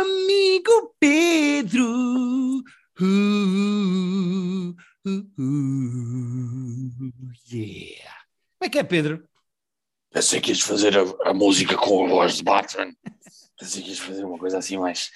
amigo 0.00 0.94
Pedro. 1.00 1.84
Uh, 3.00 4.74
uh, 5.06 5.24
uh, 5.38 7.12
yeah. 7.52 8.14
Como 8.58 8.66
é 8.66 8.68
que 8.68 8.78
é, 8.78 8.82
Pedro? 8.82 9.24
Pensei 10.12 10.40
que 10.40 10.50
ias 10.50 10.60
fazer 10.60 10.96
a, 10.98 11.30
a 11.30 11.34
música 11.34 11.76
com 11.76 12.04
a 12.04 12.08
voz 12.08 12.36
de 12.36 12.42
Batman. 12.42 12.92
Pensei 13.58 13.82
que 13.82 13.90
ias 13.90 13.98
fazer 13.98 14.24
uma 14.24 14.38
coisa 14.38 14.58
assim 14.58 14.76
mais. 14.78 15.10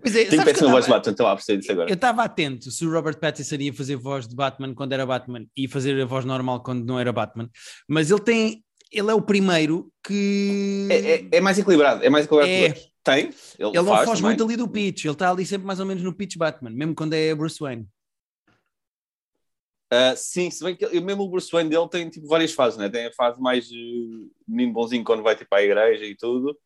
Pois 0.00 0.16
é, 0.16 0.24
Tenho 0.24 0.44
péssima 0.44 0.68
eu 0.68 0.72
voz 0.72 0.84
de 0.86 0.90
Batman, 0.90 1.12
estou 1.12 1.26
a 1.26 1.36
perceber 1.36 1.58
disso 1.60 1.72
agora. 1.72 1.90
Eu 1.90 1.94
estava 1.94 2.24
atento 2.24 2.70
se 2.70 2.84
o 2.84 2.90
Robert 2.90 3.18
Pattinson 3.20 3.56
ia 3.56 3.72
fazer 3.72 3.96
voz 3.96 4.26
de 4.26 4.34
Batman 4.34 4.74
quando 4.74 4.92
era 4.92 5.06
Batman 5.06 5.46
e 5.56 5.68
fazer 5.68 6.00
a 6.00 6.06
voz 6.06 6.24
normal 6.24 6.62
quando 6.62 6.84
não 6.84 6.98
era 6.98 7.12
Batman, 7.12 7.48
mas 7.86 8.10
ele 8.10 8.20
tem, 8.20 8.64
ele 8.90 9.10
é 9.10 9.14
o 9.14 9.22
primeiro 9.22 9.92
que 10.04 10.88
É, 10.90 11.12
é- 11.12 11.28
é 11.32 11.40
mais 11.40 11.58
equilibrado, 11.58 12.02
é 12.04 12.10
mais 12.10 12.24
equilibrado. 12.24 12.78
É. 12.78 12.91
Tem, 13.04 13.26
ele, 13.26 13.34
ele 13.58 13.72
não 13.82 13.86
faz 13.86 14.08
foge 14.08 14.22
muito 14.22 14.44
ali 14.44 14.56
do 14.56 14.68
pitch, 14.68 15.04
ele 15.04 15.12
está 15.12 15.30
ali 15.30 15.44
sempre 15.44 15.66
mais 15.66 15.80
ou 15.80 15.86
menos 15.86 16.02
no 16.02 16.14
pitch 16.14 16.36
Batman, 16.36 16.70
mesmo 16.70 16.94
quando 16.94 17.14
é 17.14 17.34
Bruce 17.34 17.58
Wayne. 17.58 17.88
Ah, 19.90 20.14
sim, 20.16 20.50
se 20.50 20.64
bem 20.64 20.74
que 20.76 20.84
ele- 20.84 21.00
mesmo 21.00 21.24
o 21.24 21.28
Bruce 21.28 21.50
Wayne 21.52 21.68
dele 21.68 21.88
tem 21.88 22.08
tipo, 22.08 22.26
várias 22.26 22.52
fases, 22.52 22.78
né? 22.78 22.88
Tem 22.88 23.06
a 23.06 23.12
fase 23.12 23.40
mais 23.40 23.68
eh, 23.70 24.28
menino 24.48 24.72
bonzinho 24.72 25.04
quando 25.04 25.22
vai 25.22 25.36
tipo, 25.36 25.54
à 25.54 25.62
igreja 25.62 26.04
e 26.04 26.16
tudo, 26.16 26.58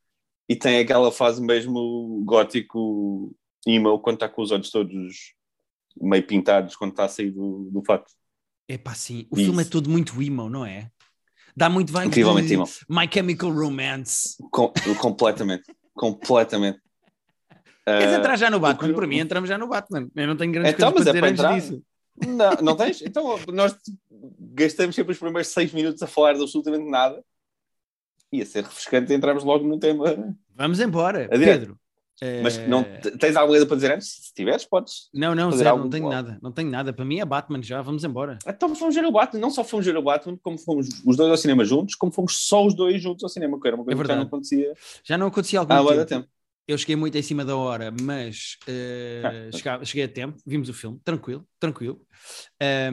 e 0.48 0.54
tem 0.54 0.78
aquela 0.78 1.10
fase 1.10 1.42
mesmo 1.42 2.22
gótico 2.24 3.34
emo 3.66 3.98
quando 3.98 4.16
está 4.16 4.28
com 4.28 4.42
os 4.42 4.52
olhos 4.52 4.70
todos 4.70 5.34
meio 6.00 6.24
pintados 6.24 6.76
quando 6.76 6.90
está 6.90 7.06
a 7.06 7.08
sair 7.08 7.30
do, 7.30 7.68
do 7.72 7.82
fato. 7.82 8.12
É 8.68 8.76
pá, 8.78 8.94
sim, 8.94 9.26
o 9.30 9.36
Isso. 9.36 9.46
filme 9.46 9.62
é 9.62 9.64
todo 9.64 9.88
muito 9.90 10.22
emo, 10.22 10.48
não 10.48 10.64
é? 10.64 10.90
Dá 11.56 11.70
muito 11.70 11.90
vibe 11.92 12.08
Incrivelmente 12.08 12.48
de 12.48 12.54
emo. 12.54 12.66
My 12.88 13.08
Chemical 13.12 13.50
Romance. 13.50 14.36
Com- 14.52 14.72
completamente, 15.00 15.64
completamente. 15.96 16.80
Queres 17.84 18.14
Ah, 18.14 18.16
entrar 18.18 18.36
já 18.36 18.50
no 18.50 18.60
Batman? 18.60 18.94
Para 18.94 19.06
mim 19.06 19.18
entramos 19.18 19.48
já 19.48 19.56
no 19.58 19.66
Batman. 19.68 20.08
Eu 20.14 20.26
não 20.26 20.36
tenho 20.36 20.52
grandes 20.52 20.72
Então, 20.74 20.92
coisas 20.92 21.12
mas 21.12 21.20
para 21.20 21.28
é 21.28 21.32
dizer 21.32 21.42
para 21.44 21.54
antes 21.54 21.70
disso. 21.70 21.82
Não, 22.26 22.50
não 22.62 22.76
tens? 22.76 23.02
Então 23.02 23.38
nós 23.52 23.76
gastamos 24.40 24.94
sempre 24.94 25.12
os 25.12 25.18
primeiros 25.18 25.48
seis 25.48 25.72
minutos 25.72 26.02
a 26.02 26.06
falar 26.06 26.32
de 26.34 26.42
absolutamente 26.42 26.88
nada. 26.88 27.22
Ia 28.32 28.44
ser 28.44 28.64
refrescante 28.64 29.12
entrarmos 29.12 29.44
logo 29.44 29.66
no 29.66 29.78
tema. 29.78 30.36
Vamos 30.54 30.80
embora, 30.80 31.24
Adiante. 31.30 31.44
Pedro. 31.44 31.78
Mas 32.42 32.56
eh, 32.58 32.66
não, 32.66 32.82
tens 33.18 33.36
alguma 33.36 33.52
coisa 33.52 33.66
para 33.66 33.76
dizer 33.76 33.92
antes? 33.92 34.08
Se 34.08 34.34
tiveres, 34.34 34.64
podes. 34.64 35.08
Não, 35.12 35.34
não, 35.34 35.50
algo 35.50 35.84
não 35.84 35.90
tenho 35.90 36.08
nada, 36.08 36.38
não 36.42 36.50
tenho 36.52 36.70
nada. 36.70 36.92
Para 36.92 37.04
mim 37.04 37.20
é 37.20 37.24
Batman 37.24 37.62
já, 37.62 37.82
vamos 37.82 38.04
embora. 38.04 38.38
Então 38.46 38.74
fomos 38.74 38.94
ver 38.94 39.04
o 39.04 39.12
Batman. 39.12 39.40
Não 39.40 39.50
só 39.50 39.62
fomos 39.62 39.84
ver 39.84 39.96
o 39.96 40.02
Batman, 40.02 40.38
como 40.42 40.58
fomos 40.58 40.88
os 41.04 41.16
dois 41.16 41.30
ao 41.30 41.36
cinema 41.36 41.64
juntos, 41.64 41.94
como 41.94 42.10
fomos 42.10 42.36
só 42.46 42.64
os 42.64 42.74
dois 42.74 43.02
juntos 43.02 43.22
ao 43.22 43.28
cinema, 43.28 43.60
que 43.60 43.66
era 43.68 43.76
uma 43.76 43.84
coisa 43.84 44.00
É 44.00 44.02
que 44.02 44.08
já 44.08 44.16
não 44.16 44.22
acontecia 44.22 44.74
Já 45.04 45.18
não 45.18 45.26
acontecia 45.26 45.60
algum 45.60 45.84
tempo. 45.84 46.06
tempo. 46.06 46.28
Eu 46.68 46.76
cheguei 46.76 46.96
muito 46.96 47.16
em 47.16 47.22
cima 47.22 47.44
da 47.44 47.54
hora, 47.54 47.94
mas 48.02 48.56
Ah, 49.22 49.50
chega- 49.56 49.84
cheguei 49.84 50.04
a 50.04 50.08
tempo, 50.08 50.36
vimos 50.44 50.68
o 50.68 50.74
filme, 50.74 50.98
tranquilo, 51.04 51.46
tranquilo. 51.60 52.00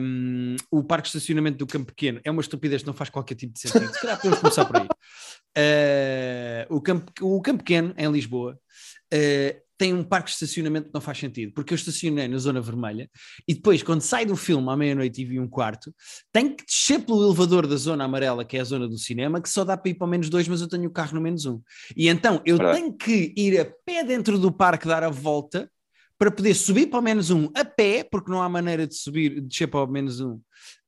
Um, 0.00 0.54
o 0.70 0.84
parque 0.84 1.10
de 1.10 1.16
estacionamento 1.16 1.58
do 1.58 1.66
Campo 1.66 1.86
Pequeno 1.86 2.20
é 2.22 2.30
uma 2.30 2.40
estupidez 2.40 2.82
que 2.82 2.86
não 2.86 2.94
faz 2.94 3.10
qualquer 3.10 3.34
tipo 3.34 3.52
de 3.54 3.58
sentido. 3.60 3.92
Se 3.92 4.00
calhar 4.00 4.16
podemos 4.16 4.38
começar 4.38 4.64
por 4.64 4.76
aí. 4.76 4.86
Eh, 5.56 6.66
o, 6.70 6.80
campo, 6.80 7.12
o 7.20 7.40
Campo 7.40 7.58
Pequeno, 7.64 7.94
em 7.96 8.10
Lisboa, 8.10 8.58
eh, 9.14 9.60
tem 9.78 9.92
um 9.92 10.02
parque 10.02 10.28
de 10.28 10.34
estacionamento 10.34 10.88
que 10.88 10.94
não 10.94 11.00
faz 11.00 11.18
sentido, 11.18 11.52
porque 11.52 11.72
eu 11.72 11.76
estacionei 11.76 12.26
na 12.26 12.38
zona 12.38 12.60
vermelha 12.60 13.08
e 13.46 13.54
depois, 13.54 13.82
quando 13.82 14.00
sai 14.00 14.24
do 14.24 14.36
filme 14.36 14.68
à 14.68 14.76
meia-noite 14.76 15.22
e 15.22 15.24
vi 15.24 15.38
um 15.38 15.48
quarto, 15.48 15.94
tenho 16.32 16.56
que 16.56 16.64
descer 16.64 17.00
pelo 17.04 17.24
elevador 17.24 17.66
da 17.66 17.76
zona 17.76 18.04
amarela, 18.04 18.44
que 18.44 18.56
é 18.56 18.60
a 18.60 18.64
zona 18.64 18.88
do 18.88 18.98
cinema, 18.98 19.40
que 19.40 19.48
só 19.48 19.64
dá 19.64 19.76
para 19.76 19.90
ir 19.90 19.94
para 19.94 20.06
o 20.06 20.10
menos 20.10 20.28
dois, 20.28 20.48
mas 20.48 20.60
eu 20.60 20.68
tenho 20.68 20.88
o 20.88 20.92
carro 20.92 21.14
no 21.14 21.20
menos 21.20 21.44
um. 21.46 21.60
E 21.96 22.08
então 22.08 22.40
eu 22.44 22.58
tenho 22.58 22.92
que 22.92 23.32
ir 23.36 23.60
a 23.60 23.64
pé 23.64 24.04
dentro 24.04 24.38
do 24.38 24.50
parque, 24.50 24.86
dar 24.86 25.02
a 25.02 25.10
volta, 25.10 25.70
para 26.18 26.30
poder 26.30 26.54
subir 26.54 26.86
para 26.86 26.98
o 26.98 27.02
menos 27.02 27.30
um 27.30 27.48
a 27.54 27.64
pé, 27.64 28.04
porque 28.04 28.30
não 28.30 28.42
há 28.42 28.48
maneira 28.48 28.86
de 28.86 28.94
subir, 28.94 29.34
de 29.34 29.40
descer 29.42 29.66
para 29.66 29.84
o 29.84 29.86
menos 29.86 30.20
um 30.20 30.40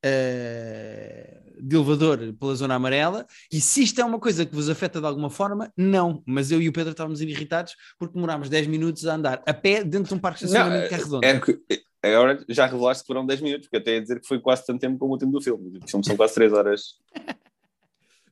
eh, 0.02 1.40
de 1.60 1.76
elevador 1.76 2.34
pela 2.38 2.54
zona 2.54 2.74
amarela. 2.74 3.26
E 3.52 3.60
se 3.60 3.82
isto 3.82 4.00
é 4.00 4.04
uma 4.04 4.20
coisa 4.20 4.46
que 4.46 4.54
vos 4.54 4.68
afeta 4.68 5.00
de 5.00 5.06
alguma 5.06 5.30
forma, 5.30 5.72
não. 5.76 6.22
Mas 6.26 6.50
eu 6.50 6.60
e 6.60 6.68
o 6.68 6.72
Pedro 6.72 6.92
estávamos 6.92 7.20
irritados 7.20 7.74
porque 7.98 8.14
demorámos 8.14 8.48
10 8.48 8.66
minutos 8.68 9.06
a 9.06 9.14
andar 9.14 9.42
a 9.46 9.54
pé 9.54 9.82
dentro 9.82 10.08
de 10.08 10.14
um 10.14 10.18
parque 10.18 10.40
de 10.40 10.46
estacionamento 10.46 10.88
que 10.88 10.94
é 10.94 10.98
redondo. 10.98 11.24
É 11.24 11.40
que, 11.40 11.60
agora 12.02 12.44
já 12.48 12.66
revelaste 12.66 13.02
que 13.02 13.06
foram 13.08 13.26
10 13.26 13.40
minutos, 13.40 13.66
porque 13.66 13.78
até 13.78 13.94
ia 13.94 14.02
dizer 14.02 14.20
que 14.20 14.28
foi 14.28 14.40
quase 14.40 14.64
tanto 14.64 14.80
tempo 14.80 14.98
como 14.98 15.14
o 15.14 15.18
tempo 15.18 15.32
do 15.32 15.42
filme. 15.42 15.78
O 15.82 15.88
filme 15.88 16.04
são 16.04 16.16
quase 16.16 16.34
3 16.34 16.52
horas. 16.52 16.82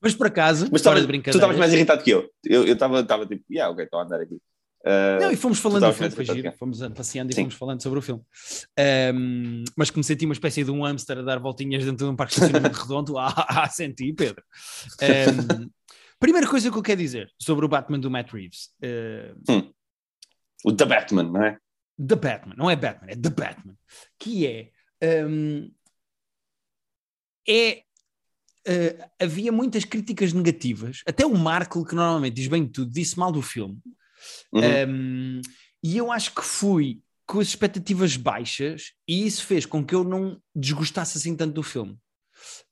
Mas 0.00 0.14
por 0.14 0.26
acaso, 0.26 0.68
Mas 0.70 0.82
de 0.82 1.22
tu 1.22 1.30
estavas 1.30 1.56
mais 1.56 1.72
irritado 1.72 2.04
que 2.04 2.10
eu. 2.10 2.28
Eu 2.44 2.64
estava 2.64 3.00
estava 3.00 3.26
tipo, 3.26 3.42
yeah, 3.50 3.72
ok, 3.72 3.84
estou 3.84 3.98
a 3.98 4.04
andar 4.04 4.20
aqui. 4.20 4.38
Ah, 4.84 5.18
Não, 5.20 5.30
e 5.30 5.36
fomos 5.36 5.58
falando 5.58 5.86
do 5.86 5.92
filme, 5.94 6.10
foi 6.14 6.24
giro, 6.26 6.52
fomos 6.52 6.78
passeando 6.88 7.32
e 7.32 7.34
Sim. 7.34 7.42
fomos 7.42 7.54
falando 7.54 7.82
sobre 7.82 7.98
o 7.98 8.02
filme. 8.02 8.22
Ahm, 8.78 9.64
mas 9.76 9.90
que 9.90 9.96
me 9.96 10.04
senti 10.04 10.26
uma 10.26 10.34
espécie 10.34 10.62
de 10.62 10.70
um 10.70 10.82
hamster 10.84 11.18
a 11.18 11.22
dar 11.22 11.38
voltinhas 11.38 11.84
dentro 11.84 12.06
de 12.06 12.12
um 12.12 12.16
parque 12.16 12.34
de 12.34 12.40
estacionamento 12.40 12.78
redondo, 12.82 13.18
ah, 13.18 13.32
ah, 13.48 13.68
senti, 13.68 14.12
Pedro. 14.12 14.44
Ahm, 15.00 15.70
primeira 16.20 16.46
coisa 16.46 16.70
que 16.70 16.76
eu 16.76 16.82
quero 16.82 17.00
dizer 17.00 17.32
sobre 17.38 17.64
o 17.64 17.68
Batman 17.68 17.98
do 17.98 18.10
Matt 18.10 18.30
Reeves. 18.32 18.70
ah, 18.82 19.62
O 20.64 20.72
The 20.72 20.84
Batman, 20.84 21.22
não 21.24 21.44
é? 21.44 21.58
The 21.96 22.16
Batman, 22.16 22.54
não 22.56 22.70
é 22.70 22.76
Batman, 22.76 23.10
é 23.10 23.16
The 23.16 23.30
Batman, 23.30 23.76
que 24.18 24.46
é. 24.46 24.70
hum, 25.26 25.70
é 27.48 27.84
uh, 28.68 29.10
havia 29.20 29.52
muitas 29.52 29.84
críticas 29.84 30.32
negativas, 30.32 31.02
até 31.06 31.24
o 31.24 31.36
Marco, 31.36 31.84
que 31.84 31.94
normalmente 31.94 32.34
diz 32.34 32.48
bem 32.48 32.64
de 32.64 32.70
tudo, 32.72 32.90
disse 32.90 33.18
mal 33.18 33.30
do 33.30 33.42
filme, 33.42 33.78
Uhum. 34.52 34.62
Um, 34.88 35.40
e 35.82 35.96
eu 35.96 36.10
acho 36.10 36.34
que 36.34 36.42
fui 36.42 37.00
com 37.26 37.40
as 37.40 37.48
expectativas 37.48 38.16
baixas 38.16 38.92
e 39.08 39.26
isso 39.26 39.44
fez 39.46 39.64
com 39.64 39.84
que 39.84 39.94
eu 39.94 40.04
não 40.04 40.40
desgostasse 40.54 41.18
assim 41.18 41.36
tanto 41.36 41.54
do 41.54 41.62
filme. 41.62 41.98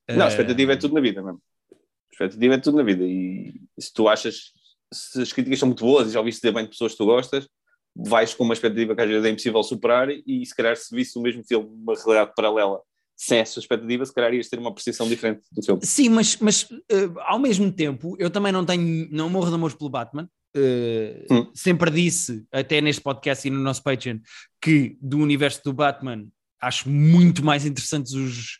Não, 0.08 0.24
a 0.24 0.26
Uh, 0.26 0.28
expectativa 0.28 0.72
é 0.72 0.76
tudo 0.76 0.94
na 0.94 1.00
vida 1.00 1.22
mesmo. 1.22 1.40
A 1.70 2.12
expectativa 2.12 2.54
é 2.54 2.58
tudo 2.58 2.76
na 2.76 2.82
vida. 2.82 3.04
E 3.04 3.54
se 3.78 3.92
tu 3.92 4.08
achas, 4.08 4.52
se 4.92 5.22
as 5.22 5.32
críticas 5.32 5.58
são 5.58 5.68
muito 5.68 5.84
boas 5.84 6.08
e 6.08 6.12
já 6.12 6.18
ouviste 6.18 6.40
dizer 6.40 6.52
bem 6.52 6.64
de 6.64 6.70
pessoas 6.70 6.92
que 6.92 6.98
tu 6.98 7.06
gostas, 7.06 7.48
vais 7.94 8.34
com 8.34 8.44
uma 8.44 8.54
expectativa 8.54 8.94
que 8.94 9.00
às 9.00 9.08
vezes 9.08 9.24
é 9.24 9.30
impossível 9.30 9.62
superar 9.62 10.08
e 10.10 10.44
se 10.46 10.54
calhar 10.54 10.76
se 10.76 10.94
visse 10.94 11.18
o 11.18 11.22
mesmo 11.22 11.44
filme 11.44 11.68
numa 11.68 11.94
realidade 11.94 12.32
paralela 12.34 12.80
sem 13.16 13.38
essa 13.38 13.60
expectativa, 13.60 14.04
se 14.04 14.12
calhar 14.12 14.34
ias 14.34 14.48
ter 14.48 14.58
uma 14.58 14.70
apreciação 14.70 15.08
diferente 15.08 15.42
do 15.52 15.62
filme. 15.62 15.84
Sim, 15.84 16.08
mas, 16.08 16.36
mas 16.38 16.62
uh, 16.62 17.20
ao 17.20 17.38
mesmo 17.38 17.70
tempo, 17.70 18.16
eu 18.18 18.30
também 18.30 18.50
não 18.50 18.64
tenho, 18.64 19.08
não 19.12 19.30
morro 19.30 19.48
de 19.48 19.54
amor 19.54 19.76
pelo 19.76 19.90
Batman. 19.90 20.28
Uh, 20.56 21.26
Hum. 21.30 21.50
Sempre 21.54 21.90
disse, 21.90 22.44
até 22.52 22.80
neste 22.80 23.00
podcast 23.00 23.46
e 23.46 23.50
no 23.50 23.58
nosso 23.58 23.82
Patreon, 23.82 24.18
que 24.60 24.98
do 25.00 25.18
universo 25.18 25.62
do 25.64 25.72
Batman 25.72 26.26
acho 26.60 26.88
muito 26.88 27.44
mais 27.44 27.66
interessantes 27.66 28.12
os, 28.12 28.58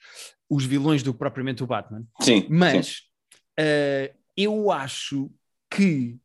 os 0.49 0.65
vilões 0.65 1.03
do 1.03 1.13
que 1.13 1.19
propriamente 1.19 1.63
o 1.63 1.67
Batman. 1.67 2.05
Sim, 2.21 2.43
sim. 2.43 2.47
Mas 2.51 3.03
uh, 3.61 4.15
eu 4.37 4.71
acho 4.73 5.31
que 5.71 6.17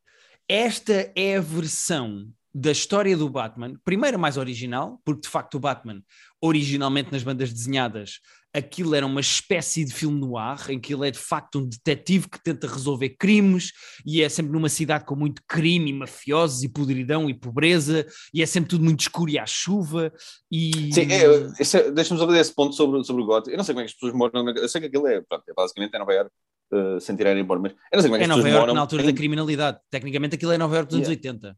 esta 0.47 1.11
é 1.15 1.37
a 1.37 1.41
versão 1.41 2.31
da 2.53 2.71
história 2.71 3.15
do 3.15 3.29
Batman, 3.29 3.79
primeiro 3.83 4.17
mais 4.17 4.35
original, 4.37 4.99
porque 5.05 5.21
de 5.21 5.27
facto 5.29 5.55
o 5.55 5.59
Batman, 5.59 6.01
originalmente 6.41 7.11
nas 7.11 7.21
bandas 7.21 7.53
desenhadas, 7.53 8.19
aquilo 8.57 8.95
era 8.95 9.05
uma 9.05 9.21
espécie 9.21 9.85
de 9.85 9.93
filme 9.93 10.19
no 10.19 10.37
ar, 10.37 10.69
em 10.69 10.79
que 10.79 10.93
ele 10.93 11.07
é 11.07 11.11
de 11.11 11.17
facto 11.19 11.59
um 11.59 11.65
detetive 11.67 12.27
que 12.29 12.41
tenta 12.43 12.67
resolver 12.67 13.09
crimes 13.17 13.71
e 14.05 14.21
é 14.21 14.29
sempre 14.29 14.51
numa 14.51 14.69
cidade 14.69 15.05
com 15.05 15.15
muito 15.15 15.41
crime, 15.47 15.89
e 15.89 15.93
mafiosos 15.93 16.63
e 16.63 16.69
podridão 16.69 17.29
e 17.29 17.33
pobreza, 17.33 18.05
e 18.33 18.41
é 18.41 18.45
sempre 18.45 18.69
tudo 18.69 18.83
muito 18.83 19.01
escuro 19.01 19.29
e 19.31 19.37
à 19.39 19.45
chuva. 19.45 20.11
E... 20.51 20.91
Sim, 20.93 21.07
é, 21.11 21.23
é- 21.23 21.91
deixa-me 21.91 22.19
só 22.19 22.25
fazer 22.25 22.39
esse 22.39 22.53
ponto 22.53 22.73
sobre, 22.75 23.03
sobre 23.03 23.21
o 23.21 23.25
Gotham. 23.25 23.51
Eu 23.51 23.57
não 23.57 23.63
sei 23.63 23.73
como 23.73 23.81
é 23.81 23.83
que 23.85 23.91
as 23.91 23.93
pessoas 23.93 24.13
moram. 24.13 24.49
Eu 24.49 24.67
sei 24.69 24.81
que 24.81 24.87
aquilo 24.87 25.07
é, 25.07 25.21
pronto, 25.21 25.43
é 25.47 25.53
basicamente 25.53 25.93
é 25.95 25.99
Nova 25.99 26.13
Iorque, 26.13 26.31
uh, 26.73 26.99
sem 26.99 27.15
tirar 27.15 27.37
embora, 27.37 27.59
mas 27.59 27.71
eu 27.71 27.77
não 27.93 28.01
sei 28.01 28.09
como 28.09 28.15
é 28.15 28.19
que 28.19 28.23
É 28.23 28.27
Nova 28.27 28.41
Iorque 28.41 28.59
moram. 28.59 28.73
na 28.73 28.81
altura 28.81 29.03
da 29.03 29.13
criminalidade. 29.13 29.79
Tecnicamente 29.89 30.35
aquilo 30.35 30.51
é 30.51 30.57
Nova 30.57 30.75
Iorque 30.75 30.89
dos 30.89 30.97
anos 30.97 31.07
Yeah. 31.09 31.39
80. 31.39 31.57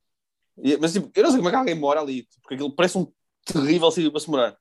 E- 0.61 0.77
Mas 0.81 0.91
tipo, 0.93 1.09
eu 1.15 1.23
não 1.23 1.29
sei 1.31 1.37
como 1.39 1.47
é 1.49 1.51
que 1.51 1.57
alguém 1.57 1.75
mora 1.75 2.01
ali, 2.01 2.27
porque 2.41 2.55
aquilo 2.55 2.75
parece 2.75 2.97
um 2.97 3.07
terrível 3.45 3.89
sítio 3.91 4.11
para 4.11 4.19
se 4.19 4.29
morar. 4.29 4.57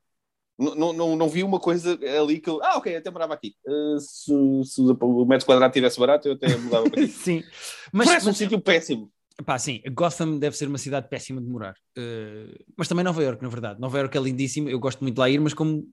Não, 0.59 0.93
não, 0.93 1.15
não, 1.17 1.29
vi 1.29 1.45
uma 1.45 1.61
coisa 1.61 1.97
ali 2.19 2.41
que 2.41 2.51
eu. 2.51 2.61
Ah, 2.65 2.79
ok, 2.79 2.97
até 2.97 3.11
morava 3.13 3.33
aqui. 3.33 3.55
Uh, 3.65 4.01
se, 4.01 4.33
se 4.65 4.81
o 4.81 5.25
metro 5.25 5.47
quadrado 5.47 5.73
tivesse 5.73 6.01
barato, 6.01 6.27
eu 6.27 6.33
até 6.35 6.49
mudava 6.57 6.89
para 6.91 7.01
aqui. 7.01 7.07
Sim, 7.15 7.45
mas, 7.93 8.09
parece 8.09 8.27
um 8.27 8.31
mas 8.31 8.37
sítio 8.39 8.61
péssimo. 8.61 9.09
pá, 9.47 9.57
sim, 9.57 9.81
Gotham 9.93 10.37
deve 10.37 10.57
ser 10.57 10.67
uma 10.67 10.79
cidade 10.79 11.09
péssima 11.09 11.41
de 11.41 11.47
morar. 11.47 11.77
Uh, 11.97 12.59
mas 12.77 12.89
também 12.89 13.05
Nova 13.05 13.23
Iorque, 13.23 13.43
na 13.45 13.49
verdade. 13.49 13.81
Nova 13.81 13.99
Iorque 13.99 14.19
é 14.19 14.21
lindíssimo, 14.21 14.69
eu 14.69 14.81
gosto 14.81 15.01
muito 15.01 15.15
de 15.15 15.21
lá 15.21 15.31
ir, 15.31 15.39
mas 15.41 15.55
como 15.55 15.87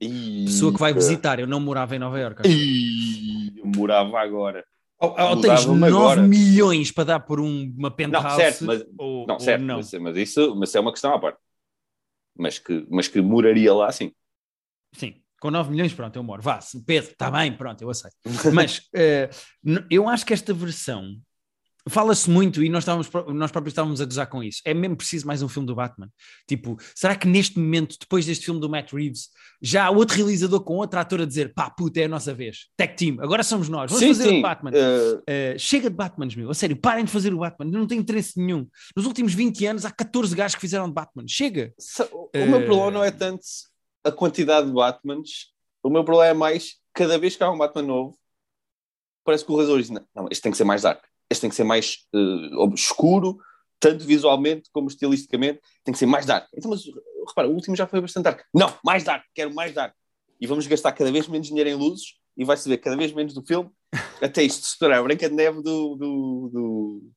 pessoa 0.44 0.72
que 0.72 0.80
vai 0.80 0.92
visitar, 0.92 1.38
eu 1.38 1.46
não 1.46 1.60
morava 1.60 1.94
em 1.94 2.00
Nova. 2.00 2.18
Ih, 2.44 3.58
eu 3.58 3.66
morava 3.66 4.18
agora. 4.18 4.64
Ou, 4.98 5.10
ou 5.10 5.40
tens 5.40 5.64
Mudava-me 5.64 5.80
9 5.80 5.86
agora. 5.86 6.22
milhões 6.22 6.90
para 6.90 7.04
dar 7.04 7.20
por 7.20 7.38
um- 7.38 7.72
uma 7.76 7.90
penthouse 7.90 8.24
Não, 8.24 8.36
certo, 8.36 8.64
mas, 8.64 8.84
ou, 8.98 9.26
não, 9.26 9.34
ou 9.34 9.40
certo, 9.40 9.62
não. 9.62 9.76
Mas, 9.76 9.92
mas 9.92 10.16
isso 10.16 10.56
mas 10.56 10.74
é 10.74 10.80
uma 10.80 10.90
questão 10.90 11.14
à 11.14 11.18
parte. 11.20 11.38
Mas 12.36 12.58
que, 12.58 12.86
mas 12.90 13.06
que 13.06 13.20
moraria 13.20 13.72
lá, 13.72 13.92
sim. 13.92 14.12
Sim, 14.96 15.14
com 15.40 15.50
9 15.50 15.70
milhões, 15.70 15.92
pronto, 15.92 16.16
eu 16.16 16.22
moro. 16.22 16.42
Vá, 16.42 16.58
Pedro, 16.86 17.10
está 17.12 17.30
bem, 17.30 17.52
pronto, 17.56 17.80
eu 17.82 17.90
aceito. 17.90 18.16
Mas 18.54 18.82
n- 19.64 19.84
eu 19.90 20.08
acho 20.08 20.24
que 20.24 20.32
esta 20.32 20.52
versão 20.54 21.16
fala-se 21.88 22.28
muito 22.28 22.64
e 22.64 22.68
nós, 22.68 22.82
estávamos, 22.82 23.08
nós 23.32 23.52
próprios 23.52 23.70
estávamos 23.70 24.00
a 24.00 24.04
gozar 24.04 24.26
com 24.26 24.42
isso. 24.42 24.60
É 24.64 24.74
mesmo 24.74 24.96
preciso 24.96 25.24
mais 25.24 25.40
um 25.40 25.48
filme 25.48 25.68
do 25.68 25.74
Batman. 25.76 26.10
Tipo, 26.48 26.76
será 26.96 27.14
que 27.14 27.28
neste 27.28 27.60
momento, 27.60 27.96
depois 28.00 28.26
deste 28.26 28.44
filme 28.44 28.60
do 28.60 28.68
Matt 28.68 28.92
Reeves, 28.92 29.28
já 29.62 29.84
há 29.84 29.90
outro 29.90 30.16
realizador 30.16 30.64
com 30.64 30.74
outro 30.74 30.98
ator 30.98 31.20
a 31.20 31.24
dizer 31.24 31.54
pá, 31.54 31.70
puta, 31.70 32.00
é 32.00 32.06
a 32.06 32.08
nossa 32.08 32.34
vez. 32.34 32.66
Tech 32.76 32.96
Team, 32.96 33.18
agora 33.20 33.44
somos 33.44 33.68
nós, 33.68 33.88
vamos 33.92 34.04
Sim, 34.04 34.14
fazer 34.14 34.28
sim. 34.30 34.38
o 34.40 34.42
Batman. 34.42 34.70
Uh, 34.72 35.16
Uh, 35.26 35.58
chega 35.58 35.88
de 35.90 35.94
Batmans, 35.96 36.34
meu. 36.34 36.50
A 36.50 36.54
sério, 36.54 36.76
parem 36.76 37.04
de 37.04 37.10
fazer 37.12 37.32
o 37.32 37.38
Batman. 37.38 37.70
Não 37.70 37.86
tem 37.86 37.98
interesse 37.98 38.36
nenhum. 38.40 38.66
Nos 38.96 39.06
últimos 39.06 39.32
20 39.34 39.64
anos 39.66 39.84
há 39.84 39.90
14 39.92 40.34
gajos 40.34 40.54
que 40.56 40.60
fizeram 40.60 40.88
de 40.88 40.94
Batman. 40.94 41.24
Chega. 41.28 41.72
o 42.34 42.46
meu 42.46 42.64
problema 42.64 42.90
não 42.90 43.04
é 43.04 43.10
tanto 43.12 43.44
a 44.06 44.12
quantidade 44.12 44.66
de 44.66 44.72
Batmans, 44.72 45.52
o 45.82 45.90
meu 45.90 46.04
problema 46.04 46.30
é 46.30 46.34
mais 46.34 46.76
cada 46.92 47.18
vez 47.18 47.36
que 47.36 47.42
há 47.42 47.50
um 47.50 47.58
Batman 47.58 47.82
novo, 47.82 48.18
parece 49.24 49.44
que 49.44 49.50
o 49.50 49.56
realizador 49.56 49.80
diz: 49.80 49.90
não, 49.90 50.06
não, 50.14 50.28
este 50.30 50.42
tem 50.42 50.52
que 50.52 50.58
ser 50.58 50.64
mais 50.64 50.82
dark, 50.82 51.04
este 51.28 51.40
tem 51.40 51.50
que 51.50 51.56
ser 51.56 51.64
mais 51.64 52.06
eh, 52.14 52.56
obscuro, 52.56 53.38
tanto 53.80 54.04
visualmente 54.04 54.70
como 54.72 54.88
estilisticamente, 54.88 55.60
tem 55.84 55.92
que 55.92 55.98
ser 55.98 56.06
mais 56.06 56.24
dark. 56.24 56.48
Então, 56.56 56.70
mas 56.70 56.82
repara, 57.28 57.48
o 57.48 57.52
último 57.52 57.76
já 57.76 57.86
foi 57.86 58.00
bastante 58.00 58.24
dark. 58.24 58.42
Não, 58.54 58.72
mais 58.84 59.04
dark, 59.04 59.24
quero 59.34 59.52
mais 59.54 59.74
dark. 59.74 59.94
E 60.40 60.46
vamos 60.46 60.66
gastar 60.66 60.92
cada 60.92 61.10
vez 61.10 61.26
menos 61.28 61.48
dinheiro 61.48 61.70
em 61.70 61.74
luzes 61.74 62.14
e 62.36 62.44
vai-se 62.44 62.68
ver 62.68 62.78
cada 62.78 62.96
vez 62.96 63.12
menos 63.12 63.34
do 63.34 63.44
filme 63.44 63.70
até 64.22 64.42
isto 64.42 64.66
se 64.66 64.78
tornar 64.78 64.98
a 64.98 65.02
Branca 65.02 65.28
de 65.28 65.34
Neve 65.34 65.62
do. 65.62 65.96
do, 65.96 66.50
do... 66.52 67.12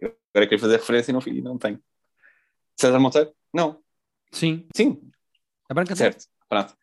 Eu 0.00 0.16
agora 0.34 0.46
queria 0.46 0.58
fazer 0.58 0.76
referência 0.76 1.10
e 1.10 1.14
não, 1.14 1.20
e 1.26 1.42
não 1.42 1.58
tenho. 1.58 1.80
César 2.76 2.98
Monteiro? 2.98 3.32
Não. 3.52 3.82
Sim. 4.32 4.66
Sim, 4.76 5.00
A 5.68 5.74
Branca 5.74 5.94
de 5.94 5.98
certo. 5.98 6.24
Pronto. 6.48 6.74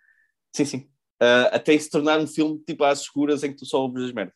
Sim, 0.55 0.65
sim. 0.65 0.89
Ah, 1.19 1.49
até 1.53 1.77
se 1.77 1.89
tornar 1.89 2.19
um 2.19 2.27
filme 2.27 2.59
tipo 2.67 2.83
às 2.83 3.01
escuras 3.01 3.43
em 3.43 3.51
que 3.51 3.57
tu 3.57 3.65
só 3.65 3.81
ouves 3.81 4.03
as 4.03 4.11
merdas. 4.11 4.35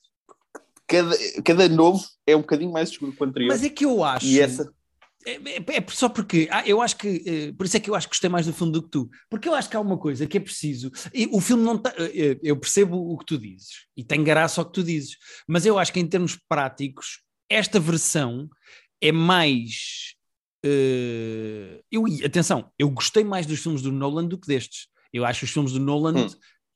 Cada, 0.87 1.15
cada 1.43 1.69
novo 1.69 2.03
é 2.25 2.35
um 2.35 2.41
bocadinho 2.41 2.71
mais 2.71 2.89
escuro 2.89 3.13
que 3.15 3.21
o 3.23 3.25
anterior. 3.27 3.49
Mas 3.49 3.63
é 3.63 3.69
que 3.69 3.85
eu 3.85 4.03
acho. 4.03 4.25
E 4.25 4.39
essa. 4.39 4.73
É, 5.25 5.33
é- 5.33 5.77
é 5.77 5.85
só 5.89 6.07
porque 6.07 6.47
ah, 6.49 6.63
eu 6.65 6.81
acho 6.81 6.95
que 6.95 7.21
eh, 7.25 7.51
por 7.51 7.65
isso 7.65 7.75
é 7.75 7.79
que 7.79 7.89
eu 7.89 7.95
acho 7.95 8.07
que 8.07 8.11
gostei 8.13 8.29
mais 8.29 8.45
do 8.45 8.53
filme 8.53 8.71
do 8.71 8.81
que 8.81 8.89
tu, 8.89 9.09
porque 9.29 9.49
eu 9.49 9.53
acho 9.53 9.69
que 9.69 9.75
há 9.75 9.79
uma 9.81 9.97
coisa 9.97 10.25
que 10.25 10.37
é 10.37 10.39
preciso. 10.39 10.89
E 11.13 11.27
o 11.31 11.41
filme 11.41 11.61
não 11.63 11.75
está. 11.75 11.93
eu 12.41 12.57
percebo 12.57 12.95
o 12.97 13.17
que 13.17 13.25
tu 13.25 13.37
dizes 13.37 13.85
e 13.97 14.03
tem 14.03 14.23
graça 14.23 14.61
ao 14.61 14.65
que 14.65 14.73
tu 14.73 14.83
dizes, 14.83 15.17
mas 15.47 15.65
eu 15.65 15.77
acho 15.77 15.91
que 15.91 15.99
em 15.99 16.07
termos 16.07 16.37
práticos, 16.47 17.21
esta 17.49 17.79
versão 17.79 18.47
é 19.01 19.11
mais. 19.11 20.15
Eh, 20.63 21.81
eu, 21.91 22.03
atenção, 22.25 22.71
eu 22.77 22.89
gostei 22.89 23.23
mais 23.23 23.45
dos 23.45 23.59
filmes 23.59 23.81
do 23.81 23.91
Nolan 23.91 24.25
do 24.25 24.37
que 24.37 24.47
destes. 24.47 24.87
Eu 25.11 25.25
acho 25.25 25.45
os 25.45 25.51
filmes 25.51 25.71
do 25.71 25.79
Nolan 25.79 26.25
Hum. 26.25 26.29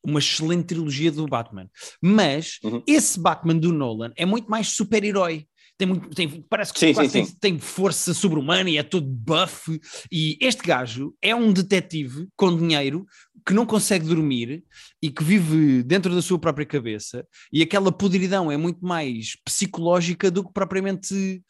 uma 0.06 0.18
excelente 0.18 0.66
trilogia 0.66 1.10
do 1.10 1.26
Batman, 1.26 1.68
mas 2.02 2.58
Uhum. 2.62 2.82
esse 2.86 3.18
Batman 3.18 3.56
do 3.56 3.72
Nolan 3.72 4.12
é 4.16 4.26
muito 4.26 4.50
mais 4.50 4.68
super-herói. 4.68 5.46
Tem 5.76 5.88
muito, 5.88 6.08
tem, 6.10 6.28
parece 6.48 6.72
que 6.72 6.78
Sim, 6.78 6.94
sim, 6.94 7.08
tem, 7.08 7.26
tem 7.40 7.58
força 7.58 8.14
sobre-humana 8.14 8.70
e 8.70 8.76
é 8.76 8.82
todo 8.84 9.06
buff. 9.08 9.76
E 10.10 10.38
este 10.40 10.62
gajo 10.62 11.12
é 11.20 11.34
um 11.34 11.52
detetive 11.52 12.28
com 12.36 12.56
dinheiro 12.56 13.04
que 13.44 13.52
não 13.52 13.66
consegue 13.66 14.06
dormir 14.06 14.62
e 15.02 15.10
que 15.10 15.24
vive 15.24 15.82
dentro 15.82 16.14
da 16.14 16.22
sua 16.22 16.38
própria 16.38 16.64
cabeça. 16.64 17.26
E 17.52 17.60
aquela 17.60 17.90
podridão 17.90 18.52
é 18.52 18.56
muito 18.56 18.84
mais 18.86 19.36
psicológica 19.44 20.30
do 20.30 20.44
que 20.44 20.52
propriamente. 20.52 21.42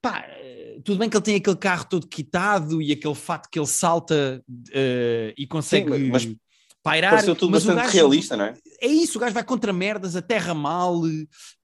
Pá, 0.00 0.24
tudo 0.84 0.98
bem 0.98 1.08
que 1.10 1.16
ele 1.16 1.24
tem 1.24 1.36
aquele 1.36 1.56
carro 1.56 1.84
todo 1.86 2.06
quitado 2.06 2.80
e 2.82 2.92
aquele 2.92 3.14
fato 3.14 3.48
que 3.50 3.58
ele 3.58 3.66
salta 3.66 4.42
eh, 4.72 5.34
e 5.36 5.46
consegue 5.46 5.90
Sim, 5.92 6.10
mas 6.10 6.28
pairar. 6.82 7.10
Pareceu 7.10 7.34
tudo 7.34 7.50
mas 7.52 7.64
bastante 7.64 7.84
gajo- 7.84 7.94
realista, 7.94 8.36
não 8.36 8.44
é? 8.44 8.54
é 8.80 8.86
isso, 8.86 9.18
o 9.18 9.20
gajo 9.20 9.34
vai 9.34 9.42
contra 9.44 9.72
merdas, 9.72 10.14
aterra 10.14 10.54
mal, 10.54 11.02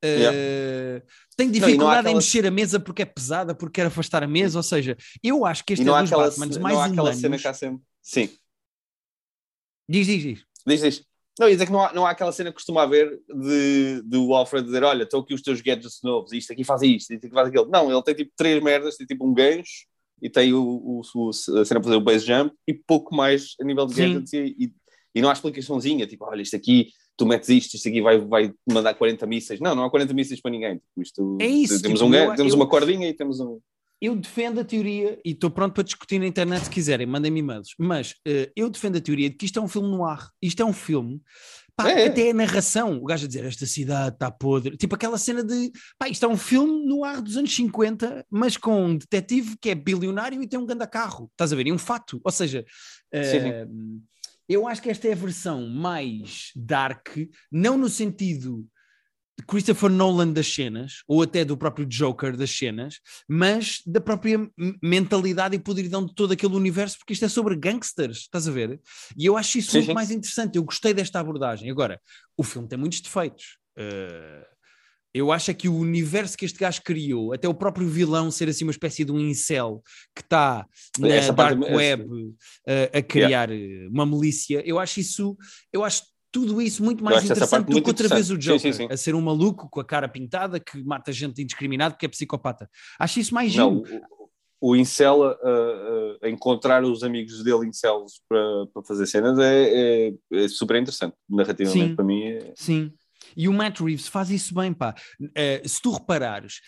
eh, 0.02 1.02
tem 1.36 1.46
Não, 1.48 1.54
e 1.54 1.60
dificuldade 1.60 2.04
não 2.04 2.12
em 2.12 2.14
mexer 2.16 2.46
a 2.46 2.50
mesa 2.50 2.80
porque 2.80 3.02
é 3.02 3.06
pesada, 3.06 3.54
porque 3.54 3.80
quer 3.80 3.86
afastar 3.86 4.22
a 4.22 4.26
mesa, 4.26 4.58
ou 4.58 4.62
seja, 4.62 4.96
eu 5.22 5.44
acho 5.46 5.64
que 5.64 5.74
este 5.74 5.88
é 5.88 5.92
há 5.92 6.00
dos 6.00 6.10
Batmans 6.10 6.56
não 6.56 6.62
mais 6.62 6.78
há 6.78 6.84
aquela 6.86 7.12
cena 7.14 7.38
que 7.38 7.46
há 7.46 7.54
sempre. 7.54 7.82
Sim, 8.02 8.28
Diz, 9.88 10.06
diz, 10.06 10.22
diz. 10.22 10.44
diz, 10.66 10.80
diz. 10.80 11.04
Não, 11.38 11.48
ia 11.48 11.54
dizer 11.54 11.66
que 11.66 11.72
não 11.72 11.82
há, 11.82 11.92
não 11.94 12.06
há 12.06 12.10
aquela 12.10 12.30
cena 12.32 12.50
que 12.50 12.56
costuma 12.56 12.82
haver 12.82 13.18
de, 13.28 14.02
de 14.02 14.16
o 14.18 14.34
Alfred 14.34 14.64
dizer: 14.66 14.82
Olha, 14.84 15.04
estão 15.04 15.20
aqui 15.20 15.32
os 15.34 15.40
teus 15.42 15.60
gadgets 15.60 16.00
novos, 16.02 16.32
isto 16.32 16.52
aqui 16.52 16.62
faz 16.64 16.82
isto, 16.82 17.12
isto 17.14 17.26
aqui 17.26 17.34
faz 17.34 17.48
aquilo. 17.48 17.66
Não, 17.70 17.90
ele 17.90 18.02
tem 18.02 18.14
tipo 18.14 18.32
três 18.36 18.62
merdas, 18.62 18.96
tem 18.96 19.06
tipo 19.06 19.26
um 19.26 19.32
gancho 19.32 19.86
e 20.20 20.28
tem 20.30 20.52
o, 20.52 20.62
o, 20.62 21.00
o- 21.14 21.30
a 21.30 21.32
cena 21.64 21.80
para 21.80 21.84
fazer 21.84 21.96
o 21.96 22.00
base 22.00 22.26
jump 22.26 22.54
e 22.68 22.74
pouco 22.74 23.14
mais 23.14 23.54
a 23.60 23.64
nível 23.64 23.86
de 23.86 23.94
gadgets 24.12 24.32
e, 24.34 24.56
e, 24.58 24.72
e 25.14 25.22
não 25.22 25.28
há 25.30 25.32
explicaçãozinha, 25.32 26.06
tipo, 26.06 26.24
olha, 26.26 26.42
isto 26.42 26.54
aqui, 26.54 26.88
tu 27.16 27.26
metes 27.26 27.48
isto, 27.48 27.74
isto 27.74 27.88
aqui 27.88 28.00
vai, 28.00 28.18
vai 28.18 28.52
mandar 28.70 28.94
40 28.94 29.26
mísseis. 29.26 29.58
Não, 29.58 29.74
não 29.74 29.84
há 29.84 29.90
40 29.90 30.12
mísseis 30.14 30.40
para 30.40 30.50
ninguém. 30.50 30.76
Tipo, 30.76 31.02
isto, 31.02 31.38
É 31.40 31.46
isso, 31.46 31.82
Temos, 31.82 31.98
tipo, 31.98 32.10
um, 32.10 32.14
eu- 32.14 32.36
temos 32.36 32.52
eu- 32.52 32.58
uma 32.58 32.68
cordinha 32.68 33.08
e 33.08 33.14
temos 33.14 33.40
um. 33.40 33.58
Eu 34.02 34.16
defendo 34.16 34.58
a 34.58 34.64
teoria, 34.64 35.16
e 35.24 35.30
estou 35.30 35.48
pronto 35.48 35.74
para 35.74 35.84
discutir 35.84 36.18
na 36.18 36.26
internet 36.26 36.64
se 36.64 36.70
quiserem, 36.70 37.06
mandem-me 37.06 37.38
e-mails, 37.38 37.68
mas 37.78 38.16
eh, 38.26 38.50
eu 38.56 38.68
defendo 38.68 38.96
a 38.96 39.00
teoria 39.00 39.30
de 39.30 39.36
que 39.36 39.44
isto 39.44 39.60
é 39.60 39.62
um 39.62 39.68
filme 39.68 39.88
no 39.88 40.04
ar. 40.04 40.28
Isto 40.42 40.60
é 40.60 40.64
um 40.64 40.72
filme, 40.72 41.22
pá, 41.76 41.88
É, 41.88 42.02
é. 42.02 42.06
até 42.08 42.30
a 42.30 42.34
narração, 42.34 42.98
o 42.98 43.04
gajo 43.04 43.26
a 43.26 43.28
dizer 43.28 43.44
esta 43.44 43.64
cidade 43.64 44.16
está 44.16 44.28
podre, 44.28 44.76
tipo 44.76 44.96
aquela 44.96 45.16
cena 45.16 45.44
de, 45.44 45.70
pá, 45.96 46.08
isto 46.08 46.26
é 46.26 46.28
um 46.28 46.36
filme 46.36 46.84
no 46.84 47.04
ar 47.04 47.22
dos 47.22 47.36
anos 47.36 47.54
50, 47.54 48.26
mas 48.28 48.56
com 48.56 48.86
um 48.86 48.96
detetive 48.98 49.56
que 49.60 49.70
é 49.70 49.74
bilionário 49.76 50.42
e 50.42 50.48
tem 50.48 50.58
um 50.58 50.66
grande 50.66 50.84
carro, 50.88 51.28
estás 51.30 51.52
a 51.52 51.56
ver? 51.56 51.68
E 51.68 51.72
um 51.72 51.78
fato, 51.78 52.20
ou 52.24 52.32
seja, 52.32 52.64
eh, 53.12 53.68
eu 54.48 54.66
acho 54.66 54.82
que 54.82 54.90
esta 54.90 55.06
é 55.06 55.12
a 55.12 55.16
versão 55.16 55.68
mais 55.68 56.50
dark, 56.56 57.16
não 57.52 57.78
no 57.78 57.88
sentido 57.88 58.66
Christopher 59.46 59.90
Nolan 59.90 60.32
das 60.32 60.46
cenas, 60.46 61.02
ou 61.08 61.22
até 61.22 61.44
do 61.44 61.56
próprio 61.56 61.86
Joker 61.86 62.36
das 62.36 62.50
cenas, 62.50 63.00
mas 63.28 63.80
da 63.86 64.00
própria 64.00 64.48
mentalidade 64.82 65.56
e 65.56 65.58
podridão 65.58 66.04
de 66.04 66.14
todo 66.14 66.32
aquele 66.32 66.54
universo, 66.54 66.98
porque 66.98 67.12
isto 67.12 67.24
é 67.24 67.28
sobre 67.28 67.56
gangsters, 67.56 68.18
estás 68.18 68.46
a 68.46 68.50
ver? 68.50 68.80
E 69.16 69.26
eu 69.26 69.36
acho 69.36 69.58
isso 69.58 69.70
Sim, 69.70 69.78
muito 69.78 69.88
sim. 69.88 69.94
mais 69.94 70.10
interessante. 70.10 70.56
Eu 70.56 70.64
gostei 70.64 70.92
desta 70.92 71.18
abordagem. 71.18 71.70
Agora, 71.70 72.00
o 72.36 72.42
filme 72.42 72.68
tem 72.68 72.78
muitos 72.78 73.00
defeitos. 73.00 73.58
Uh, 73.76 74.52
eu 75.14 75.30
acho 75.30 75.50
é 75.50 75.54
que 75.54 75.68
o 75.68 75.76
universo 75.76 76.36
que 76.36 76.44
este 76.44 76.58
gajo 76.58 76.80
criou, 76.82 77.32
até 77.32 77.46
o 77.46 77.54
próprio 77.54 77.86
vilão 77.86 78.30
ser 78.30 78.48
assim 78.48 78.64
uma 78.64 78.70
espécie 78.70 79.04
de 79.04 79.12
um 79.12 79.20
incel 79.20 79.82
que 80.14 80.22
está 80.22 80.66
na 80.98 81.08
Essa 81.08 81.34
parte 81.34 81.58
dark 81.58 81.70
é- 81.70 81.76
web 81.76 82.04
uh, 82.04 82.34
a 82.98 83.02
criar 83.02 83.50
uh, 83.50 83.88
uma 83.90 84.06
milícia, 84.06 84.62
eu 84.64 84.78
acho 84.78 85.00
isso, 85.00 85.36
eu 85.70 85.84
acho 85.84 86.04
tudo 86.32 86.60
isso 86.62 86.82
muito 86.82 87.04
mais 87.04 87.24
interessante 87.24 87.66
do 87.70 87.82
que 87.82 87.90
outra 87.90 88.08
vez 88.08 88.30
o. 88.30 88.38
Joker, 88.38 88.58
Sim, 88.58 88.72
sim, 88.72 88.88
sim. 88.88 88.92
a 88.92 88.96
ser 88.96 89.14
um 89.14 89.20
maluco 89.20 89.68
com 89.70 89.80
a 89.80 89.84
cara 89.84 90.08
pintada 90.08 90.58
que 90.58 90.82
mata 90.82 91.12
gente 91.12 91.42
indiscriminado 91.42 91.94
porque 91.94 92.06
é 92.06 92.08
psicopata. 92.08 92.68
Acho 92.98 93.20
isso 93.20 93.34
mais 93.34 93.52
giro. 93.52 93.84
o, 94.60 94.70
o 94.70 94.76
Incel 94.76 95.22
a, 95.24 95.30
a- 95.32 96.26
a 96.26 96.30
encontrar 96.30 96.82
os 96.84 97.02
amigos 97.02 97.42
dele 97.44 97.66
Incels 97.68 98.22
para, 98.28 98.66
para 98.72 98.82
fazer 98.84 99.06
cenas 99.06 99.38
é, 99.38 100.08
é- 100.08 100.14
é 100.32 100.48
super 100.48 100.76
interessante. 100.80 101.14
Narrativamente, 101.28 101.94
para 101.96 102.04
mim, 102.04 102.22
é, 102.24 102.52
Sim. 102.56 102.92
E 103.36 103.48
o 103.48 103.52
Matt 103.52 103.80
Reeves 103.80 104.08
faz 104.08 104.30
isso 104.30 104.52
bem, 104.54 104.72
pá. 104.74 104.94
Eh, 105.36 105.62
se 105.64 105.80
tu 105.80 105.92
reparares, 105.92 106.60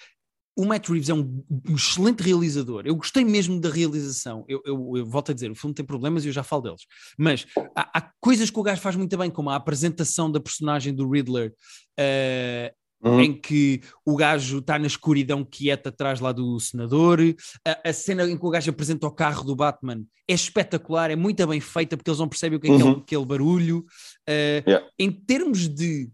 o 0.56 0.64
Matt 0.64 0.88
Reeves 0.88 1.08
é 1.08 1.14
um, 1.14 1.44
um 1.68 1.74
excelente 1.74 2.22
realizador. 2.22 2.82
Eu 2.86 2.94
gostei 2.96 3.24
mesmo 3.24 3.60
da 3.60 3.68
realização. 3.68 4.44
Eu, 4.48 4.60
eu- 4.64 4.92
eu 4.96 5.04
volto 5.06 5.30
a 5.30 5.34
dizer, 5.34 5.50
o 5.50 5.54
filme 5.54 5.74
tem 5.74 5.84
problemas 5.84 6.24
e 6.24 6.28
eu 6.28 6.32
já 6.32 6.42
falo 6.44 6.62
deles. 6.62 6.82
Mas 7.18 7.46
há, 7.74 7.98
há 7.98 8.10
coisas 8.20 8.50
que 8.50 8.58
o 8.58 8.62
gajo 8.62 8.80
faz 8.80 8.94
muito 8.96 9.16
bem, 9.18 9.30
como 9.30 9.50
a 9.50 9.56
apresentação 9.56 10.30
da 10.30 10.38
personagem 10.40 10.94
do 10.94 11.08
Riddler, 11.10 11.52
eh, 11.98 12.72
Uhum. 13.06 13.20
em 13.20 13.38
que 13.38 13.82
o 14.02 14.16
gajo 14.16 14.60
está 14.60 14.78
na 14.78 14.86
escuridão 14.86 15.44
quieta 15.44 15.90
atrás 15.90 16.20
lá 16.20 16.32
do 16.32 16.58
senador. 16.58 17.20
A, 17.62 17.90
a 17.90 17.92
cena 17.92 18.24
em 18.24 18.34
que 18.34 18.46
o 18.46 18.48
gajo 18.48 18.70
apresenta 18.70 19.06
o 19.06 19.10
carro 19.10 19.44
do 19.44 19.54
Batman 19.54 20.02
é 20.26 20.32
espetacular, 20.32 21.10
é 21.10 21.16
muito 21.16 21.46
bem 21.46 21.60
feita 21.60 21.98
porque 21.98 22.08
eles 22.08 22.18
não 22.18 22.28
percebem 22.30 22.56
o 22.56 22.60
que 22.60 22.66
é, 22.66 22.70
é 22.70 22.82
Uhum. 22.82 22.92
aquele 22.92 23.26
barulho. 23.26 23.84
Eh, 24.26 24.62
Yeah. 24.66 24.86
Em 24.98 25.10
termos 25.12 25.68
de 25.68 26.08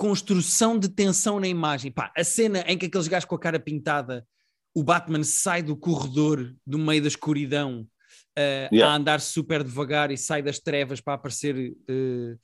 construção 0.00 0.78
de 0.78 0.88
tensão 0.88 1.38
na 1.38 1.46
imagem, 1.46 1.92
pá, 1.92 2.10
a 2.16 2.24
cena 2.24 2.60
em 2.66 2.78
que 2.78 2.86
aqueles 2.86 3.06
gajos 3.06 3.26
com 3.26 3.34
a 3.34 3.38
cara 3.38 3.60
pintada, 3.60 4.26
o 4.74 4.82
Batman 4.82 5.22
sai 5.22 5.62
do 5.62 5.76
corredor 5.76 6.54
do 6.66 6.78
meio 6.78 7.02
da 7.02 7.08
escuridão 7.08 7.86
eh, 8.34 8.70
Yeah. 8.72 8.94
a 8.94 8.96
andar 8.96 9.20
super 9.20 9.62
devagar 9.62 10.10
e 10.10 10.16
sai 10.16 10.40
das 10.42 10.58
trevas 10.58 11.02
para 11.02 11.12
aparecer. 11.14 11.74
eh, 11.86 12.34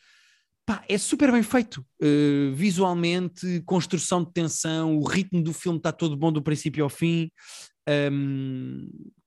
pá, 0.67 0.85
é 0.87 0.99
super 0.99 1.33
bem 1.33 1.43
feito. 1.43 1.83
eh, 2.03 2.51
visualmente, 2.53 3.63
construção 3.65 4.23
de 4.23 4.33
tensão, 4.35 4.99
o 4.99 5.05
ritmo 5.09 5.43
do 5.43 5.55
filme 5.55 5.79
está 5.79 5.93
todo 5.93 6.15
bom 6.15 6.31
do 6.31 6.43
princípio 6.43 6.85
ao 6.85 6.91
fim. 6.91 7.31
Ahm, 7.89 8.87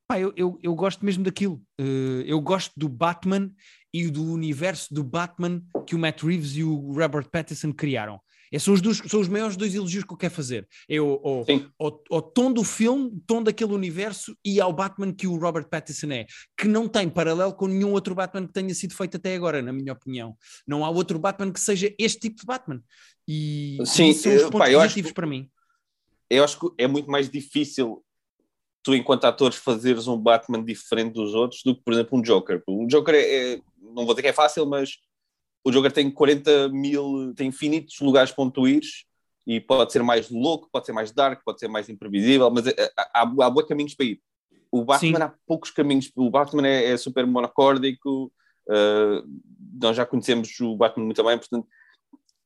pá, 0.09 0.19
eu, 0.19 0.33
eu, 0.35 0.59
eu 0.63 0.73
gosto 0.73 1.05
mesmo 1.05 1.23
daquilo. 1.23 1.61
Eh, 1.79 2.23
eu 2.25 2.41
gosto 2.41 2.73
do 2.75 2.89
Batman 2.89 3.51
e 3.93 4.09
do 4.09 4.23
universo 4.33 4.91
do 4.91 5.03
Batman 5.03 5.61
que 5.85 5.95
o 5.95 5.99
Matt 5.99 6.23
Reeves 6.23 6.55
e 6.55 6.63
o 6.63 6.91
Robert 6.91 7.29
Pattinson 7.29 7.71
criaram. 7.71 8.19
Esses 8.51 8.65
são 8.65 8.73
os, 8.73 8.81
dois, 8.81 8.97
são 8.97 9.19
os 9.19 9.27
maiores 9.27 9.55
dois 9.55 9.75
elogios 9.75 10.03
que 10.03 10.11
eu 10.11 10.17
quero 10.17 10.33
fazer. 10.33 10.67
É 10.89 10.99
o, 10.99 11.21
o, 11.23 11.45
ao, 11.77 12.03
ao 12.09 12.21
tom 12.23 12.51
do 12.51 12.63
filme, 12.63 13.05
o 13.05 13.21
tom 13.27 13.43
daquele 13.43 13.71
universo 13.71 14.35
e 14.43 14.59
ao 14.59 14.73
Batman 14.73 15.13
que 15.13 15.27
o 15.27 15.37
Robert 15.37 15.69
Pattinson 15.69 16.11
é, 16.11 16.25
que 16.57 16.67
não 16.67 16.87
tem 16.87 17.07
paralelo 17.07 17.53
com 17.53 17.67
nenhum 17.67 17.91
outro 17.91 18.15
Batman 18.15 18.47
que 18.47 18.53
tenha 18.53 18.73
sido 18.73 18.95
feito 18.95 19.17
até 19.17 19.35
agora, 19.35 19.61
na 19.61 19.71
minha 19.71 19.93
opinião. 19.93 20.35
Não 20.67 20.83
há 20.83 20.89
outro 20.89 21.19
Batman 21.19 21.53
que 21.53 21.59
seja 21.59 21.93
este 21.99 22.21
tipo 22.21 22.37
de 22.39 22.47
Batman. 22.47 22.81
E, 23.27 23.77
Sim, 23.85 24.11
são 24.13 24.35
os 24.35 24.41
pontos 24.41 24.59
pá, 24.59 24.65
acho 24.65 24.79
positivos 24.79 25.11
para 25.11 25.27
mim. 25.27 25.47
eu 26.27 26.43
acho 26.43 26.59
que 26.59 26.67
é 26.79 26.87
muito 26.87 27.11
mais 27.11 27.29
difícil 27.29 28.03
tu, 28.83 28.95
enquanto 28.95 29.25
atores, 29.25 29.57
fazeres 29.57 30.07
um 30.07 30.17
Batman 30.17 30.63
diferente 30.63 31.13
dos 31.13 31.33
outros 31.33 31.61
do 31.63 31.75
que, 31.75 31.83
por 31.83 31.93
exemplo, 31.93 32.17
um 32.17 32.21
Joker. 32.21 32.63
O 32.67 32.87
Joker 32.87 33.15
é, 33.15 33.53
é 33.53 33.61
não 33.81 34.05
vou 34.05 34.13
dizer 34.13 34.21
que 34.21 34.27
é 34.27 34.33
fácil, 34.33 34.65
mas 34.65 34.97
o 35.63 35.71
Joker 35.71 35.91
tem 35.91 36.09
40 36.09 36.69
mil, 36.69 37.33
tem 37.35 37.47
infinitos 37.47 37.99
lugares 37.99 38.31
para 38.31 38.43
onde 38.43 38.53
tu 38.53 38.67
ires 38.67 39.05
e 39.45 39.59
pode 39.59 39.91
ser 39.91 40.03
mais 40.03 40.29
louco, 40.29 40.69
pode 40.71 40.85
ser 40.85 40.93
mais 40.93 41.11
dark, 41.11 41.41
pode 41.43 41.59
ser 41.59 41.67
mais 41.67 41.89
imprevisível, 41.89 42.49
mas 42.51 42.67
é, 42.67 42.73
há, 42.97 43.21
há, 43.21 43.21
há 43.21 43.49
bons 43.49 43.65
caminhos 43.65 43.95
para 43.95 44.05
ir. 44.05 44.21
O 44.71 44.85
Batman 44.85 45.17
Sim. 45.17 45.23
há 45.23 45.33
poucos 45.47 45.71
caminhos. 45.71 46.11
O 46.15 46.29
Batman 46.29 46.67
é, 46.67 46.91
é 46.91 46.97
super 46.97 47.25
monocórdico, 47.25 48.31
uh, 48.67 49.27
nós 49.81 49.95
já 49.95 50.05
conhecemos 50.05 50.59
o 50.59 50.75
Batman 50.75 51.05
muito 51.05 51.23
bem, 51.23 51.37
portanto 51.37 51.67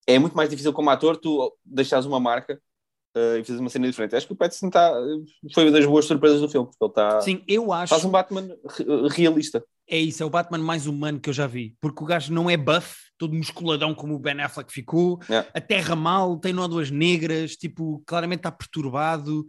é 0.07 0.19
muito 0.19 0.35
mais 0.35 0.49
difícil 0.49 0.73
como 0.73 0.89
ator 0.89 1.17
tu 1.17 1.55
deixares 1.63 2.05
uma 2.05 2.19
marca 2.19 2.61
uh, 3.15 3.37
e 3.37 3.43
fazer 3.43 3.59
uma 3.59 3.69
cena 3.69 3.87
diferente. 3.87 4.15
Acho 4.15 4.27
que 4.27 4.33
o 4.33 4.35
Pattinson 4.35 4.69
tá, 4.69 4.93
foi 5.53 5.65
uma 5.65 5.71
das 5.71 5.85
boas 5.85 6.05
surpresas 6.05 6.41
do 6.41 6.49
filme, 6.49 6.67
porque 6.67 6.83
ele 6.83 6.89
está. 6.89 7.21
Sim, 7.21 7.43
eu 7.47 7.71
acho. 7.71 7.89
Faz 7.89 8.05
um 8.05 8.11
Batman 8.11 8.49
realista. 9.11 9.63
É 9.85 9.97
isso, 9.97 10.23
é 10.23 10.25
o 10.25 10.29
Batman 10.29 10.59
mais 10.59 10.87
humano 10.87 11.19
que 11.19 11.29
eu 11.29 11.33
já 11.33 11.45
vi, 11.45 11.75
porque 11.81 12.01
o 12.01 12.07
gajo 12.07 12.33
não 12.33 12.49
é 12.49 12.55
buff, 12.55 12.95
todo 13.17 13.35
musculadão 13.35 13.93
como 13.93 14.15
o 14.15 14.19
Ben 14.19 14.39
Affleck 14.39 14.71
ficou, 14.71 15.19
yeah. 15.29 15.47
a 15.53 15.59
terra 15.59 15.93
mal, 15.93 16.37
tem 16.37 16.53
nódoas 16.53 16.89
negras, 16.89 17.57
tipo, 17.57 18.01
claramente 18.05 18.39
está 18.39 18.51
perturbado. 18.51 19.45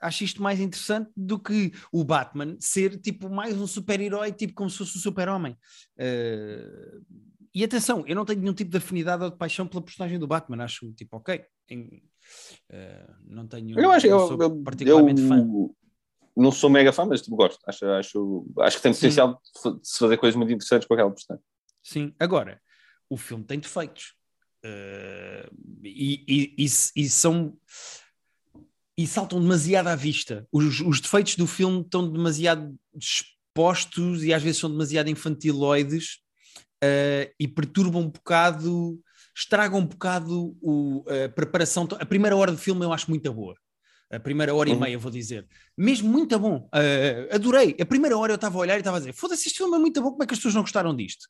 Acho 0.00 0.24
isto 0.24 0.42
mais 0.42 0.58
interessante 0.58 1.08
do 1.16 1.38
que 1.38 1.72
o 1.92 2.02
Batman 2.02 2.56
ser 2.58 3.00
tipo 3.00 3.30
mais 3.30 3.56
um 3.56 3.68
super-herói, 3.68 4.32
tipo 4.32 4.52
como 4.52 4.68
se 4.68 4.78
fosse 4.78 4.98
um 4.98 5.00
super-homem. 5.00 5.56
Uh, 5.98 7.00
e 7.56 7.64
atenção, 7.64 8.04
eu 8.06 8.14
não 8.14 8.26
tenho 8.26 8.38
nenhum 8.38 8.52
tipo 8.52 8.70
de 8.70 8.76
afinidade 8.76 9.24
ou 9.24 9.30
de 9.30 9.36
paixão 9.38 9.66
pela 9.66 9.80
personagem 9.80 10.18
do 10.18 10.26
Batman, 10.26 10.62
acho 10.62 10.92
tipo, 10.92 11.16
ok, 11.16 11.42
em, 11.70 12.02
uh, 12.70 13.14
não 13.24 13.46
tenho. 13.46 13.80
Eu 13.80 13.90
acho, 13.90 14.06
eu, 14.06 14.38
eu, 14.38 14.62
particularmente 14.62 15.22
eu, 15.22 15.26
fã. 15.26 15.48
Não 16.36 16.52
sou 16.52 16.68
mega 16.68 16.92
fã, 16.92 17.06
mas 17.06 17.22
tipo, 17.22 17.34
gosto. 17.34 17.58
Acho, 17.66 17.86
acho, 17.86 18.46
acho 18.58 18.76
que 18.76 18.82
tem 18.82 18.92
potencial 18.92 19.40
de 19.42 19.88
se 19.88 19.98
fazer 19.98 20.18
coisas 20.18 20.36
muito 20.36 20.52
interessantes 20.52 20.86
com 20.86 20.92
aquela 20.92 21.10
personagem. 21.10 21.42
Sim, 21.82 22.14
agora, 22.20 22.60
o 23.08 23.16
filme 23.16 23.42
tem 23.42 23.58
defeitos. 23.58 24.12
Uh, 24.62 25.50
e, 25.82 26.24
e, 26.28 26.54
e, 26.58 26.64
e, 26.64 27.08
são. 27.08 27.56
E 28.98 29.06
saltam 29.06 29.40
demasiado 29.40 29.86
à 29.86 29.96
vista. 29.96 30.46
Os, 30.52 30.80
os 30.80 31.00
defeitos 31.00 31.36
do 31.36 31.46
filme 31.46 31.80
estão 31.80 32.06
demasiado 32.06 32.76
expostos 32.94 34.24
e 34.24 34.34
às 34.34 34.42
vezes 34.42 34.60
são 34.60 34.70
demasiado 34.70 35.08
infantiloides 35.08 36.25
uh, 36.82 37.32
e 37.38 37.48
perturbam 37.48 38.02
um 38.02 38.10
bocado, 38.10 38.98
estragam 39.36 39.80
um 39.80 39.86
bocado 39.86 40.56
o, 40.62 41.04
a 41.08 41.28
preparação. 41.28 41.88
A 41.98 42.06
primeira 42.06 42.36
hora 42.36 42.52
do 42.52 42.58
filme 42.58 42.84
eu 42.84 42.92
acho 42.92 43.10
muito 43.10 43.32
boa. 43.32 43.54
A 44.10 44.20
primeira 44.20 44.54
hora 44.54 44.70
uhum. 44.70 44.76
e 44.76 44.80
meia, 44.80 44.98
vou 44.98 45.10
dizer. 45.10 45.48
Mesmo 45.76 46.08
muito 46.08 46.38
bom. 46.38 46.68
Uh, 46.72 47.34
adorei. 47.34 47.76
A 47.80 47.84
primeira 47.84 48.16
hora 48.16 48.32
eu 48.32 48.36
estava 48.36 48.56
a 48.56 48.60
olhar 48.60 48.76
e 48.76 48.78
estava 48.78 48.98
a 48.98 49.00
dizer: 49.00 49.12
foda-se, 49.12 49.48
este 49.48 49.58
filme 49.58 49.76
é 49.76 49.80
muito 49.80 50.00
bom, 50.00 50.12
como 50.12 50.22
é 50.22 50.26
que 50.26 50.32
as 50.32 50.38
pessoas 50.38 50.54
não 50.54 50.62
gostaram 50.62 50.94
disto? 50.94 51.26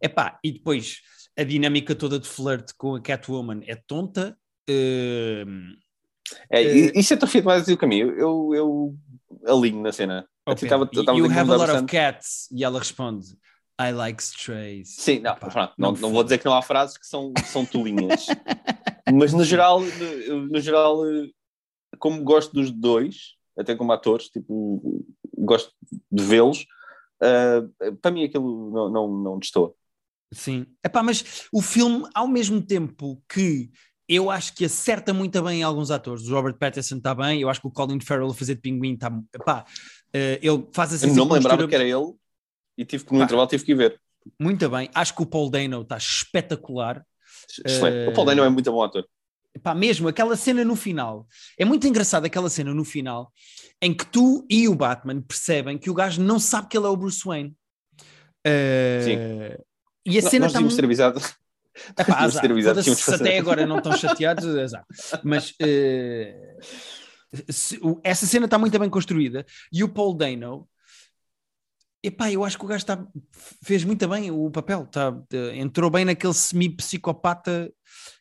Epá, 0.00 0.38
e 0.42 0.52
depois 0.52 1.00
a 1.36 1.44
dinâmica 1.44 1.94
toda 1.94 2.18
de 2.18 2.26
flirt 2.26 2.70
com 2.78 2.94
a 2.94 3.00
Catwoman 3.00 3.60
é 3.66 3.74
tonta. 3.74 4.36
Uh, 4.68 5.76
é, 6.50 6.62
uh, 6.62 6.98
isso 6.98 7.12
é 7.12 7.16
tão 7.16 7.28
feito 7.28 7.44
mais 7.44 7.68
o 7.68 7.76
caminho. 7.76 8.10
Eu, 8.12 8.50
eu 8.54 8.96
alinho 9.46 9.82
na 9.82 9.92
cena. 9.92 10.26
Oh, 10.46 10.54
tava, 10.54 10.86
tava 10.86 11.18
you 11.18 11.26
have 11.26 11.50
a 11.50 11.56
lot 11.56 11.70
of 11.70 11.84
cats. 11.84 12.48
E 12.50 12.64
ela 12.64 12.78
responde: 12.78 13.26
I 13.80 13.90
like 13.90 14.22
strays. 14.22 14.94
Sim, 14.96 15.20
não, 15.20 15.34
pronto, 15.34 15.72
não, 15.76 15.92
não, 15.92 16.00
não 16.00 16.12
vou 16.12 16.22
dizer 16.22 16.38
que 16.38 16.44
não 16.44 16.54
há 16.54 16.62
frases 16.62 16.96
que 16.96 17.06
são, 17.06 17.32
são 17.44 17.66
tolinhas. 17.66 18.26
Mas 19.12 19.32
no 19.32 19.44
geral, 19.44 19.80
no, 20.50 20.60
geral, 20.60 20.98
como 21.98 22.22
gosto 22.22 22.52
dos 22.52 22.70
dois, 22.70 23.34
até 23.58 23.74
como 23.74 23.92
atores, 23.92 24.28
tipo, 24.28 25.04
gosto 25.36 25.72
de 26.10 26.24
vê-los, 26.24 26.64
uh, 27.22 27.96
para 28.00 28.10
mim 28.10 28.24
aquilo 28.24 28.70
não, 28.70 28.90
não, 28.90 29.08
não 29.08 29.38
destoa. 29.38 29.74
Sim. 30.32 30.66
Epá, 30.82 31.02
mas 31.02 31.46
o 31.52 31.60
filme, 31.60 32.08
ao 32.14 32.26
mesmo 32.26 32.60
tempo 32.60 33.22
que 33.28 33.70
eu 34.08 34.30
acho 34.30 34.54
que 34.54 34.64
acerta 34.64 35.12
muito 35.12 35.40
bem 35.42 35.62
alguns 35.62 35.90
atores. 35.90 36.26
O 36.26 36.34
Robert 36.34 36.56
Pattinson 36.58 36.96
está 36.96 37.14
bem, 37.14 37.40
eu 37.40 37.48
acho 37.48 37.60
que 37.60 37.68
o 37.68 37.70
Colin 37.70 38.00
Farrell 38.00 38.30
a 38.30 38.34
fazer 38.34 38.56
de 38.56 38.60
pinguim 38.62 38.94
está. 38.94 39.12
Epá, 39.32 39.64
uh, 39.64 40.38
ele 40.42 40.66
faz 40.72 40.94
assim. 40.94 41.08
Eu 41.08 41.14
não 41.14 41.26
me 41.26 41.34
lembrava 41.34 41.68
que 41.68 41.74
era 41.74 41.84
ele 41.84 42.14
e 42.76 42.84
tive 42.84 43.04
que 43.04 43.12
no 43.12 43.18
Pá, 43.18 43.24
intervalo 43.24 43.48
tive 43.48 43.64
que 43.64 43.72
ir 43.72 43.76
ver. 43.76 44.00
Muito 44.40 44.68
bem, 44.68 44.90
acho 44.94 45.14
que 45.14 45.22
o 45.22 45.26
Paul 45.26 45.50
Dano 45.50 45.82
está 45.82 45.96
espetacular. 45.96 47.04
Excelente. 47.64 48.08
Uh, 48.08 48.10
o 48.10 48.14
Paul 48.14 48.26
Dano 48.26 48.44
é 48.44 48.48
muito 48.48 48.70
bom 48.70 48.82
ator. 48.82 49.06
Pá, 49.62 49.74
mesmo 49.74 50.08
aquela 50.08 50.36
cena 50.36 50.64
no 50.64 50.74
final, 50.74 51.26
é 51.58 51.64
muito 51.64 51.86
engraçado 51.86 52.24
aquela 52.24 52.50
cena 52.50 52.74
no 52.74 52.84
final 52.84 53.32
em 53.80 53.94
que 53.94 54.06
tu 54.06 54.44
e 54.50 54.66
o 54.68 54.74
Batman 54.74 55.20
percebem 55.20 55.78
que 55.78 55.90
o 55.90 55.94
gajo 55.94 56.20
não 56.22 56.38
sabe 56.40 56.68
que 56.68 56.76
ele 56.76 56.86
é 56.86 56.88
o 56.88 56.96
Bruce 56.96 57.22
Wayne. 57.24 57.54
Uh, 58.46 59.04
Sim. 59.04 59.18
E 60.06 60.18
a 60.18 60.22
não, 60.22 60.30
cena 60.30 60.46
está. 60.46 60.60
Muito... 60.60 60.74
ter 60.74 60.84
avisado. 60.84 61.20
Epá, 61.98 62.18
azar, 62.20 62.44
se 62.82 63.14
até 63.14 63.38
agora 63.38 63.66
não 63.66 63.78
estão 63.78 63.96
chateados, 63.96 64.46
azar. 64.46 64.84
Mas 65.24 65.50
uh, 65.50 66.60
essa 68.02 68.26
cena 68.26 68.44
está 68.44 68.58
muito 68.58 68.78
bem 68.78 68.88
construída 68.88 69.44
e 69.72 69.82
o 69.82 69.88
Paul 69.88 70.14
Dano 70.14 70.68
Epá, 72.06 72.30
eu 72.30 72.44
acho 72.44 72.58
que 72.58 72.64
o 72.66 72.68
gajo 72.68 72.84
tá, 72.84 73.02
fez 73.62 73.82
muito 73.82 74.06
bem 74.06 74.30
o 74.30 74.50
papel, 74.50 74.86
tá, 74.86 75.10
entrou 75.54 75.88
bem 75.88 76.04
naquele 76.04 76.34
semi-psicopata 76.34 77.72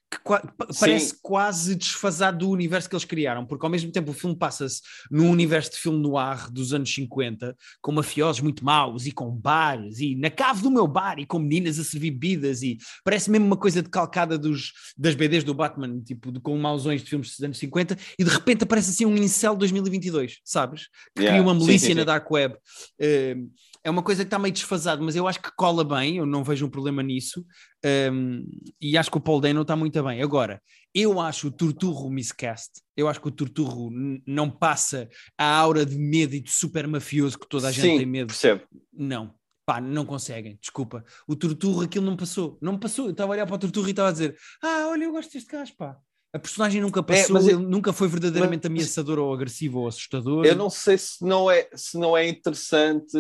que 0.10 0.78
parece 0.80 1.08
Sim. 1.08 1.16
quase 1.22 1.76
desfasado 1.76 2.40
do 2.40 2.50
universo 2.50 2.90
que 2.90 2.96
eles 2.96 3.06
criaram, 3.06 3.46
porque 3.46 3.66
ao 3.66 3.72
mesmo 3.72 3.92
tempo 3.92 4.12
o 4.12 4.14
filme 4.14 4.36
passa-se 4.36 4.82
num 5.10 5.30
universo 5.30 5.72
de 5.72 5.78
filme 5.78 6.00
noir 6.00 6.52
dos 6.52 6.74
anos 6.74 6.94
50, 6.94 7.56
com 7.82 7.92
mafiosos 7.92 8.42
muito 8.42 8.64
maus 8.64 9.06
e 9.06 9.12
com 9.12 9.32
bares, 9.32 10.00
e 10.00 10.16
na 10.16 10.30
cave 10.30 10.62
do 10.62 10.72
meu 10.72 10.88
bar, 10.88 11.20
e 11.20 11.26
com 11.26 11.40
meninas 11.40 11.80
a 11.80 11.84
servir 11.84 12.12
bebidas, 12.12 12.62
e 12.62 12.78
parece 13.04 13.30
mesmo 13.30 13.46
uma 13.46 13.58
coisa 13.58 13.82
decalcada 13.82 14.38
dos, 14.38 14.72
das 14.98 15.16
BDs 15.16 15.44
do 15.44 15.54
Batman, 15.54 16.00
tipo, 16.02 16.32
de, 16.32 16.40
com 16.40 16.58
mausões 16.58 17.02
de 17.02 17.10
filmes 17.10 17.30
dos 17.30 17.42
anos 17.42 17.58
50, 17.58 17.98
e 18.18 18.24
de 18.24 18.30
repente 18.30 18.64
aparece 18.64 18.92
assim 18.92 19.06
um 19.06 19.16
incel 19.16 19.56
2022, 19.56 20.40
sabes? 20.44 20.88
Que 21.16 21.24
yeah. 21.24 21.38
cria 21.38 21.42
uma 21.42 21.54
milícia 21.54 21.88
sim, 21.88 21.94
sim, 21.94 21.94
na 21.94 22.04
dark 22.04 22.30
web. 22.30 22.54
Uh, 22.54 23.52
é 23.84 23.90
uma 23.90 24.02
coisa 24.02 24.24
que 24.24 24.28
está 24.28 24.40
meio 24.40 24.54
desfasado, 24.54 25.04
mas 25.04 25.16
eu 25.16 25.28
acho 25.28 25.42
que 25.42 25.52
cola 25.56 25.84
bem, 25.84 26.18
eu 26.18 26.26
não 26.26 26.44
vejo 26.44 26.66
um 26.66 26.70
problema 26.70 27.04
nisso, 27.04 27.46
um, 28.12 28.46
e 28.80 28.98
acho 28.98 29.12
que 29.12 29.18
o 29.18 29.22
Paul 29.22 29.42
Dano 29.42 29.62
está 29.62 29.76
muito 29.76 30.02
bem. 30.04 30.22
Agora, 30.22 30.62
eu 30.94 31.20
acho 31.20 31.48
o 31.48 31.52
Turturro 31.52 32.10
miscast, 32.10 32.82
eu 32.96 33.10
acho 33.10 33.20
que 33.20 33.28
o 33.28 33.32
Turturro 33.32 33.90
não 34.26 34.50
passa 34.50 35.10
a 35.38 35.46
aura 35.46 35.86
de 35.86 35.98
medo 35.98 36.34
e 36.34 36.40
de 36.40 36.52
super 36.52 36.88
mafioso 36.88 37.38
que 37.38 37.48
toda 37.48 37.68
a 37.68 37.72
gente 37.72 37.92
Sim, 37.92 37.98
tem 37.98 38.06
medo. 38.06 38.28
Percebo. 38.28 38.64
Não. 38.92 39.34
Pá, 39.66 39.80
não 39.80 40.06
conseguem, 40.06 40.58
desculpa. 40.60 41.06
O 41.26 41.36
Turturro 41.36 41.82
aquilo 41.82 42.06
não 42.06 42.18
passou, 42.18 42.58
não 42.62 42.78
passou. 42.78 43.06
Eu 43.06 43.12
estava 43.12 43.32
a 43.32 43.36
olhar 43.36 43.46
para 43.46 43.56
o 43.56 43.60
Turturro 43.60 43.88
e 43.88 43.92
estava 43.92 44.10
a 44.10 44.12
dizer: 44.12 44.36
Ah, 44.62 44.88
olha, 44.90 45.06
eu 45.06 45.12
gosto 45.12 45.32
deste 45.32 45.50
gajo, 45.50 45.74
pá. 45.78 45.98
A 46.34 46.40
personagem 46.40 46.82
nunca 46.82 47.00
é, 47.00 47.04
passou, 47.04 47.38
é, 47.38 47.44
ele 47.44 47.58
nunca 47.58 47.94
foi 47.94 48.08
verdadeiramente 48.08 48.68
mas, 48.68 48.72
ameaçador 48.72 49.20
ou 49.20 49.34
agressivo 49.34 49.80
ou 49.80 49.88
assustador. 49.88 50.46
Eu 50.46 50.56
não 50.56 50.70
sei 50.70 50.98
se 50.98 51.24
não 51.24 51.50
é, 51.50 51.70
se 51.76 51.98
não 51.98 52.18
é 52.18 52.28
interessante 52.28 53.16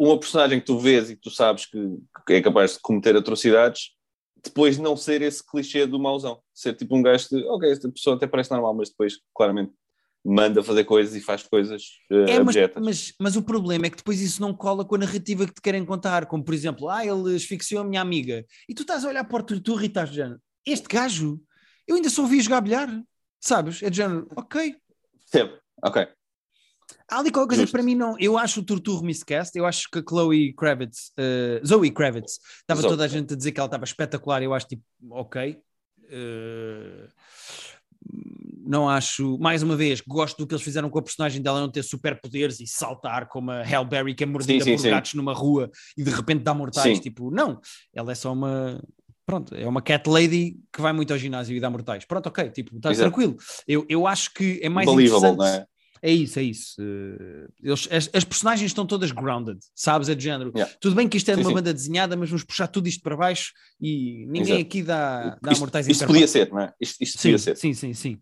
uma 0.00 0.18
personagem 0.18 0.58
que 0.58 0.66
tu 0.66 0.78
vês 0.78 1.10
e 1.10 1.14
que 1.14 1.20
tu 1.20 1.30
sabes 1.30 1.66
que, 1.66 1.78
que, 2.26 2.32
é 2.32 2.40
capaz 2.40 2.72
de 2.72 2.80
cometer 2.80 3.14
atrocidades, 3.14 3.90
depois 4.42 4.78
não 4.78 4.96
ser 4.96 5.20
esse 5.20 5.44
clichê 5.44 5.86
do 5.86 6.00
mauzão. 6.00 6.40
Ser 6.54 6.74
tipo 6.74 6.96
um 6.96 7.02
gajo 7.02 7.28
de, 7.28 7.44
ok, 7.44 7.70
esta 7.70 7.90
pessoa 7.90 8.16
até 8.16 8.26
parece 8.26 8.50
normal, 8.50 8.74
mas 8.74 8.88
depois, 8.88 9.18
claramente, 9.34 9.72
manda 10.24 10.62
fazer 10.62 10.84
coisas 10.84 11.14
e 11.14 11.20
faz 11.20 11.42
coisas 11.42 11.82
uh, 12.10 12.28
é, 12.28 12.42
mas, 12.42 12.56
mas, 12.78 13.14
mas, 13.18 13.36
o 13.36 13.42
problema 13.42 13.86
é 13.86 13.90
que 13.90 13.96
depois 13.96 14.20
isso 14.20 14.40
não 14.40 14.52
cola 14.52 14.84
com 14.84 14.94
a 14.94 14.98
narrativa 14.98 15.46
que 15.46 15.54
te 15.54 15.62
querem 15.62 15.84
contar, 15.84 16.26
como 16.26 16.44
por 16.44 16.52
exemplo, 16.52 16.90
ah, 16.90 17.04
ele 17.04 17.34
asfixiou 17.34 17.82
a 17.82 17.84
minha 17.84 18.02
amiga, 18.02 18.44
e 18.68 18.74
tu 18.74 18.82
estás 18.82 19.04
a 19.04 19.08
olhar 19.08 19.24
para 19.24 19.42
o 19.42 19.46
Torturro 19.46 19.82
e 19.82 19.86
estás 19.86 20.10
de 20.10 20.16
género, 20.16 20.40
este 20.66 20.88
gajo, 20.88 21.40
eu 21.86 21.96
ainda 21.96 22.10
só 22.10 22.22
ouvi 22.22 22.40
jogar 22.40 22.60
bilhar, 22.60 22.88
sabes? 23.40 23.82
É 23.82 23.88
de 23.88 23.96
género, 23.96 24.28
ok. 24.36 24.76
Sim, 25.26 25.50
ok. 25.82 26.06
Há 27.08 27.18
ali 27.18 27.30
qualquer 27.30 27.56
coisa 27.56 27.66
que 27.66 27.72
para 27.72 27.82
mim 27.82 27.94
não. 27.94 28.16
Eu 28.18 28.38
acho 28.38 28.60
o 28.60 28.62
Turturro 28.62 29.04
miscast. 29.04 29.56
Eu 29.56 29.66
acho 29.66 29.90
que 29.90 29.98
a 29.98 30.02
Chloe 30.02 30.52
Kravitz, 30.54 31.12
uh, 31.18 31.66
Zoe 31.66 31.90
Kravitz, 31.90 32.38
estava 32.60 32.82
toda 32.82 33.04
a 33.04 33.08
gente 33.08 33.34
a 33.34 33.36
dizer 33.36 33.52
que 33.52 33.60
ela 33.60 33.66
estava 33.66 33.84
espetacular. 33.84 34.42
Eu 34.42 34.54
acho 34.54 34.66
tipo, 34.66 34.82
ok. 35.10 35.58
Uh, 36.04 37.08
não 38.64 38.88
acho, 38.88 39.38
mais 39.38 39.62
uma 39.62 39.76
vez, 39.76 40.00
gosto 40.00 40.38
do 40.38 40.46
que 40.46 40.54
eles 40.54 40.62
fizeram 40.62 40.88
com 40.88 40.98
a 40.98 41.02
personagem 41.02 41.42
dela 41.42 41.60
não 41.60 41.70
ter 41.70 41.82
superpoderes 41.82 42.60
e 42.60 42.66
saltar 42.66 43.28
como 43.28 43.50
a 43.50 43.62
Halle 43.62 43.88
Berry 43.88 44.14
que 44.14 44.22
é 44.22 44.26
mordida 44.26 44.64
sim, 44.64 44.70
sim, 44.70 44.76
por 44.76 44.82
sim. 44.82 44.90
gatos 44.90 45.14
numa 45.14 45.34
rua 45.34 45.70
e 45.96 46.04
de 46.04 46.10
repente 46.10 46.42
dá 46.42 46.54
mortais. 46.54 47.00
Tipo, 47.00 47.30
não, 47.30 47.60
ela 47.92 48.12
é 48.12 48.14
só 48.14 48.32
uma. 48.32 48.82
Pronto, 49.26 49.54
é 49.54 49.66
uma 49.66 49.80
cat 49.80 50.08
lady 50.08 50.56
que 50.72 50.80
vai 50.80 50.92
muito 50.92 51.12
ao 51.12 51.18
ginásio 51.18 51.56
e 51.56 51.60
dá 51.60 51.70
mortais. 51.70 52.04
Pronto, 52.04 52.28
ok, 52.28 52.50
tipo, 52.50 52.76
está 52.76 52.92
tranquilo. 52.92 53.36
Eu, 53.66 53.84
eu 53.88 54.06
acho 54.06 54.32
que 54.34 54.60
é 54.62 54.68
mais 54.68 54.88
Believable, 54.88 55.28
interessante. 55.28 55.38
Não 55.38 55.62
é? 55.62 55.66
É 56.02 56.10
isso, 56.10 56.38
é 56.38 56.42
isso. 56.42 56.80
Uh, 56.80 57.48
eles, 57.62 57.88
as, 57.90 58.10
as, 58.12 58.24
personagens 58.24 58.70
estão 58.70 58.86
todas 58.86 59.10
grounded, 59.12 59.58
sabes? 59.74 60.08
É 60.08 60.14
de 60.14 60.24
género. 60.24 60.50
Yeah. 60.54 60.74
Tudo 60.80 60.96
bem 60.96 61.08
que 61.08 61.16
isto 61.16 61.30
é 61.30 61.34
de 61.34 61.40
Sim, 61.40 61.44
uma 61.44 61.50
sim. 61.50 61.54
banda 61.56 61.74
desenhada, 61.74 62.16
mas 62.16 62.30
vamos 62.30 62.44
puxar 62.44 62.66
tudo 62.68 62.88
isto 62.88 63.02
para 63.02 63.16
baixo 63.16 63.52
e 63.80 64.26
ninguém 64.26 64.54
Exato. 64.54 64.60
aqui 64.62 64.82
dá, 64.82 65.38
dá 65.42 65.52
Isto, 65.52 65.60
mortais 65.60 65.88
isto 65.88 66.06
podia 66.06 66.26
ser, 66.26 66.50
não 66.50 66.60
é? 66.60 66.72
Isto, 66.80 67.02
isto 67.02 67.18
Sim, 67.18 67.28
podia 67.28 67.38
ser. 67.38 67.56
sim, 67.56 67.74
sim, 67.74 67.92
sim. 67.92 68.18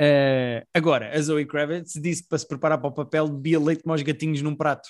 Uh, 0.00 0.64
agora, 0.72 1.14
a 1.14 1.20
Zoe 1.20 1.44
Kravitz 1.44 1.92
disse 2.00 2.22
que 2.22 2.28
para 2.28 2.38
se 2.38 2.48
preparar 2.48 2.78
para 2.78 2.88
o 2.88 2.92
papel 2.92 3.28
bebia 3.28 3.60
leite 3.60 3.82
como 3.82 3.92
aos 3.92 4.02
gatinhos 4.02 4.40
num 4.40 4.54
prato. 4.54 4.88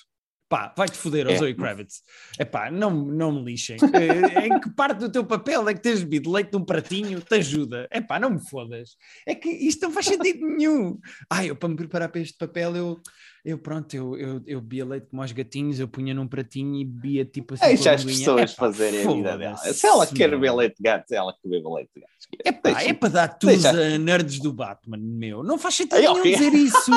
Pá, 0.51 0.75
vai-te 0.77 0.97
foder, 0.99 1.29
É. 1.31 1.37
Zoe 1.39 1.55
Kravitz. 1.55 2.03
Epá, 2.37 2.73
não, 2.73 2.91
não 2.91 3.31
me 3.31 3.45
lixem. 3.45 3.77
Eh, 3.95 4.49
em 4.49 4.59
que 4.61 4.69
parte 4.71 4.99
do 4.99 5.09
teu 5.09 5.25
papel 5.25 5.69
é 5.69 5.75
que 5.75 5.81
tens 5.81 6.01
bebido 6.03 6.31
leite 6.33 6.53
num 6.53 6.65
pratinho? 6.65 7.21
Te 7.21 7.37
ajuda. 7.37 7.89
Epá, 7.93 8.19
não 8.19 8.31
me 8.31 8.41
fodas. 8.51 8.97
É 9.25 9.33
que 9.35 9.49
isto 9.49 9.83
não 9.83 9.93
faz 9.93 10.07
sentido 10.07 10.41
nenhum. 10.45 10.99
Ah, 11.31 11.47
eu 11.47 11.55
para 11.55 11.69
me 11.69 11.77
preparar 11.77 12.09
para 12.09 12.21
este 12.21 12.37
papel, 12.37 12.75
eu, 12.75 13.01
eu 13.45 13.59
pronto, 13.59 13.95
eu, 13.95 14.17
eu, 14.19 14.43
eu 14.45 14.61
bebia 14.61 14.85
leite 14.85 15.07
como 15.09 15.23
aos 15.23 15.31
gatinhos, 15.31 15.79
eu 15.79 15.87
punha 15.87 16.13
num 16.13 16.27
pratinho 16.27 16.81
e 16.81 16.85
bebia 16.85 17.25
tipo 17.25 17.55
assim. 17.55 17.67
Deixa 17.67 17.93
as 17.93 18.05
pessoas 18.05 18.53
fazerem 18.55 19.07
a 19.07 19.13
vida 19.13 19.39
dela. 19.39 19.57
Se 19.57 19.87
ela 19.87 20.05
quer 20.05 20.29
beber 20.31 20.53
leite 20.53 20.75
de 20.79 20.83
gato, 20.83 21.13
é 21.13 21.15
ela 21.17 21.33
que 21.41 21.49
bebe 21.49 21.69
leite 21.73 21.91
de 21.95 22.01
gato. 22.01 22.13
Epá, 22.45 22.71
Deixa- 22.73 22.91
é 22.91 22.93
para 22.93 23.09
dar 23.09 23.39
deixa- 23.41 23.71
a 23.71 23.99
nerds 23.99 24.41
do 24.41 24.53
Batman, 24.53 24.99
meu. 24.99 25.45
Não 25.45 25.57
faz 25.59 25.77
sentido 25.77 25.95
Ai, 25.95 26.01
nenhum 26.03 26.19
ok. 26.19 26.33
dizer 26.35 26.53
isso. 26.55 26.91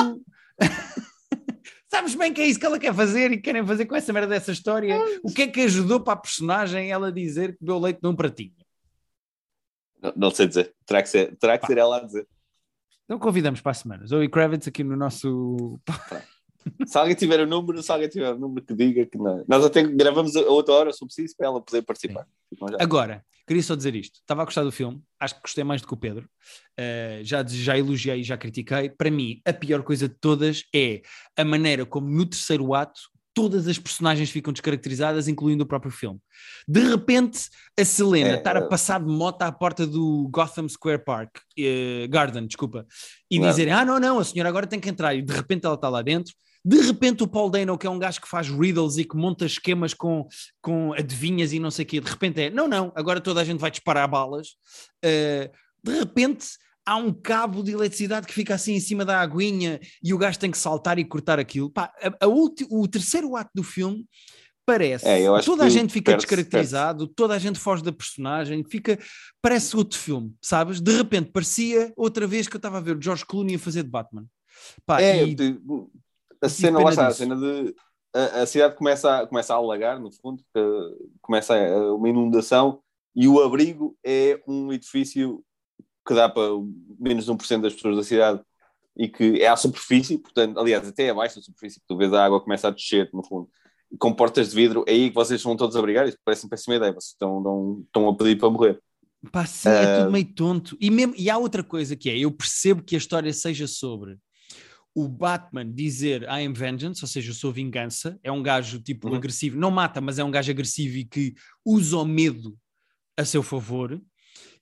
Sabes 1.94 2.16
bem 2.16 2.34
que 2.34 2.40
é 2.40 2.46
isso 2.48 2.58
que 2.58 2.66
ela 2.66 2.76
quer 2.76 2.92
fazer 2.92 3.30
e 3.30 3.40
querem 3.40 3.64
fazer 3.64 3.86
com 3.86 3.94
essa 3.94 4.12
merda 4.12 4.26
dessa 4.26 4.50
história? 4.50 4.98
O 5.22 5.32
que 5.32 5.42
é 5.42 5.46
que 5.46 5.60
ajudou 5.60 6.00
para 6.00 6.14
a 6.14 6.16
personagem 6.16 6.90
ela 6.90 7.12
dizer 7.12 7.52
que 7.52 7.58
bebeu 7.60 7.78
leite 7.78 8.00
num 8.02 8.16
pratinho? 8.16 8.52
Não, 10.02 10.12
não 10.16 10.30
sei 10.32 10.48
dizer. 10.48 10.74
Terá 10.84 11.00
que 11.00 11.08
ser, 11.08 11.36
terá 11.36 11.56
que 11.56 11.60
Pá. 11.60 11.66
ser 11.68 11.78
ela 11.78 11.98
a 11.98 12.04
dizer. 12.04 12.26
Então 13.04 13.16
convidamos 13.16 13.60
para 13.60 13.70
a 13.70 13.74
semana. 13.74 14.04
Zoe 14.08 14.28
Kravitz 14.28 14.66
aqui 14.66 14.82
no 14.82 14.96
nosso. 14.96 15.78
Se 16.86 16.98
alguém 16.98 17.14
tiver 17.14 17.40
o 17.40 17.46
número, 17.46 17.82
se 17.82 17.90
alguém 17.90 18.08
tiver 18.08 18.32
o 18.32 18.38
número 18.38 18.64
que 18.64 18.74
diga 18.74 19.06
que 19.06 19.18
não. 19.18 19.44
Nós 19.46 19.64
até 19.64 19.82
gravamos 19.82 20.34
a 20.36 20.40
outra 20.42 20.74
hora, 20.74 20.92
se 20.92 21.04
preciso, 21.04 21.34
para 21.36 21.46
ela 21.46 21.60
poder 21.60 21.82
participar. 21.82 22.26
Então 22.52 22.68
Agora, 22.78 23.24
queria 23.46 23.62
só 23.62 23.74
dizer 23.74 23.94
isto. 23.94 24.20
Estava 24.20 24.42
a 24.42 24.44
gostar 24.44 24.62
do 24.62 24.72
filme, 24.72 25.02
acho 25.18 25.34
que 25.34 25.42
gostei 25.42 25.64
mais 25.64 25.80
do 25.80 25.88
que 25.88 25.94
o 25.94 25.96
Pedro. 25.96 26.28
Uh, 26.78 27.22
já, 27.22 27.44
já 27.46 27.78
elogiei 27.78 28.20
e 28.20 28.24
já 28.24 28.36
critiquei. 28.36 28.90
Para 28.90 29.10
mim, 29.10 29.40
a 29.44 29.52
pior 29.52 29.82
coisa 29.82 30.08
de 30.08 30.14
todas 30.14 30.64
é 30.74 31.02
a 31.36 31.44
maneira 31.44 31.84
como 31.84 32.08
no 32.08 32.26
terceiro 32.26 32.74
ato 32.74 33.00
todas 33.34 33.66
as 33.66 33.78
personagens 33.78 34.30
ficam 34.30 34.52
descaracterizadas, 34.52 35.26
incluindo 35.26 35.64
o 35.64 35.66
próprio 35.66 35.90
filme. 35.90 36.20
De 36.68 36.80
repente, 36.80 37.48
a 37.78 37.84
Selena 37.84 38.30
É, 38.30 38.34
estar 38.36 38.56
a 38.56 38.60
é. 38.60 38.68
passar 38.68 39.00
de 39.00 39.10
moto 39.10 39.42
à 39.42 39.50
porta 39.50 39.84
do 39.84 40.28
Gotham 40.30 40.68
Square 40.68 41.04
Park, 41.04 41.38
eh, 41.58 42.06
Garden, 42.08 42.46
desculpa, 42.46 42.86
e 43.28 43.36
Claro. 43.36 43.50
dizerem, 43.50 43.74
ah, 43.74 43.84
não, 43.84 43.98
não, 43.98 44.20
a 44.20 44.24
senhora 44.24 44.48
agora 44.48 44.68
tem 44.68 44.78
que 44.78 44.88
entrar, 44.88 45.14
e 45.14 45.20
de 45.20 45.32
repente 45.32 45.66
ela 45.66 45.74
está 45.74 45.88
lá 45.88 46.00
dentro. 46.00 46.32
De 46.64 46.80
repente 46.80 47.22
o 47.22 47.28
Paul 47.28 47.50
Dano, 47.50 47.76
que 47.76 47.86
é 47.86 47.90
um 47.90 47.98
gajo 47.98 48.20
que 48.20 48.28
faz 48.28 48.48
riddles 48.48 48.96
e 48.96 49.04
que 49.04 49.16
monta 49.16 49.44
esquemas 49.44 49.92
com, 49.92 50.26
com 50.62 50.94
adivinhas 50.94 51.52
e 51.52 51.58
não 51.58 51.70
sei 51.70 51.84
o 51.84 51.88
quê, 51.88 52.00
de 52.00 52.08
repente 52.10 52.40
é, 52.40 52.48
não, 52.50 52.66
não, 52.66 52.90
agora 52.96 53.20
toda 53.20 53.40
a 53.40 53.44
gente 53.44 53.60
vai 53.60 53.70
disparar 53.70 54.08
balas. 54.08 54.48
Uh, 55.04 55.50
de 55.82 55.98
repente 55.98 56.46
há 56.86 56.96
um 56.96 57.12
cabo 57.12 57.62
de 57.62 57.72
eletricidade 57.72 58.26
que 58.26 58.32
fica 58.32 58.54
assim 58.54 58.72
em 58.74 58.80
cima 58.80 59.04
da 59.04 59.20
aguinha 59.20 59.78
e 60.02 60.14
o 60.14 60.18
gajo 60.18 60.38
tem 60.38 60.50
que 60.50 60.56
saltar 60.58 60.98
e 60.98 61.04
cortar 61.04 61.38
aquilo. 61.38 61.68
Pá, 61.70 61.92
a- 62.02 62.24
a 62.24 62.28
o 62.28 62.88
terceiro 62.88 63.36
ato 63.36 63.50
do 63.54 63.62
filme 63.62 64.06
parece, 64.66 65.06
É, 65.40 65.44
toda 65.44 65.64
a 65.64 65.68
gente 65.68 65.92
fica 65.92 66.12
descaracterizado, 66.16 67.06
toda 67.06 67.34
a 67.34 67.38
gente 67.38 67.58
foge 67.58 67.82
da 67.82 67.92
personagem, 67.92 68.64
fica, 68.70 68.98
parece 69.42 69.76
outro 69.76 69.98
filme, 69.98 70.34
sabes? 70.40 70.80
De 70.80 70.96
repente 70.96 71.30
parecia 71.30 71.92
outra 71.94 72.26
vez 72.26 72.48
que 72.48 72.56
eu 72.56 72.58
estava 72.58 72.78
a 72.78 72.80
ver 72.80 72.96
o 72.96 73.02
George 73.02 73.26
Clooney 73.26 73.56
a 73.56 73.58
fazer 73.58 73.82
de 73.82 73.90
Batman. 73.90 74.24
Pá, 74.86 75.02
É, 75.02 75.22
e- 75.28 75.34
a 76.44 76.48
cena, 76.48 76.78
lá 76.82 76.90
está, 76.90 77.06
a 77.06 77.10
cena 77.10 77.36
de. 77.36 77.74
A, 78.14 78.42
a 78.42 78.46
cidade 78.46 78.76
começa 78.76 79.20
a, 79.20 79.26
começa 79.26 79.52
a 79.52 79.56
alagar, 79.56 79.98
no 80.00 80.10
fundo, 80.12 80.42
começa 81.20 81.54
a- 81.54 81.94
uma 81.94 82.08
inundação 82.08 82.80
e 83.14 83.26
o 83.26 83.40
abrigo 83.42 83.96
é 84.04 84.40
um 84.46 84.72
edifício 84.72 85.42
que 86.06 86.14
dá 86.14 86.28
para 86.28 86.42
menos 86.98 87.24
de 87.24 87.30
1% 87.32 87.60
das 87.62 87.74
pessoas 87.74 87.96
da 87.96 88.02
cidade 88.04 88.40
e 88.96 89.08
que 89.08 89.40
é 89.42 89.48
à 89.48 89.56
superfície, 89.56 90.18
portanto, 90.18 90.58
aliás, 90.60 90.86
até 90.86 91.10
abaixo 91.10 91.36
da 91.36 91.42
superfície, 91.42 91.80
tu 91.88 91.96
vês 91.96 92.12
a 92.12 92.24
água 92.24 92.40
começa 92.40 92.68
a 92.68 92.70
descer, 92.70 93.10
no 93.12 93.24
fundo, 93.24 93.48
com 93.98 94.12
portas 94.12 94.50
de 94.50 94.54
vidro, 94.56 94.84
é 94.86 94.92
aí 94.92 95.08
que 95.08 95.14
vocês 95.14 95.42
vão 95.42 95.56
todos 95.56 95.74
abrigar, 95.76 96.06
isso 96.06 96.18
parece 96.24 96.44
uma 96.44 96.50
péssima 96.50 96.76
ideia, 96.76 96.92
vocês 96.92 97.12
estão, 97.12 97.40
não, 97.40 97.82
estão 97.84 98.08
a 98.08 98.16
pedir 98.16 98.38
para 98.38 98.50
morrer. 98.50 98.80
Pá, 99.32 99.44
sim, 99.46 99.68
é 99.70 99.72
Ah. 99.72 99.98
tudo 100.00 100.12
meio 100.12 100.34
tonto. 100.34 100.76
E, 100.80 100.90
mesmo, 100.90 101.14
e 101.16 101.30
há 101.30 101.38
outra 101.38 101.64
coisa 101.64 101.96
que 101.96 102.10
é: 102.10 102.18
eu 102.18 102.30
percebo 102.30 102.82
que 102.82 102.94
a 102.94 102.98
história 102.98 103.32
seja 103.32 103.66
sobre 103.66 104.18
o 104.94 105.08
Batman 105.08 105.70
dizer 105.72 106.22
I 106.22 106.46
am 106.46 106.52
vengeance, 106.52 107.02
ou 107.02 107.08
seja, 107.08 107.30
eu 107.30 107.34
sou 107.34 107.50
vingança. 107.52 108.18
É 108.22 108.30
um 108.30 108.42
gajo 108.42 108.78
tipo 108.80 109.08
Uhum. 109.08 109.16
agressivo, 109.16 109.58
não 109.58 109.70
mata, 109.70 110.00
mas 110.00 110.18
é 110.18 110.24
um 110.24 110.30
gajo 110.30 110.50
agressivo 110.50 110.96
e 110.98 111.04
que 111.04 111.34
usa 111.64 111.96
o 111.98 112.04
medo 112.04 112.56
a 113.16 113.24
seu 113.24 113.42
favor. 113.42 114.00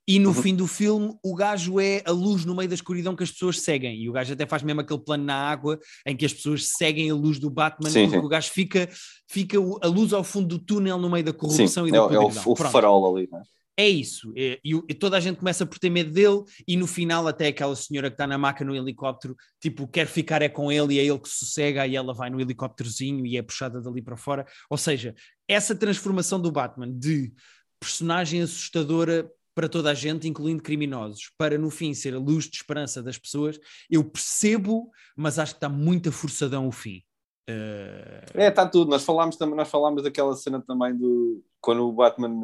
E 0.08 0.18
no 0.18 0.30
Uhum. 0.30 0.34
fim 0.34 0.56
do 0.56 0.66
filme, 0.66 1.14
o 1.22 1.34
gajo 1.34 1.78
é 1.78 2.02
a 2.04 2.10
luz 2.10 2.44
no 2.44 2.56
meio 2.56 2.68
da 2.68 2.74
escuridão 2.74 3.14
que 3.14 3.22
as 3.22 3.30
pessoas 3.30 3.60
seguem. 3.60 4.02
E 4.02 4.08
o 4.08 4.12
gajo 4.12 4.32
até 4.32 4.44
faz 4.46 4.62
mesmo 4.62 4.80
aquele 4.80 4.98
plano 4.98 5.22
na 5.24 5.34
água 5.36 5.78
em 6.04 6.16
que 6.16 6.24
as 6.26 6.32
pessoas 6.32 6.66
seguem 6.76 7.08
a 7.10 7.14
luz 7.14 7.38
do 7.38 7.48
Batman, 7.48 7.88
Sim, 7.90 8.04
porque 8.04 8.18
sim. 8.18 8.24
o 8.26 8.28
gajo 8.28 8.50
fica, 8.50 8.88
fica 9.30 9.56
a 9.80 9.86
luz 9.86 10.12
ao 10.12 10.24
fundo 10.24 10.48
do 10.48 10.58
túnel 10.58 10.98
no 10.98 11.08
meio 11.08 11.24
da 11.24 11.30
Sim, 11.32 11.38
corrupção 11.38 11.86
e 11.86 11.90
é, 11.90 11.92
da 11.92 12.06
o- 12.06 12.12
é 12.12 12.18
o, 12.18 12.26
o 12.46 12.56
farol 12.56 13.16
ali, 13.16 13.28
não 13.30 13.38
é? 13.38 13.42
É 13.82 13.88
isso. 13.88 14.32
É, 14.36 14.60
e, 14.64 14.74
e 14.88 14.94
toda 14.94 15.16
a 15.16 15.20
gente 15.20 15.38
começa 15.38 15.66
por 15.66 15.76
ter 15.76 15.90
medo 15.90 16.12
dele, 16.12 16.44
e 16.68 16.76
no 16.76 16.86
final, 16.86 17.26
até 17.26 17.48
aquela 17.48 17.74
senhora 17.74 18.08
que 18.08 18.14
está 18.14 18.28
na 18.28 18.38
maca 18.38 18.64
no 18.64 18.76
helicóptero, 18.76 19.34
tipo, 19.60 19.88
quer 19.88 20.06
ficar 20.06 20.40
é 20.40 20.48
com 20.48 20.70
ele 20.70 20.94
e 20.94 20.98
é 21.00 21.04
ele 21.04 21.18
que 21.18 21.28
sossega, 21.28 21.84
e 21.84 21.96
ela 21.96 22.14
vai 22.14 22.30
no 22.30 22.40
helicópterozinho 22.40 23.26
e 23.26 23.36
é 23.36 23.42
puxada 23.42 23.80
dali 23.80 24.00
para 24.00 24.16
fora. 24.16 24.46
Ou 24.70 24.78
seja, 24.78 25.16
essa 25.48 25.74
transformação 25.74 26.40
do 26.40 26.52
Batman 26.52 26.92
de 26.96 27.32
personagem 27.80 28.40
assustadora 28.40 29.28
para 29.52 29.68
toda 29.68 29.90
a 29.90 29.94
gente, 29.94 30.28
incluindo 30.28 30.62
criminosos, 30.62 31.32
para 31.36 31.58
no 31.58 31.68
fim 31.68 31.92
ser 31.92 32.14
a 32.14 32.20
luz 32.20 32.48
de 32.48 32.58
esperança 32.58 33.02
das 33.02 33.18
pessoas, 33.18 33.58
eu 33.90 34.04
percebo, 34.04 34.92
mas 35.16 35.40
acho 35.40 35.54
que 35.54 35.58
está 35.58 35.68
muito 35.68 36.12
forçadão 36.12 36.68
o 36.68 36.72
fim. 36.72 37.02
Eh, 37.48 38.24
É, 38.34 38.48
está 38.48 38.66
tudo. 38.68 38.90
Nós 38.90 39.04
falámos, 39.04 39.36
também, 39.36 39.56
nós 39.56 39.68
falámos 39.68 40.02
daquela 40.02 40.34
cena 40.36 40.60
também 40.60 40.96
do 40.96 41.42
quando 41.60 41.88
o 41.88 41.92
Batman 41.92 42.40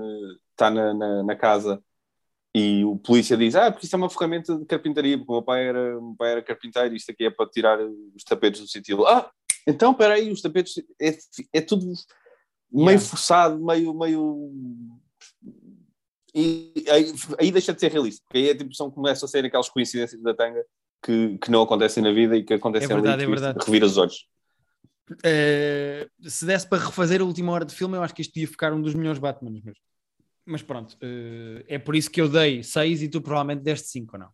está 0.51 0.71
na, 0.71 0.95
na, 0.95 1.23
na 1.23 1.37
casa 1.37 1.83
e 2.55 2.85
o 2.85 2.97
polícia 2.97 3.37
diz: 3.37 3.55
Ah, 3.55 3.71
porque 3.71 3.87
isto 3.87 3.95
é 3.95 3.97
uma 3.97 4.11
ferramenta 4.11 4.57
de 4.57 4.65
carpintaria, 4.65 5.17
porque 5.19 5.31
o 5.31 5.35
meu 5.37 5.43
pai 5.43 5.67
era, 5.69 6.01
meu 6.01 6.15
pai 6.17 6.33
era 6.33 6.43
carpinteiro, 6.43 6.95
isto 6.95 7.11
aqui 7.13 7.25
é 7.25 7.31
para 7.31 7.49
tirar 7.49 7.79
os 8.15 8.25
tapetes 8.25 8.61
do 8.61 8.67
sítio. 8.69 9.07
Ah, 9.07 9.31
então 9.67 9.93
espera 9.93 10.15
aí, 10.15 10.31
os 10.31 10.43
tapetes 10.43 10.75
é, 11.01 11.17
é 11.53 11.61
tudo 11.61 11.87
meio 12.71 12.89
Yeah. 12.99 13.01
forçado, 13.07 13.65
meio. 13.65 13.95
meio... 13.95 14.53
E 16.35 16.73
aí, 16.91 17.13
aí 17.41 17.51
deixa 17.51 17.73
de 17.73 17.81
ser 17.81 17.91
realista, 17.91 18.23
porque 18.25 18.39
aí 18.39 18.49
é 18.51 18.55
tipo, 18.55 18.75
são, 18.75 18.91
começam 18.91 19.27
a 19.27 19.29
ser 19.31 19.45
aquelas 19.45 19.69
coincidências 19.69 20.21
da 20.23 20.35
tanga 20.35 20.63
que, 21.03 21.39
que 21.39 21.51
não 21.51 21.63
acontecem 21.63 22.03
na 22.03 22.13
vida 22.13 22.37
e 22.37 22.45
que 22.45 22.55
acontecem 22.55 22.85
É 22.91 22.95
verdade, 22.95 23.23
ali, 23.23 23.33
é 23.33 23.35
verdade. 23.35 23.59
revira 23.65 23.87
os 23.87 23.97
olhos. 23.97 24.27
Eh, 25.25 26.09
se 26.23 26.45
desse 26.47 26.67
para 26.69 26.85
refazer 26.85 27.21
a 27.21 27.25
última 27.25 27.53
hora 27.53 27.65
de 27.65 27.75
filme, 27.75 27.97
eu 27.97 28.03
acho 28.03 28.15
que 28.15 28.23
isto 28.23 28.37
ia 28.39 28.47
ficar 28.49 28.73
um 28.73 28.81
dos 28.83 28.95
melhores 28.95 29.19
Batmans 29.19 29.63
mesmo. 29.63 29.81
Mas 30.47 30.63
pronto, 30.63 30.97
eh, 31.01 31.65
é 31.69 31.79
por 31.79 31.95
isso 31.95 32.11
que 32.11 32.21
eu 32.21 32.29
dei 32.29 32.63
6 32.63 33.03
e 33.03 33.09
tu 33.09 33.21
provavelmente 33.21 33.63
deste 33.63 33.89
5 33.89 34.17
ou 34.17 34.21
não? 34.21 34.29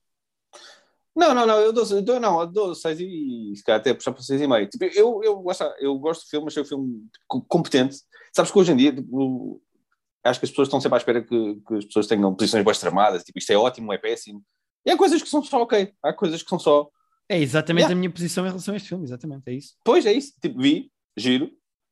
Não, 1.17 1.33
não, 1.33 1.47
não, 1.47 1.61
eu 1.61 1.73
dou, 1.73 1.87
eu 1.91 2.03
dou, 2.03 2.19
não, 2.19 2.41
eu 2.41 2.47
dou 2.47 2.75
6 2.75 2.99
e 3.01 3.53
se 3.57 3.63
calhar 3.63 3.81
até 3.81 3.95
puxar 3.95 4.13
para 4.13 4.23
6,5. 4.23 4.69
Tipo, 4.71 4.85
eu, 4.87 5.21
eu, 5.23 5.45
eu 5.79 5.99
gosto 5.99 6.25
do 6.25 6.29
filme, 6.29 6.47
achei 6.49 6.63
o 6.63 6.67
filme 6.67 7.07
co- 7.29 7.43
competente. 7.43 7.99
Sabes 8.35 8.51
que 8.51 8.59
hoje 8.59 8.73
em 8.73 8.77
dia, 8.77 8.93
tipo, 8.93 9.63
acho 10.25 10.41
que 10.41 10.47
as 10.47 10.51
pessoas 10.51 10.67
estão 10.67 10.81
sempre 10.81 10.97
à 10.97 10.99
espera 10.99 11.23
que, 11.23 11.61
que 11.69 11.75
as 11.77 11.85
pessoas 11.85 12.09
tenham 12.09 12.35
posições 12.35 12.65
bem 12.65 12.75
tramadas, 12.75 13.23
tipo, 13.23 13.39
isto 13.39 13.51
é 13.53 13.57
ótimo, 13.57 13.93
é 13.93 13.99
péssimo. 13.99 14.43
E 14.85 14.91
há 14.91 14.97
coisas 14.97 15.23
que 15.23 15.29
são 15.29 15.41
só 15.43 15.63
ok, 15.63 15.93
há 16.03 16.13
coisas 16.13 16.43
que 16.43 16.49
são 16.49 16.59
só. 16.59 16.89
É 17.29 17.39
exatamente 17.39 17.85
Yeah. 17.85 17.95
a 17.95 17.99
minha 17.99 18.11
posição 18.11 18.45
em 18.45 18.49
relação 18.49 18.75
a 18.75 18.77
este 18.77 18.89
filme, 18.89 19.05
exatamente, 19.05 19.43
é 19.47 19.53
isso. 19.53 19.75
Pois 19.85 20.05
é 20.05 20.13
isso, 20.13 20.35
tipo, 20.41 20.61
vi, 20.61 20.91
giro. 21.17 21.47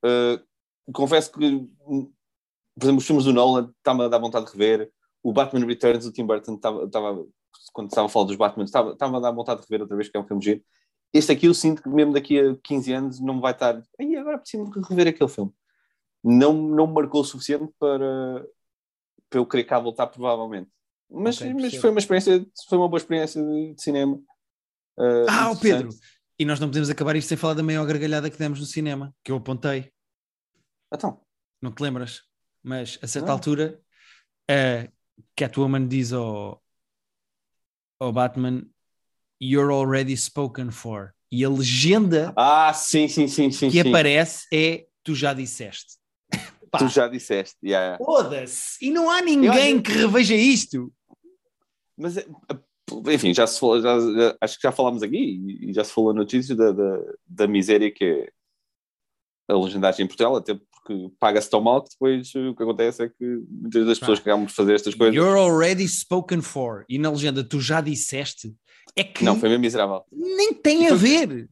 Uh, 0.04 0.92
confesso 0.92 1.32
que, 1.32 1.38
por 1.38 2.82
exemplo, 2.82 2.98
os 2.98 3.06
filmes 3.06 3.24
do 3.24 3.32
Nolan 3.32 3.72
está-me 3.78 4.04
a 4.04 4.08
dar 4.08 4.18
vontade 4.18 4.46
de 4.46 4.52
rever. 4.52 4.90
O 5.22 5.32
Batman 5.32 5.66
Returns 5.66 6.04
do 6.04 6.12
Tim 6.12 6.26
Burton 6.26 6.54
estava, 6.54 6.84
estava 6.84 7.26
quando 7.72 7.88
estava 7.88 8.06
a 8.06 8.10
falar 8.10 8.26
dos 8.26 8.36
Batman, 8.36 8.64
estava, 8.64 8.92
estava 8.92 9.16
a 9.16 9.20
dar 9.20 9.30
vontade 9.30 9.60
de 9.60 9.66
rever 9.66 9.82
outra 9.82 9.96
vez, 9.96 10.08
que 10.08 10.16
é 10.16 10.20
um 10.20 10.26
filme 10.26 10.42
giro. 10.42 10.62
Este 11.12 11.32
aqui 11.32 11.46
eu 11.46 11.54
sinto 11.54 11.82
que 11.82 11.88
mesmo 11.88 12.12
daqui 12.12 12.38
a 12.38 12.56
15 12.62 12.92
anos 12.92 13.20
não 13.20 13.40
vai 13.40 13.52
estar. 13.52 13.82
Aí 14.00 14.16
agora 14.16 14.38
preciso 14.38 14.64
rever 14.88 15.08
aquele 15.08 15.28
filme. 15.28 15.52
Não, 16.24 16.52
não 16.52 16.86
me 16.86 16.94
marcou 16.94 17.20
o 17.20 17.24
suficiente 17.24 17.72
para, 17.78 18.46
para 19.28 19.38
eu 19.38 19.46
querer 19.46 19.64
cá 19.64 19.78
voltar, 19.78 20.06
provavelmente. 20.06 20.70
Mas, 21.10 21.40
Ok, 21.40 21.52
mas 21.54 21.74
foi 21.76 21.90
uma 21.90 21.98
experiência, 21.98 22.46
foi 22.68 22.78
uma 22.78 22.88
boa 22.88 22.98
experiência 22.98 23.42
de, 23.44 23.74
de 23.74 23.82
cinema. 23.82 24.18
Uh, 24.98 25.26
Ah, 25.28 25.50
o 25.50 25.52
interessante. 25.52 25.60
Pedro! 25.60 25.88
E 26.38 26.44
nós 26.44 26.58
não 26.60 26.68
podemos 26.68 26.90
acabar 26.90 27.14
isto 27.16 27.28
sem 27.28 27.36
falar 27.36 27.54
da 27.54 27.62
maior 27.62 27.86
gargalhada 27.86 28.28
que 28.30 28.38
demos 28.38 28.58
no 28.60 28.66
cinema, 28.66 29.14
que 29.24 29.30
eu 29.30 29.36
apontei, 29.36 29.92
Então, 30.92 31.20
não 31.60 31.70
te 31.72 31.82
lembras? 31.82 32.22
Mas 32.62 32.98
a 33.02 33.06
certa 33.06 33.26
Não. 33.28 33.34
altura, 33.34 33.80
a 34.50 34.88
Catwoman 35.36 35.86
diz 35.88 36.12
ao, 36.12 36.62
ao 38.00 38.12
Batman: 38.12 38.62
You're 39.40 39.72
already 39.72 40.16
spoken 40.16 40.70
for. 40.70 41.14
E 41.30 41.44
a 41.44 41.48
legenda 41.48 42.32
Ah, 42.36 42.72
sim, 42.74 43.08
sim, 43.08 43.26
sim, 43.26 43.50
sim. 43.50 43.70
que 43.70 43.82
sim. 43.82 43.88
aparece 43.88 44.46
é 44.52 44.86
Tu 45.02 45.14
já 45.14 45.32
disseste. 45.32 45.96
Pá, 46.70 46.78
Tu 46.78 46.88
já 46.88 47.08
disseste, 47.08 47.56
yeah. 47.64 47.96
Foda-se! 47.98 48.84
E 48.84 48.90
não 48.90 49.08
há 49.10 49.20
ninguém 49.22 49.74
acho- 49.74 49.82
que 49.82 49.92
reveja 49.92 50.34
isto. 50.34 50.92
Mas, 51.96 52.16
é- 52.16 52.26
enfim, 53.08 53.32
já 53.34 53.46
se 53.46 53.60
já- 53.80 54.00
já- 54.00 54.36
acho 54.40 54.56
que 54.56 54.62
já 54.62 54.72
falámos 54.72 55.02
aqui 55.02 55.58
e 55.60 55.72
já 55.72 55.84
se 55.84 55.92
falou 55.92 56.12
no 56.12 56.20
notícias 56.20 56.56
da, 56.56 56.72
da, 56.72 56.98
da 57.26 57.46
miséria 57.46 57.90
que 57.90 58.04
é 58.04 58.28
a 59.48 59.56
legendagem 59.58 60.04
em 60.04 60.08
Portugal, 60.08 60.36
até 60.36 60.54
porque 60.54 61.10
paga-se 61.18 61.48
tão 61.50 61.60
mal 61.60 61.82
que 61.82 61.90
depois 61.90 62.34
o 62.34 62.54
que 62.54 62.62
acontece 62.62 63.04
é 63.04 63.08
que 63.08 63.24
muitas 63.48 63.86
das 63.86 63.98
pessoas 63.98 64.18
que 64.18 64.28
acabam 64.28 64.48
fazer 64.48 64.74
estas 64.74 64.94
coisas. 64.94 65.14
You're 65.14 65.38
already 65.38 65.86
spoken 65.88 66.40
for. 66.42 66.84
E 66.88 66.98
na 66.98 67.10
legenda 67.10 67.44
Tu 67.44 67.60
já 67.60 67.80
disseste. 67.80 68.54
É 68.96 69.04
que 69.04 69.24
Não, 69.24 69.38
foi 69.38 69.48
mesmo 69.48 69.62
miserável. 69.62 70.04
nem 70.10 70.52
tem 70.52 70.88
a 70.88 70.94
ver. 70.94 71.48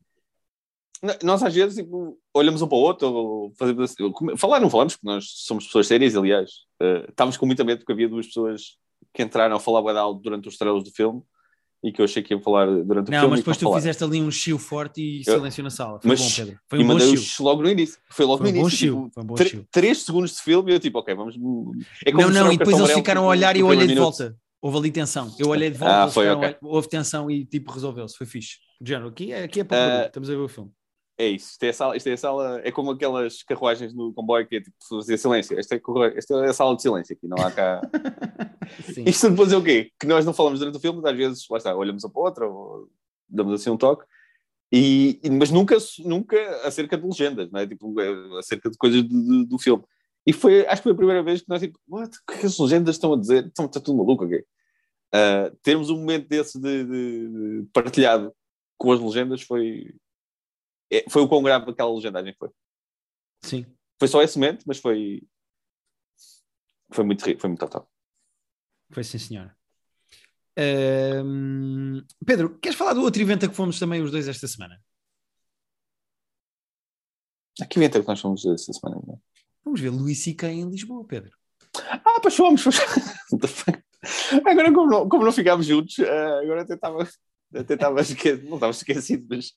Nós 1.23 1.43
às 1.43 1.55
vezes 1.55 1.77
tipo, 1.77 2.19
olhamos 2.35 2.61
um 2.61 2.69
para 2.69 2.77
o 2.77 2.81
outro, 2.81 3.09
ou 3.09 3.55
fazemos 3.59 3.91
assim, 3.91 4.13
falar 4.37 4.61
não 4.61 4.69
falamos, 4.69 4.95
porque 4.97 5.07
nós 5.07 5.25
somos 5.47 5.65
pessoas 5.67 5.87
sérias, 5.87 6.15
aliás. 6.15 6.51
Eh, 6.83 7.07
estávamos 7.09 7.37
com 7.39 7.47
muita 7.47 7.65
medo 7.65 7.79
porque 7.79 7.93
havia 7.93 8.09
duas 8.09 8.27
pessoas 8.27 8.77
que 9.15 9.23
entraram 9.23 9.57
a 9.57 9.61
falar 9.61 9.97
alto 9.97 10.21
durante 10.23 10.47
os 10.49 10.55
estrelas 10.55 10.85
do 10.85 10.91
filme 10.91 11.23
e 11.83 11.91
que 11.91 12.01
eu 12.01 12.05
achei 12.05 12.23
que 12.23 12.35
iam 12.35 12.41
falar 12.43 12.67
durante 12.67 13.09
o 13.09 13.11
Não, 13.11 13.21
filme. 13.21 13.31
mas 13.31 13.39
e 13.39 13.43
depois 13.43 13.57
não 13.57 13.61
tu 13.61 13.65
falaram. 13.65 13.81
fizeste 13.81 14.05
ali 14.05 14.21
um 14.21 14.31
chiu 14.31 14.59
forte 14.59 15.01
e 15.01 15.19
Eu- 15.27 15.37
silêncio 15.39 15.65
na 15.65 15.71
sala. 15.71 15.99
Foi 16.01 16.11
Mas- 16.11 16.21
bom, 16.21 16.31
Pedro. 16.37 16.61
Foi 16.69 16.79
e 16.79 16.83
um 16.83 16.87
bom 16.87 16.93
mandei 16.95 17.17
chiu. 17.17 17.45
logo 17.45 17.63
no 17.63 17.69
início. 17.71 17.99
Foi 18.11 18.27
logo 18.27 18.39
Foi 18.39 18.47
um 18.47 18.51
no 18.55 18.61
bom 18.61 18.67
início. 18.69 18.95
tipo, 18.95 19.11
Foi 19.15 19.23
um 19.23 19.27
bom 19.27 19.37
chiu. 19.37 19.67
três 19.71 19.99
segundos 20.03 20.33
de 20.37 20.43
filme 20.43 20.71
e 20.71 20.75
eu 20.75 20.81
tipo, 20.81 20.99
ok, 20.99 21.15
vamos. 21.15 21.35
É 22.07 22.13
Não, 22.13 22.31
não, 22.31 22.53
e 22.53 22.59
depois 22.59 22.79
eles 22.79 22.93
ficaram 22.93 23.23
a 23.23 23.25
tipo, 23.25 23.31
olhar 23.31 23.57
e 23.57 23.61
eu 23.61 23.67
olhei 23.67 23.87
de 23.87 23.95
minuto. 23.95 24.05
volta. 24.19 24.37
Houve 24.63 24.77
ali 24.77 24.91
tensão. 24.93 25.35
Eu 25.39 25.49
olhei 25.49 25.71
de 25.71 25.79
volta, 25.79 26.03
Ah, 26.05 26.09
foi, 26.09 26.25
ficaram 26.25 26.43
a 26.43 26.47
ok. 26.47 26.59
olhar- 26.63 26.75
houve 26.77 26.89
tensão 26.89 27.31
e 27.31 27.47
tipo 27.47 27.73
resolveu-se. 27.73 28.15
Foi 28.17 28.27
fixe. 28.27 28.57
De 28.79 28.91
género, 28.91 29.09
aqui 29.09 29.33
é, 29.33 29.45
aqui 29.45 29.61
é 29.61 29.65
para 29.65 29.77
o 29.77 29.81
Ah, 29.81 29.87
barulho. 29.89 30.07
Estamos 30.09 30.29
a 30.31 30.33
ver 30.35 30.39
o 30.41 30.49
filme. 30.49 30.71
É 31.21 31.29
isso. 31.29 31.51
Isto 31.53 31.63
é, 31.65 31.69
a 31.69 31.73
sala, 31.75 31.97
isto 31.99 32.09
é 32.09 32.13
a 32.13 32.17
sala. 32.17 32.61
É 32.65 32.73
como 32.73 32.93
aquelas 32.93 33.43
carruagens 33.43 33.93
no 33.93 34.11
comboio 34.15 34.47
que 34.47 34.57
é 34.57 34.61
tipo 34.63 34.77
fazer 34.89 35.19
silêncio. 35.19 35.59
Esta 35.59 35.75
é, 35.75 35.81
esta 36.17 36.35
é 36.35 36.49
a 36.49 36.53
sala 36.55 36.75
de 36.75 36.81
silêncio. 36.81 37.15
Aqui 37.15 37.29
não 37.29 37.37
há 37.37 37.51
cá. 37.51 37.83
Isto 39.05 39.29
depois 39.29 39.53
é 39.53 39.57
o 39.57 39.63
quê? 39.63 39.93
Que 40.01 40.07
nós 40.07 40.25
não 40.25 40.33
falamos 40.33 40.61
durante 40.61 40.79
o 40.79 40.81
filme, 40.81 40.99
mas 41.03 41.13
às 41.13 41.19
vezes, 41.19 41.47
lá 41.51 41.59
está, 41.59 41.77
olhamos 41.77 42.05
um 42.05 42.09
para 42.09 42.21
o 42.21 42.25
outro, 42.25 42.51
ou 42.51 42.89
damos 43.29 43.61
assim 43.61 43.69
um 43.69 43.77
toque, 43.77 44.05
e, 44.73 45.21
mas 45.31 45.51
nunca, 45.51 45.77
nunca 46.05 46.39
acerca 46.67 46.97
de 46.97 47.05
legendas, 47.05 47.51
não 47.51 47.61
é? 47.61 47.67
Tipo, 47.67 48.01
é, 48.01 48.39
acerca 48.39 48.71
de 48.71 48.79
coisas 48.79 49.03
do, 49.03 49.23
do, 49.23 49.45
do 49.45 49.59
filme. 49.59 49.85
E 50.27 50.33
foi, 50.33 50.67
acho 50.67 50.77
que 50.77 50.85
foi 50.85 50.93
a 50.93 50.97
primeira 50.97 51.23
vez 51.23 51.43
que 51.43 51.49
nós, 51.51 51.61
tipo, 51.61 51.79
what? 51.89 52.17
O 52.17 52.21
que 52.27 52.39
é 52.39 52.41
que 52.41 52.47
as 52.47 52.59
legendas 52.59 52.95
estão 52.95 53.13
a 53.13 53.19
dizer? 53.19 53.47
Estão, 53.47 53.67
está 53.67 53.81
tudo 53.81 53.99
maluco, 53.99 54.25
ok? 54.25 54.43
Ah, 55.13 55.53
termos 55.63 55.91
um 55.91 55.99
momento 55.99 56.29
desse 56.29 56.59
de, 56.59 56.85
de- 56.85 57.29
de 57.29 57.67
partilhado 57.73 58.33
com 58.79 58.93
as 58.93 59.01
legendas 59.01 59.43
foi, 59.43 59.93
é, 60.91 61.05
foi 61.09 61.23
o 61.23 61.29
quão 61.29 61.43
grave 61.43 61.71
aquela 61.71 61.95
legendagem 61.95 62.35
foi. 62.39 62.51
Sim. 63.43 63.67
Foi 63.99 64.09
só 64.09 64.23
esse 64.23 64.39
momento, 64.39 64.65
mas 64.67 64.79
foi, 64.79 65.23
foi 66.93 67.05
muito 67.05 67.25
rico, 67.25 67.41
foi 67.41 67.49
muito 67.49 67.67
top. 67.69 67.87
Foi 68.91 69.05
sim, 69.05 69.19
senhora. 69.19 69.57
Ahm, 70.57 72.03
Pedro, 72.27 72.59
queres 72.59 72.77
falar 72.77 72.95
do 72.95 73.03
outro 73.03 73.23
evento 73.23 73.47
a 73.47 73.49
que 73.49 73.55
fomos 73.55 73.79
também 73.79 74.03
os 74.03 74.11
dois 74.11 74.29
esta 74.29 74.49
semana? 74.49 74.83
A 77.61 77.67
que 77.67 77.79
evento 77.79 77.99
é 77.99 78.01
que 78.01 78.09
nós 78.09 78.21
fomos 78.21 78.45
esta 78.45 78.73
semana? 78.73 79.01
não 79.07 79.15
é? 79.15 79.19
Vamos 79.65 79.81
ver 79.81 79.91
Luís 79.91 80.23
C.K. 80.23 80.49
em 80.51 80.69
Lisboa, 80.69 81.05
Pedro. 81.07 81.37
Ah, 81.77 82.21
pois 82.21 82.35
fomos. 82.35 82.65
fuck? 83.47 83.83
agora, 84.47 84.73
como 84.73 84.91
não, 84.91 85.09
como 85.09 85.25
não 85.25 85.33
ficámos 85.33 85.67
juntos, 85.67 85.99
ah, 86.01 86.41
agora 86.43 86.63
até 86.63 86.75
estava. 86.75 87.09
Até 87.55 87.75
estava 87.75 88.01
esquecido, 88.01 88.49
não 88.49 88.55
estava 88.55 88.71
esquecido, 88.71 89.27
mas. 89.29 89.53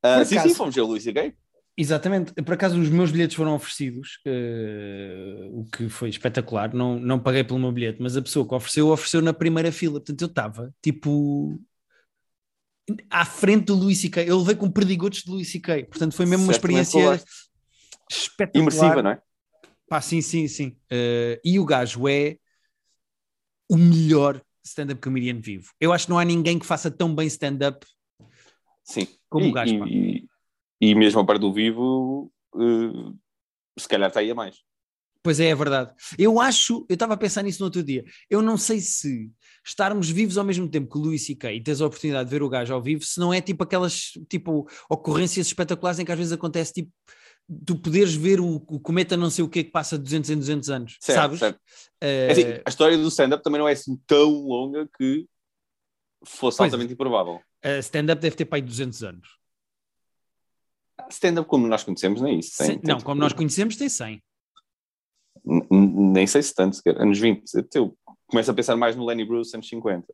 Por 0.00 0.26
sim, 0.26 0.38
sim, 0.40 0.54
fomos 0.54 0.76
eu, 0.76 0.86
Luís, 0.86 1.06
ok? 1.06 1.34
Exatamente, 1.78 2.32
por 2.32 2.54
acaso 2.54 2.80
os 2.80 2.88
meus 2.88 3.10
bilhetes 3.10 3.36
foram 3.36 3.54
oferecidos, 3.54 4.18
eh, 4.24 5.46
o 5.52 5.64
que 5.64 5.90
foi 5.90 6.08
espetacular. 6.08 6.72
Não, 6.72 6.98
não 6.98 7.18
paguei 7.18 7.44
pelo 7.44 7.58
meu 7.58 7.70
bilhete, 7.70 8.00
mas 8.00 8.16
a 8.16 8.22
pessoa 8.22 8.48
que 8.48 8.54
ofereceu, 8.54 8.88
ofereceu 8.88 9.20
na 9.20 9.34
primeira 9.34 9.70
fila. 9.70 10.00
Portanto, 10.00 10.22
eu 10.22 10.26
estava 10.26 10.74
tipo 10.80 11.60
à 13.10 13.26
frente 13.26 13.66
do 13.66 13.74
Luís 13.74 13.98
C.K. 13.98 14.24
Eu 14.24 14.38
levei 14.38 14.54
com 14.54 14.70
perdigotes 14.70 15.22
de 15.22 15.30
Luís 15.30 15.50
C.K. 15.52 15.84
Portanto, 15.84 16.14
foi 16.14 16.24
mesmo 16.24 16.44
uma 16.44 16.52
experiência 16.52 17.20
espetacular. 18.10 18.62
Imersiva, 18.62 19.02
não 19.02 19.10
é? 19.10 19.20
Pá, 19.86 20.00
sim, 20.00 20.22
sim, 20.22 20.48
sim. 20.48 20.76
Eh, 20.90 21.38
e 21.44 21.58
o 21.58 21.64
gajo 21.66 22.08
é 22.08 22.38
o 23.68 23.76
melhor 23.76 24.40
stand-up 24.64 25.00
comedian 25.00 25.40
vivo. 25.40 25.72
Eu 25.78 25.92
acho 25.92 26.06
que 26.06 26.10
não 26.10 26.18
há 26.18 26.24
ninguém 26.24 26.58
que 26.58 26.66
faça 26.66 26.90
tão 26.90 27.14
bem 27.14 27.26
stand-up 27.26 27.86
Sim. 28.86 29.06
Como 29.28 29.46
e, 29.46 29.52
pá. 29.52 29.64
e, 29.66 30.28
e, 30.80 30.90
e 30.90 30.94
mesmo 30.94 31.20
a 31.20 31.24
parte 31.26 31.40
do 31.40 31.52
vivo, 31.52 32.32
ah, 32.54 33.12
se 33.78 33.88
calhar 33.88 34.08
está 34.08 34.20
aí 34.20 34.30
a 34.30 34.34
mais. 34.34 34.56
Pois 35.22 35.40
é, 35.40 35.48
é 35.48 35.54
verdade. 35.56 35.92
Eu 36.16 36.40
acho, 36.40 36.86
eu 36.88 36.94
estava 36.94 37.14
a 37.14 37.16
pensar 37.16 37.42
nisso 37.42 37.58
no 37.60 37.64
outro 37.66 37.82
dia. 37.82 38.04
Eu 38.30 38.40
não 38.40 38.56
sei 38.56 38.78
se 38.78 39.28
estarmos 39.66 40.08
vivos 40.08 40.38
ao 40.38 40.44
mesmo 40.44 40.68
tempo 40.68 40.88
que 40.88 40.96
o 40.98 41.00
Luís 41.00 41.26
C.K. 41.26 41.52
e 41.52 41.60
teres 41.60 41.80
a 41.80 41.86
oportunidade 41.86 42.28
de 42.28 42.30
ver 42.30 42.44
o 42.44 42.48
gajo 42.48 42.72
ao 42.72 42.80
vivo, 42.80 43.02
se 43.04 43.18
não 43.18 43.34
é 43.34 43.40
tipo 43.40 43.64
aquelas 43.64 44.12
tipo 44.30 44.68
ocorrências 44.88 45.48
espetaculares 45.48 45.98
em 45.98 46.04
que 46.04 46.12
às 46.12 46.18
vezes 46.18 46.32
acontece 46.32 46.72
tipo 46.74 46.92
tu 47.64 47.76
poderes 47.76 48.14
ver 48.14 48.40
o, 48.40 48.56
o 48.56 48.78
cometa 48.80 49.16
não 49.16 49.30
sei 49.30 49.44
o 49.44 49.48
que 49.48 49.64
que 49.64 49.70
passa 49.70 49.96
de 49.96 50.04
200 50.04 50.30
em 50.30 50.36
200 50.38 50.70
anos, 50.70 50.96
Certo, 51.00 51.18
sabes? 51.18 51.38
certo. 51.40 51.60
Eh, 52.00 52.26
É 52.28 52.32
assim, 52.32 52.42
a 52.64 52.68
história 52.68 52.96
do 52.98 53.08
stand-up 53.08 53.42
também 53.42 53.58
não 53.60 53.68
é 53.68 53.72
assim 53.72 53.96
tão 54.06 54.30
longa 54.30 54.88
que 54.96 55.26
fosse 56.24 56.58
Pois 56.58 56.68
é. 56.68 56.74
altamente 56.74 56.92
improvável. 56.92 57.40
A 57.62 57.78
stand-up 57.78 58.20
deve 58.20 58.36
ter 58.36 58.44
pai 58.44 58.60
200 58.62 59.02
anos. 59.02 59.28
Stand-up 61.10 61.48
como 61.48 61.66
nós 61.68 61.84
conhecemos, 61.84 62.20
nem 62.20 62.38
isso. 62.40 62.56
Tem- 62.58 62.78
tem 62.78 62.94
não, 62.94 63.00
como 63.00 63.20
nós 63.20 63.32
conhecemos, 63.32 63.76
tem 63.76 63.88
100. 63.88 64.22
N- 65.44 65.66
n- 65.70 66.12
Nem 66.12 66.26
sei 66.26 66.42
se 66.42 66.54
tanto, 66.54 66.76
sequer. 66.76 67.00
anos 67.00 67.18
20. 67.18 67.44
Eu 67.74 67.96
começo 68.26 68.50
a 68.50 68.54
pensar 68.54 68.76
mais 68.76 68.96
no 68.96 69.04
Lenny 69.04 69.24
Bruce, 69.24 69.54
anos 69.54 69.68
50. 69.68 70.06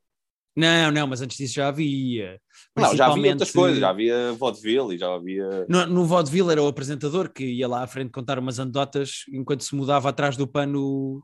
Não, 0.54 0.90
não, 0.90 1.06
mas 1.06 1.22
antes 1.22 1.38
disso 1.38 1.54
já 1.54 1.68
havia. 1.68 2.38
Não, 2.76 2.94
já 2.94 3.06
havia 3.06 3.30
outras 3.30 3.50
coisas, 3.52 3.78
já 3.78 3.88
havia 3.88 4.34
vaudeville 4.34 4.94
e 4.94 4.98
já 4.98 5.14
havia. 5.14 5.64
No, 5.66 5.86
no 5.86 6.04
vaudeville 6.04 6.50
era 6.52 6.62
o 6.62 6.66
apresentador 6.66 7.30
que 7.32 7.42
ia 7.42 7.66
lá 7.66 7.82
à 7.82 7.86
frente 7.86 8.10
contar 8.10 8.38
umas 8.38 8.60
anedotas 8.60 9.22
enquanto 9.32 9.64
se 9.64 9.74
mudava 9.74 10.10
atrás 10.10 10.36
do 10.36 10.46
pano 10.46 11.22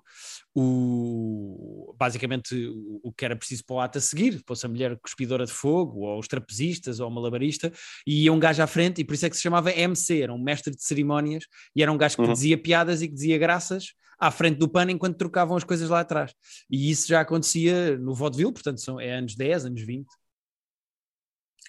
o, 0.60 1.94
basicamente 1.96 2.54
o, 3.02 3.12
que 3.12 3.24
era 3.24 3.36
preciso 3.36 3.64
para 3.64 3.76
o 3.76 3.80
ato 3.80 3.98
a 3.98 4.00
seguir, 4.00 4.42
fosse 4.46 4.66
a 4.66 4.68
mulher 4.68 4.98
cuspidora 4.98 5.46
de 5.46 5.52
fogo, 5.52 6.00
ou 6.00 6.18
os 6.18 6.28
trapezistas, 6.28 7.00
ou 7.00 7.08
o 7.08 7.10
malabarista, 7.10 7.72
e 8.06 8.24
ia 8.24 8.32
um 8.32 8.38
gajo 8.38 8.62
à 8.62 8.66
frente, 8.66 9.00
e 9.00 9.04
por 9.04 9.14
isso 9.14 9.26
é 9.26 9.30
que 9.30 9.36
se 9.36 9.42
chamava 9.42 9.70
MC, 9.72 10.22
era 10.22 10.32
um 10.32 10.38
mestre 10.42 10.74
de 10.74 10.82
cerimónias, 10.82 11.44
e 11.74 11.82
era 11.82 11.92
um 11.92 11.96
gajo 11.96 12.16
que 12.16 12.22
Uhum. 12.22 12.32
dizia 12.32 12.58
piadas 12.60 13.02
e 13.02 13.08
que 13.08 13.14
dizia 13.14 13.38
graças 13.38 13.94
à 14.18 14.30
frente 14.30 14.58
do 14.58 14.68
pano 14.68 14.90
enquanto 14.90 15.16
trocavam 15.16 15.56
as 15.56 15.64
coisas 15.64 15.88
lá 15.88 16.00
atrás. 16.00 16.34
E 16.68 16.90
isso 16.90 17.06
já 17.06 17.20
acontecia 17.20 17.96
no 17.98 18.14
vaudeville, 18.14 18.52
portanto 18.52 18.80
são, 18.80 19.00
é 19.00 19.12
anos 19.14 19.36
10, 19.36 19.64
anos 19.64 19.80
20. 19.82 20.06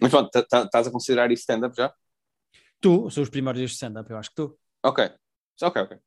Mas 0.01 0.09
pronto, 0.11 0.29
tá- 0.31 0.43
tá- 0.43 0.63
estás 0.63 0.87
a 0.87 0.91
considerar 0.91 1.31
isso 1.31 1.41
stand-up 1.41 1.75
já? 1.75 1.93
Tu, 2.81 3.09
sou 3.11 3.23
os 3.23 3.29
primórdios 3.29 3.71
de 3.71 3.75
stand-up, 3.75 4.09
eu 4.09 4.17
acho 4.17 4.29
que 4.29 4.33
estou. 4.41 4.57
Ok. 4.83 5.11
Ok, 5.61 5.81
ok. 5.81 5.97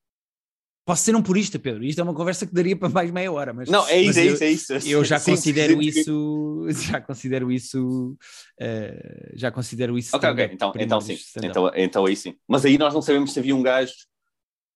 Posso 0.84 1.04
ser 1.04 1.14
um 1.14 1.22
purista, 1.22 1.58
Pedro. 1.60 1.84
Isto 1.84 2.00
é 2.00 2.02
uma 2.04 2.12
conversa 2.14 2.44
que 2.44 2.52
daria 2.52 2.76
para 2.76 2.88
mais 2.88 3.08
meia 3.10 3.30
hora, 3.30 3.52
mas 3.52 3.68
Não, 3.68 3.86
é 3.86 4.00
isso, 4.00 4.18
é 4.18 4.26
eu, 4.26 4.32
isso, 4.34 4.42
é 4.44 4.50
isso. 4.50 4.88
Eu 4.88 5.04
já 5.04 5.18
Sim, 5.20 5.30
considero 5.30 5.74
sim, 5.80 5.92
sim. 5.92 6.00
isso, 6.00 6.66
já 6.90 7.00
considero 7.00 7.52
isso, 7.52 8.16
eh, 8.58 9.30
já 9.34 9.52
considero 9.52 9.96
isso. 9.96 10.16
Ok, 10.16 10.28
ok. 10.28 10.50
Então, 10.52 10.72
então 10.76 11.00
sim. 11.00 11.16
Então, 11.42 11.70
então 11.76 12.04
aí 12.06 12.16
sim. 12.16 12.34
Mas 12.48 12.64
aí 12.64 12.76
nós 12.78 12.92
não 12.92 13.00
sabemos 13.00 13.32
se 13.32 13.38
havia 13.38 13.54
um 13.54 13.62
gajo. 13.62 13.92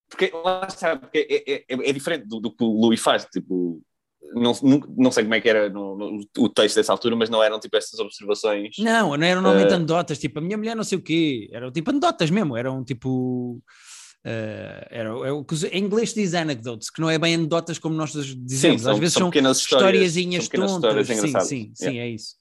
Porque 0.08 0.30
lá 0.32 0.64
está, 0.68 0.94
porque 0.96 1.26
é, 1.28 1.52
é, 1.54 1.64
é- 1.68 1.88
é 1.90 1.92
diferente 1.92 2.24
do, 2.28 2.38
do 2.38 2.54
que 2.54 2.62
o 2.62 2.68
Louis 2.80 3.00
faz. 3.00 3.24
Tipo, 3.24 3.82
não, 4.32 4.52
não, 4.62 4.80
não 4.96 5.10
sei 5.10 5.24
como 5.24 5.34
é 5.34 5.40
que 5.40 5.48
era 5.48 5.68
no, 5.68 5.96
no- 5.98 6.20
o 6.38 6.48
texto 6.48 6.76
dessa 6.76 6.92
altura, 6.92 7.16
mas 7.16 7.28
não 7.28 7.42
eram 7.42 7.58
tipo 7.58 7.76
essas 7.76 7.98
observações. 7.98 8.76
Não, 8.78 9.16
não 9.16 9.26
eram 9.26 9.42
normalmente 9.42 9.72
Eh, 9.72 9.74
anedotas, 9.74 10.18
tipo 10.20 10.38
a 10.38 10.42
minha 10.42 10.56
mulher 10.56 10.76
não 10.76 10.84
sei 10.84 10.98
o 10.98 11.02
quê, 11.02 11.48
eram 11.52 11.72
tipo 11.72 11.90
anedotas 11.90 12.30
mesmo, 12.30 12.56
eram 12.56 12.84
tipo. 12.84 13.60
Eh, 14.28 14.88
era, 14.90 15.10
é 15.10 15.30
o 15.30 15.44
que 15.44 15.54
em 15.68 15.84
inglês 15.84 16.12
diz 16.12 16.34
anecdotes, 16.34 16.90
que 16.90 17.00
não 17.00 17.08
é 17.08 17.16
bem 17.18 17.34
anedotas 17.36 17.78
como 17.78 17.94
nós 17.94 18.10
dizemos, 18.12 18.82
são- 18.82 18.92
às 18.92 18.98
vezes 18.98 19.14
são 19.14 19.30
pequenas 19.30 19.58
historiazinhas 19.58 20.48
tontas. 20.48 20.72
histórias 20.74 21.06
Sim, 21.06 21.14
sim, 21.44 21.72
sim, 21.74 21.84
Yeah. 21.86 22.00
é 22.00 22.08
isso. 22.10 22.34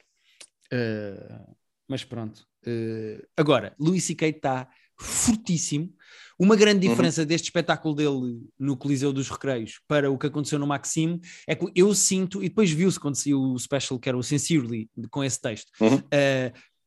Eh, 0.72 1.40
mas 1.88 2.04
pronto. 2.04 2.44
Eh, 2.66 3.24
agora, 3.38 3.76
Luís 3.80 4.04
C.K. 4.04 4.28
está 4.30 4.68
fortíssimo. 4.98 5.94
Uma 6.40 6.56
grande 6.56 6.86
Uhum. 6.88 6.92
diferença 6.94 7.26
deste 7.26 7.46
espetáculo 7.46 7.94
dele 7.96 8.42
no 8.60 8.76
Coliseu 8.76 9.14
dos 9.14 9.30
Recreios 9.30 9.80
para 9.88 10.10
o 10.12 10.18
que 10.18 10.28
aconteceu 10.28 10.58
no 10.60 10.66
Maxime 10.68 11.22
é 11.48 11.56
que 11.56 11.66
eu 11.76 11.94
sinto, 11.94 12.44
e 12.44 12.50
depois 12.50 12.72
viu-se 12.72 13.00
quando 13.00 13.16
saiu 13.16 13.40
o 13.40 13.60
special 13.60 14.00
que 14.00 14.10
era 14.10 14.18
o 14.18 14.24
Sincerely, 14.24 14.90
com 15.12 15.24
esse 15.24 15.40
texto, 15.40 15.72
Uhum. 15.80 16.02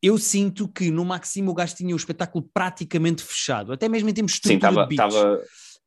Eh, 0.02 0.08
eu 0.08 0.18
sinto 0.18 0.68
que 0.68 0.90
no 0.90 1.04
Maxime 1.04 1.48
o 1.48 1.54
gajo 1.54 1.74
tinha 1.76 1.94
o 1.94 1.96
espetáculo 1.96 2.48
praticamente 2.52 3.22
fechado, 3.22 3.72
até 3.72 3.88
mesmo 3.88 4.08
em 4.08 4.12
termos 4.14 4.32
de 4.32 4.48
Sim, 4.48 4.54
estrutura 4.54 4.86
beats. 4.86 5.14
estava 5.14 5.42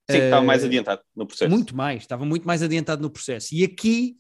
sim, 0.09 0.17
estava 0.17 0.45
mais 0.45 0.63
Eh, 0.63 0.65
adiantado 0.67 1.01
no 1.15 1.25
processo. 1.25 1.49
Muito 1.51 1.75
mais, 1.75 2.01
estava 2.03 2.25
muito 2.25 2.45
mais 2.45 2.61
adiantado 2.61 3.01
no 3.01 3.09
processo. 3.09 3.53
E 3.55 3.63
aqui 3.63 4.17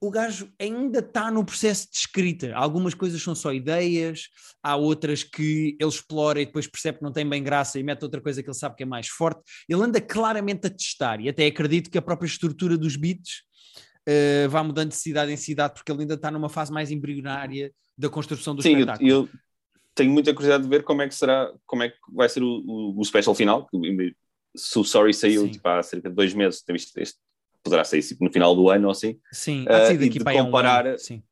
o 0.00 0.10
gajo 0.10 0.48
ainda 0.60 1.00
está 1.00 1.30
no 1.30 1.44
processo 1.44 1.88
de 1.90 1.98
escrita. 1.98 2.54
Algumas 2.54 2.94
coisas 2.94 3.20
são 3.20 3.34
só 3.34 3.52
ideias, 3.52 4.28
há 4.62 4.76
outras 4.76 5.24
que 5.24 5.76
ele 5.80 5.90
explora 5.90 6.40
e 6.40 6.46
depois 6.46 6.66
percebe 6.68 6.98
que 6.98 7.04
não 7.04 7.12
tem 7.12 7.28
bem 7.28 7.42
graça 7.42 7.78
e 7.78 7.82
mete 7.82 8.02
outra 8.04 8.20
coisa 8.20 8.42
que 8.42 8.48
ele 8.48 8.56
sabe 8.56 8.76
que 8.76 8.84
é 8.84 8.86
mais 8.86 9.08
forte. 9.08 9.40
Ele 9.68 9.82
anda 9.82 10.00
claramente 10.00 10.66
a 10.66 10.70
testar 10.70 11.20
e 11.20 11.28
até 11.28 11.46
acredito 11.46 11.90
que 11.90 11.98
a 11.98 12.02
própria 12.02 12.28
estrutura 12.28 12.78
dos 12.78 12.94
beats 12.96 13.42
uh, 14.08 14.48
vá 14.48 14.62
mudando 14.62 14.90
de 14.90 14.96
cidade 14.96 15.32
em 15.32 15.36
cidade, 15.36 15.74
porque 15.74 15.90
ele 15.90 16.02
ainda 16.02 16.14
está 16.14 16.30
numa 16.30 16.48
fase 16.48 16.72
mais 16.72 16.90
embrionária 16.92 17.72
da 17.98 18.08
construção 18.08 18.54
do 18.54 18.62
Sim, 18.62 18.74
espetáculo. 18.74 19.08
Eu, 19.08 19.16
eu 19.22 19.28
tenho 19.94 20.12
muita 20.12 20.32
curiosidade 20.32 20.62
de 20.62 20.68
ver 20.68 20.84
como 20.84 21.02
é 21.02 21.08
que 21.08 21.14
será, 21.14 21.52
como 21.66 21.82
é 21.82 21.88
que 21.88 21.98
vai 22.12 22.28
ser 22.28 22.42
o, 22.42 22.46
o, 22.46 23.00
o 23.00 23.04
special 23.04 23.34
final. 23.34 23.68
Se 24.56 24.78
o 24.78 24.84
Sorry 24.84 25.12
saiu 25.12 25.50
tipo, 25.50 25.68
há 25.68 25.82
cerca 25.82 26.08
de 26.08 26.14
dois 26.14 26.32
meses, 26.32 26.64
este, 26.68 27.18
poderá 27.62 27.84
sair 27.84 28.02
tipo, 28.02 28.24
no 28.24 28.32
final 28.32 28.54
do 28.54 28.70
ano 28.70 28.86
ou 28.86 28.92
assim. 28.92 29.18
Sim, 29.32 29.64
uh, 29.64 29.92
e 29.92 30.08
de 30.08 30.20
comparar, 30.20 30.86
um 30.86 30.98
sim. 30.98 31.22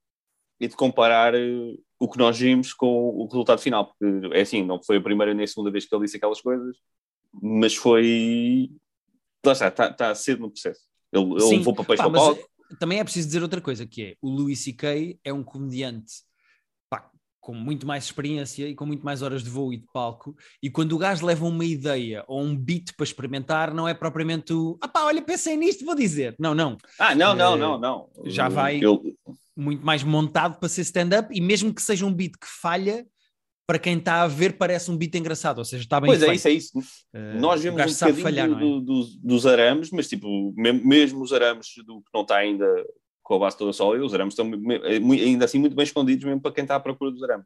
e 0.61 0.67
de 0.67 0.75
comparar 0.75 1.35
uh, 1.35 1.83
o 2.01 2.09
que 2.09 2.19
nós 2.19 2.37
vimos 2.37 2.73
com 2.73 3.11
o 3.11 3.27
resultado 3.27 3.61
final, 3.61 3.87
porque 3.87 4.37
é 4.37 4.41
assim, 4.41 4.65
não 4.65 4.83
foi 4.83 4.97
a 4.97 5.01
primeira 5.01 5.33
nem 5.33 5.45
a 5.45 5.47
segunda 5.47 5.71
vez 5.71 5.87
que 5.87 5.95
ele 5.95 6.05
disse 6.05 6.17
aquelas 6.17 6.41
coisas, 6.41 6.77
mas 7.33 7.77
foi. 7.77 8.71
Lá 9.45 9.53
está, 9.53 9.69
está, 9.69 9.91
está 9.91 10.15
cedo 10.15 10.41
no 10.41 10.51
processo. 10.51 10.81
Ele, 11.13 11.25
ele 11.25 11.59
levou 11.59 11.75
papéis 11.75 12.01
para 12.01 12.09
o 12.09 12.13
palco 12.13 12.57
também 12.79 12.99
é 12.99 13.05
preciso 13.05 13.29
dizer 13.29 13.43
outra 13.43 13.61
coisa, 13.61 13.87
que 13.87 14.03
é 14.03 14.17
o 14.21 14.29
Louis 14.29 14.59
C.K. 14.59 15.19
é 15.23 15.33
um 15.33 15.43
comediante 15.43 16.15
com 17.47 17.55
muito 17.55 17.87
mais 17.87 18.03
experiência 18.03 18.69
e 18.69 18.75
com 18.75 18.85
muito 18.85 19.05
mais 19.05 19.23
horas 19.23 19.45
de 19.45 19.49
voo 19.49 19.73
e 19.73 19.77
de 19.77 19.87
palco, 19.93 20.37
e 20.61 20.69
quando 20.69 20.95
o 20.95 20.99
gajo 20.99 21.25
leva 21.25 21.47
uma 21.47 21.65
ideia 21.65 22.25
ou 22.27 22.43
um 22.43 22.57
beat 22.57 22.93
para 22.97 23.05
experimentar, 23.05 23.73
não 23.73 23.87
é 23.87 23.95
propriamente 23.95 24.53
o 24.53 24.77
ah 24.81 24.89
pá, 24.89 25.05
olha, 25.05 25.23
pensei 25.23 25.57
nisto, 25.57 25.85
vou 25.85 25.95
dizer. 25.95 26.35
Não, 26.41 26.57
não. 26.57 26.77
Ah, 26.99 27.15
não, 27.15 27.37
não, 27.37 27.55
é, 27.55 27.57
não, 27.57 27.79
não. 27.79 28.09
Já 28.25 28.49
vai 28.49 28.81
Eu... 28.83 29.01
muito 29.57 29.87
mais 29.87 30.03
montado 30.03 30.59
para 30.59 30.69
ser 30.69 30.81
stand-up, 30.81 31.29
e 31.33 31.41
mesmo 31.41 31.73
que 31.73 31.81
seja 31.81 32.05
um 32.05 32.13
beat 32.13 32.33
que 32.33 32.49
falha, 32.49 33.07
para 33.65 33.79
quem 33.79 33.97
está 33.97 34.23
a 34.23 34.27
ver 34.27 34.59
parece 34.59 34.91
um 34.91 34.97
beat 34.97 35.15
engraçado, 35.15 35.59
ou 35.59 35.65
seja, 35.65 35.85
está 35.85 36.01
bem 36.01 36.09
Pois 36.09 36.19
feito. 36.19 36.33
é, 36.33 36.35
isso 36.35 36.49
é 36.49 36.51
isso. 36.51 36.79
Uh, 37.15 37.39
Nós 37.39 37.63
vemos 37.63 37.81
um 37.81 37.95
bocadinho 37.95 38.23
falhar, 38.25 38.49
do, 38.49 38.55
é? 38.57 38.59
do, 38.59 38.81
do, 38.81 39.05
dos 39.23 39.47
arames, 39.47 39.93
mas 39.93 40.09
tipo, 40.09 40.53
mesmo 40.57 41.23
os 41.23 41.33
arames 41.33 41.69
do 41.87 42.01
que 42.01 42.11
não 42.13 42.23
está 42.23 42.39
ainda 42.39 42.67
com 43.27 43.35
a 43.35 43.39
base 43.41 43.59
toda 43.59 43.73
sólida, 43.73 44.05
os 44.05 44.15
arames 44.15 44.35
estão 44.35 44.49
é 44.85 44.99
ainda 44.99 45.45
assim 45.45 45.59
muito 45.59 45.75
bem 45.75 45.83
escondidos 45.83 46.25
mesmo 46.25 46.41
para 46.41 46.53
quem 46.53 46.63
está 46.63 46.77
à 46.77 46.81
procura 46.81 47.11
dos 47.11 47.21
arames. 47.25 47.45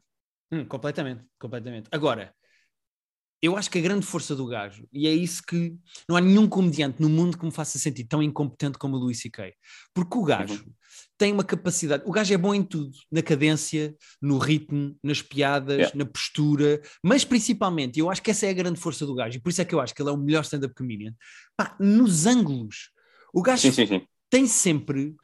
Hum, 0.51 0.63
completamente, 0.63 1.23
completamente. 1.39 1.89
Agora, 1.91 2.31
eu 3.41 3.57
acho 3.57 3.71
que 3.71 3.79
a 3.79 3.81
grande 3.81 4.05
força 4.05 4.35
do 4.35 4.45
gajo, 4.45 4.87
e 4.93 5.07
é 5.07 5.11
isso 5.11 5.41
que 5.41 5.75
não 6.07 6.15
há 6.15 6.21
nenhum 6.21 6.47
comediante 6.47 7.01
no 7.01 7.09
mundo 7.09 7.35
que 7.35 7.43
me 7.43 7.51
faça 7.51 7.79
sentir 7.79 8.03
tão 8.03 8.21
incompetente 8.21 8.77
como 8.77 8.95
o 8.95 8.99
Luís 8.99 9.21
C.K. 9.21 9.55
Porque 9.91 10.15
o 10.15 10.23
gajo 10.23 10.63
uhum. 10.63 10.73
tem 11.17 11.33
uma 11.33 11.43
capacidade, 11.43 12.03
o 12.05 12.11
gajo 12.11 12.31
é 12.31 12.37
bom 12.37 12.53
em 12.53 12.61
tudo, 12.61 12.91
na 13.11 13.23
cadência, 13.23 13.95
no 14.21 14.37
ritmo, 14.37 14.95
nas 15.03 15.23
piadas, 15.23 15.77
yeah. 15.77 15.97
na 15.97 16.05
postura, 16.05 16.79
mas 17.03 17.25
principalmente, 17.25 17.99
eu 17.99 18.11
acho 18.11 18.21
que 18.21 18.29
essa 18.29 18.45
é 18.45 18.51
a 18.51 18.53
grande 18.53 18.79
força 18.79 19.03
do 19.03 19.15
gajo, 19.15 19.35
e 19.35 19.41
por 19.41 19.49
isso 19.49 19.63
é 19.63 19.65
que 19.65 19.73
eu 19.73 19.79
acho 19.79 19.95
que 19.95 20.01
ele 20.03 20.09
é 20.09 20.13
o 20.13 20.17
melhor 20.17 20.43
stand-up 20.43 20.75
comedian, 20.75 21.15
pá, 21.57 21.75
nos 21.79 22.27
ângulos. 22.27 22.91
O 23.33 23.41
gajo 23.41 23.63
sim, 23.63 23.71
sim, 23.71 23.87
sim. 23.87 24.05
tem 24.29 24.45
sempre 24.45 25.15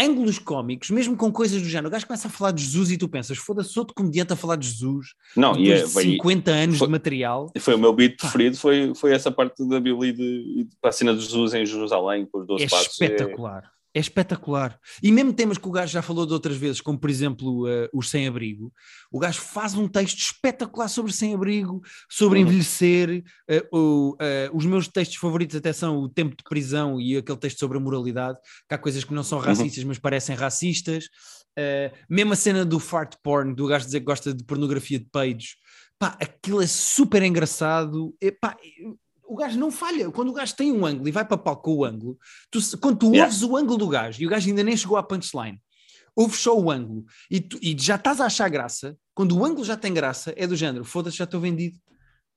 ângulos 0.00 0.38
cómicos, 0.38 0.90
mesmo 0.90 1.16
com 1.16 1.30
coisas 1.30 1.60
do 1.60 1.68
género. 1.68 1.88
O 1.88 1.90
gajo 1.90 2.06
começa 2.06 2.28
a 2.28 2.30
falar 2.30 2.52
de 2.52 2.62
Jesus 2.62 2.90
e 2.90 2.96
tu 2.96 3.08
pensas, 3.08 3.36
foda-se, 3.36 3.78
outro 3.78 3.94
comediante 3.94 4.32
a 4.32 4.36
falar 4.36 4.56
de 4.56 4.68
Jesus. 4.68 5.14
Não, 5.36 5.56
e 5.56 5.70
é, 5.70 5.82
de 5.82 5.88
50 5.88 6.50
anos 6.50 6.78
foi, 6.78 6.86
de 6.86 6.92
material. 6.92 7.52
Foi 7.58 7.74
o 7.74 7.78
meu 7.78 7.92
beat 7.92 8.16
preferido, 8.16 8.56
foi, 8.56 8.94
foi 8.94 9.12
essa 9.12 9.30
parte 9.30 9.66
da 9.68 9.78
Bíblia 9.78 10.10
e 10.10 10.12
de, 10.12 10.64
de, 10.64 10.68
a 10.82 10.92
cena 10.92 11.14
de 11.14 11.20
Jesus 11.20 11.54
em 11.54 11.66
Jerusalém, 11.66 12.26
com 12.26 12.38
os 12.38 12.46
12 12.46 12.64
é 12.64 12.68
passos. 12.68 13.00
É 13.00 13.04
espetacular. 13.04 13.70
É 13.92 13.98
espetacular. 13.98 14.78
E 15.02 15.10
mesmo 15.10 15.32
temas 15.32 15.58
que 15.58 15.66
o 15.66 15.70
gajo 15.70 15.92
já 15.92 16.00
falou 16.00 16.24
de 16.24 16.32
outras 16.32 16.56
vezes, 16.56 16.80
como 16.80 16.98
por 16.98 17.10
exemplo 17.10 17.66
uh, 17.66 17.88
os 17.92 18.08
sem-abrigo, 18.08 18.72
o 19.10 19.18
gajo 19.18 19.40
faz 19.40 19.74
um 19.74 19.88
texto 19.88 20.18
espetacular 20.18 20.86
sobre 20.86 21.12
sem-abrigo, 21.12 21.82
sobre 22.08 22.38
uhum. 22.38 22.46
envelhecer. 22.46 23.24
Uh, 23.72 24.10
uh, 24.10 24.16
os 24.52 24.64
meus 24.64 24.86
textos 24.86 25.18
favoritos 25.18 25.56
até 25.56 25.72
são 25.72 25.98
o 25.98 26.08
tempo 26.08 26.36
de 26.36 26.44
prisão 26.44 27.00
e 27.00 27.16
aquele 27.16 27.38
texto 27.38 27.58
sobre 27.58 27.78
a 27.78 27.80
moralidade, 27.80 28.38
que 28.68 28.74
há 28.74 28.78
coisas 28.78 29.02
que 29.02 29.12
não 29.12 29.24
são 29.24 29.38
uhum. 29.38 29.44
racistas, 29.44 29.82
uhum. 29.82 29.88
mas 29.88 29.98
parecem 29.98 30.36
racistas. 30.36 31.08
mesmo 32.08 32.32
a 32.32 32.36
cena 32.36 32.64
do 32.64 32.78
fart 32.78 33.16
porn, 33.24 33.54
do 33.56 33.66
gajo 33.66 33.86
dizer 33.86 34.00
que 34.00 34.06
gosta 34.06 34.32
de 34.32 34.44
pornografia 34.44 35.00
de 35.00 35.06
peidos, 35.06 35.56
pá, 35.98 36.16
aquilo 36.20 36.62
é 36.62 36.66
super 36.66 37.22
engraçado. 37.22 38.14
E, 38.20 38.30
pá, 38.30 38.56
o 39.30 39.36
gajo 39.36 39.58
não 39.58 39.70
falha. 39.70 40.10
Quando 40.10 40.30
o 40.30 40.32
gajo 40.32 40.56
tem 40.56 40.72
um 40.72 40.84
ângulo 40.84 41.08
e 41.08 41.12
vai 41.12 41.24
para 41.24 41.38
palco 41.38 41.62
com 41.62 41.76
o 41.76 41.84
ângulo, 41.84 42.18
tu, 42.50 42.58
quando 42.78 42.98
tu 42.98 43.06
yeah. 43.06 43.24
ouves 43.24 43.42
o 43.42 43.56
ângulo 43.56 43.78
do 43.78 43.88
gajo 43.88 44.20
e 44.20 44.26
o 44.26 44.28
gajo 44.28 44.48
ainda 44.48 44.64
nem 44.64 44.76
chegou 44.76 44.96
à 44.96 45.02
punchline, 45.02 45.60
ouves 46.16 46.40
só 46.40 46.58
o 46.58 46.68
ângulo 46.68 47.04
e, 47.30 47.40
tu, 47.40 47.56
e 47.62 47.76
já 47.78 47.94
estás 47.94 48.20
a 48.20 48.26
achar 48.26 48.48
graça, 48.48 48.96
quando 49.14 49.38
o 49.38 49.44
ângulo 49.44 49.64
já 49.64 49.76
tem 49.76 49.94
graça, 49.94 50.34
é 50.36 50.48
do 50.48 50.56
género, 50.56 50.84
foda-se, 50.84 51.16
já 51.16 51.24
estou 51.24 51.40
vendido. 51.40 51.78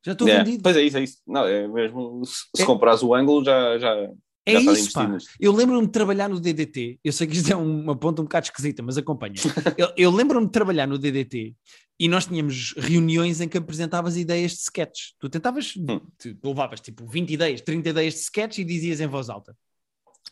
Já 0.06 0.12
estou 0.12 0.28
yeah. 0.28 0.44
vendido. 0.44 0.62
Pois 0.62 0.76
é 0.76 0.82
isso, 0.84 0.98
é 0.98 1.02
isso. 1.02 1.18
Não, 1.26 1.48
é 1.48 1.68
mesmo, 1.68 2.22
se, 2.26 2.62
é. 2.62 2.66
compras 2.66 3.02
o 3.02 3.16
ângulo, 3.16 3.44
já, 3.44 3.80
já, 3.80 4.10
é 4.46 4.60
isso, 4.60 4.92
pá. 4.92 5.18
Eu 5.40 5.54
lembro-me 5.54 5.86
de 5.86 5.92
trabalhar 5.92 6.28
no 6.28 6.40
DDT. 6.40 7.00
Eu 7.04 7.14
sei 7.14 7.28
que 7.28 7.38
isto 7.38 7.52
é 7.52 7.56
uma 7.56 7.96
ponta 7.96 8.22
um 8.22 8.26
bocado 8.26 8.46
esquisita, 8.46 8.84
mas 8.84 8.98
acompanha. 8.98 9.36
eu, 9.78 9.92
eu 9.96 10.12
lembro-me 10.12 10.46
de 10.46 10.52
trabalhar 10.52 10.88
no 10.88 10.98
DDT 10.98 11.56
e 12.00 12.08
nós 12.08 12.26
tínhamos 12.26 12.74
reuniões 12.78 13.40
em 13.40 13.48
que 13.48 13.58
apresentavas 13.58 14.18
ideias 14.18 14.52
de 14.52 14.60
sketches. 14.60 15.14
Tu 15.20 15.30
tentavas, 15.30 15.74
hum. 15.78 16.02
tu 16.18 16.36
levavas 16.44 16.82
tipo 16.82 17.06
20 17.06 17.32
ideias, 17.32 17.62
30 17.62 17.90
ideias 17.90 18.14
de 18.16 18.20
sketch 18.22 18.58
e 18.58 18.64
dizias 18.64 19.00
em 19.00 19.08
voz 19.08 19.30
alta. 19.30 19.56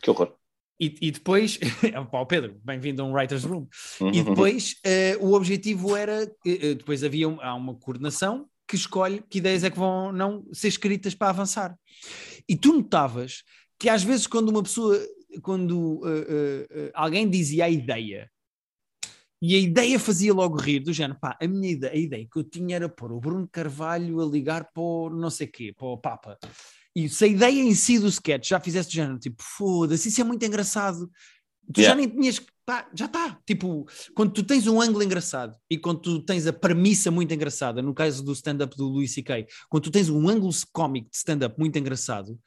Que 0.02 0.10
horror. 0.10 0.36
E, 0.80 0.95
e 1.00 1.12
depois, 1.12 1.60
pá, 2.12 2.26
Pedro, 2.26 2.60
bem-vindo 2.63 3.04
a 3.04 3.06
um 3.06 3.13
writer's 3.13 3.43
room. 3.43 3.67
Uhum. 4.02 4.12
E 4.12 4.24
depois 4.24 4.76
uh, 4.86 5.26
o 5.26 5.34
objetivo 5.34 5.95
era, 5.95 6.24
uh, 6.24 6.76
depois 6.76 7.04
havia 7.04 7.30
um, 7.30 7.39
há 7.39 7.54
uma 7.54 7.76
coordenação 7.76 8.47
que 8.67 8.76
escolhe 8.76 9.24
que 9.30 9.38
ideias 9.38 9.63
é 9.63 9.69
que 9.69 9.78
vão 9.78 10.12
não 10.12 10.43
ser 10.52 10.69
escritas 10.69 11.13
para 11.13 11.30
avançar. 11.30 11.78
E 12.50 12.56
tu 12.56 12.74
notavas 12.74 13.43
que 13.82 13.89
às 13.89 14.04
vezes 14.04 14.28
quando 14.28 14.50
uma 14.50 14.62
pessoa, 14.62 14.96
quando 15.41 16.04
uh, 16.04 16.91
alguém 16.94 17.28
dizia 17.28 17.65
a 17.65 17.70
ideia 17.70 18.30
e 19.41 19.56
a 19.56 19.60
ideia 19.60 19.98
fazia 19.98 20.32
logo 20.32 20.56
rir, 20.56 20.82
do 20.82 20.94
género, 20.94 21.20
pá, 21.20 21.36
a 21.41 21.48
minha 21.48 21.72
ideia, 21.72 21.91
a 21.91 21.98
ideia 21.98 22.28
que 22.32 22.38
eu 22.38 22.44
tinha 22.44 22.76
era 22.76 22.88
pôr 22.88 23.12
o 23.12 23.20
Bruno 23.20 23.50
Carvalho 23.52 24.22
a 24.22 24.26
ligar 24.26 24.70
para 24.72 24.84
o 24.84 25.10
não 25.10 25.32
sei 25.32 25.48
quê, 25.48 25.74
para 25.76 25.88
o 25.88 25.98
Papa. 25.98 26.38
E 26.96 27.10
se 27.10 27.26
a 27.26 27.28
ideia 27.28 27.60
em 27.60 27.74
si 27.74 27.98
do 27.98 28.08
sketch 28.08 28.50
já 28.50 28.60
fizesse 28.60 28.89
do 28.89 28.94
género, 28.94 29.17
tipo, 29.17 29.41
foda-se, 29.41 30.10
isso 30.10 30.22
é 30.22 30.24
muito 30.24 30.46
engraçado. 30.46 31.10
Tu 31.74 31.82
yeah. 31.82 31.89
já 31.89 31.96
nem 31.96 32.08
tinhas, 32.08 32.39
pá, 32.63 32.88
já 32.94 33.06
está. 33.06 33.39
Tipo, 33.48 33.88
quando 34.13 34.32
tu 34.32 34.44
tens 34.44 34.67
um 34.67 34.80
ângulo 34.80 35.02
engraçado 35.02 35.58
e 35.67 35.76
quando 35.76 36.02
tu 36.02 36.24
tens 36.24 36.46
a 36.46 36.54
premissa 36.54 37.10
muito 37.10 37.34
engraçada, 37.34 37.82
no 37.82 37.96
caso 37.96 38.24
do 38.24 38.34
stand-up 38.34 38.78
do 38.78 38.88
Louis 38.88 39.12
C.K., 39.12 39.48
quando 39.70 39.86
tu 39.86 39.91
tens 39.91 40.08
um 40.08 40.30
ângulo 40.30 40.54
cómico 40.72 41.10
de 41.10 41.17
stand-up 41.17 41.58
muito 41.58 41.80
engraçado, 41.80 42.39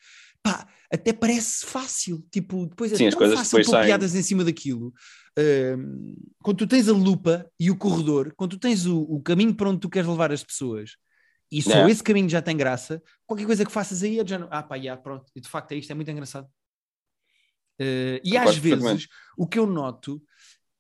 pá, 0.45 0.69
até 0.93 1.13
parece 1.13 1.67
fácil. 1.67 2.25
Tipo, 2.31 2.67
depois 2.67 2.93
é 2.93 2.97
Sim, 2.97 3.11
tão 3.11 3.33
fácil 3.33 3.65
pôr 3.65 3.85
piadas 3.85 4.15
em 4.15 4.23
cima 4.23 4.45
daquilo 4.45 4.95
quando 6.43 6.59
tu 6.59 6.67
tens 6.67 6.89
a 6.89 6.93
lupa 6.93 7.51
e 7.59 7.71
o 7.71 7.77
corredor, 7.77 8.33
quando 8.37 8.53
tu 8.53 8.59
tens 8.59 8.87
o, 8.87 9.01
o 9.03 9.21
caminho 9.21 9.55
para 9.55 9.69
onde 9.69 9.81
tu 9.81 9.91
queres 9.91 10.09
levar 10.09 10.31
as 10.31 10.45
pessoas, 10.45 10.93
e 11.51 11.61
só 11.63 11.89
esse 11.89 12.03
caminho 12.03 12.29
já 12.29 12.41
tem 12.41 12.57
graça, 12.57 13.03
qualquer 13.27 13.47
coisa 13.47 13.65
que 13.65 13.73
faças 13.73 14.03
aí 14.03 14.19
é 14.19 14.27
já, 14.27 14.37
ah 14.51 14.63
pá, 14.63 14.77
yeah, 14.77 15.01
pronto, 15.01 15.27
e 15.35 15.41
de 15.41 15.49
facto 15.49 15.73
é 15.73 15.77
isto, 15.77 15.91
é 15.91 15.95
muito 15.95 16.11
engraçado. 16.11 16.47
Uh, 17.81 18.23
e 18.23 18.37
às 18.37 18.57
vezes, 18.57 19.09
o 19.37 19.47
que 19.47 19.59
eu 19.59 19.67
noto, 19.67 20.23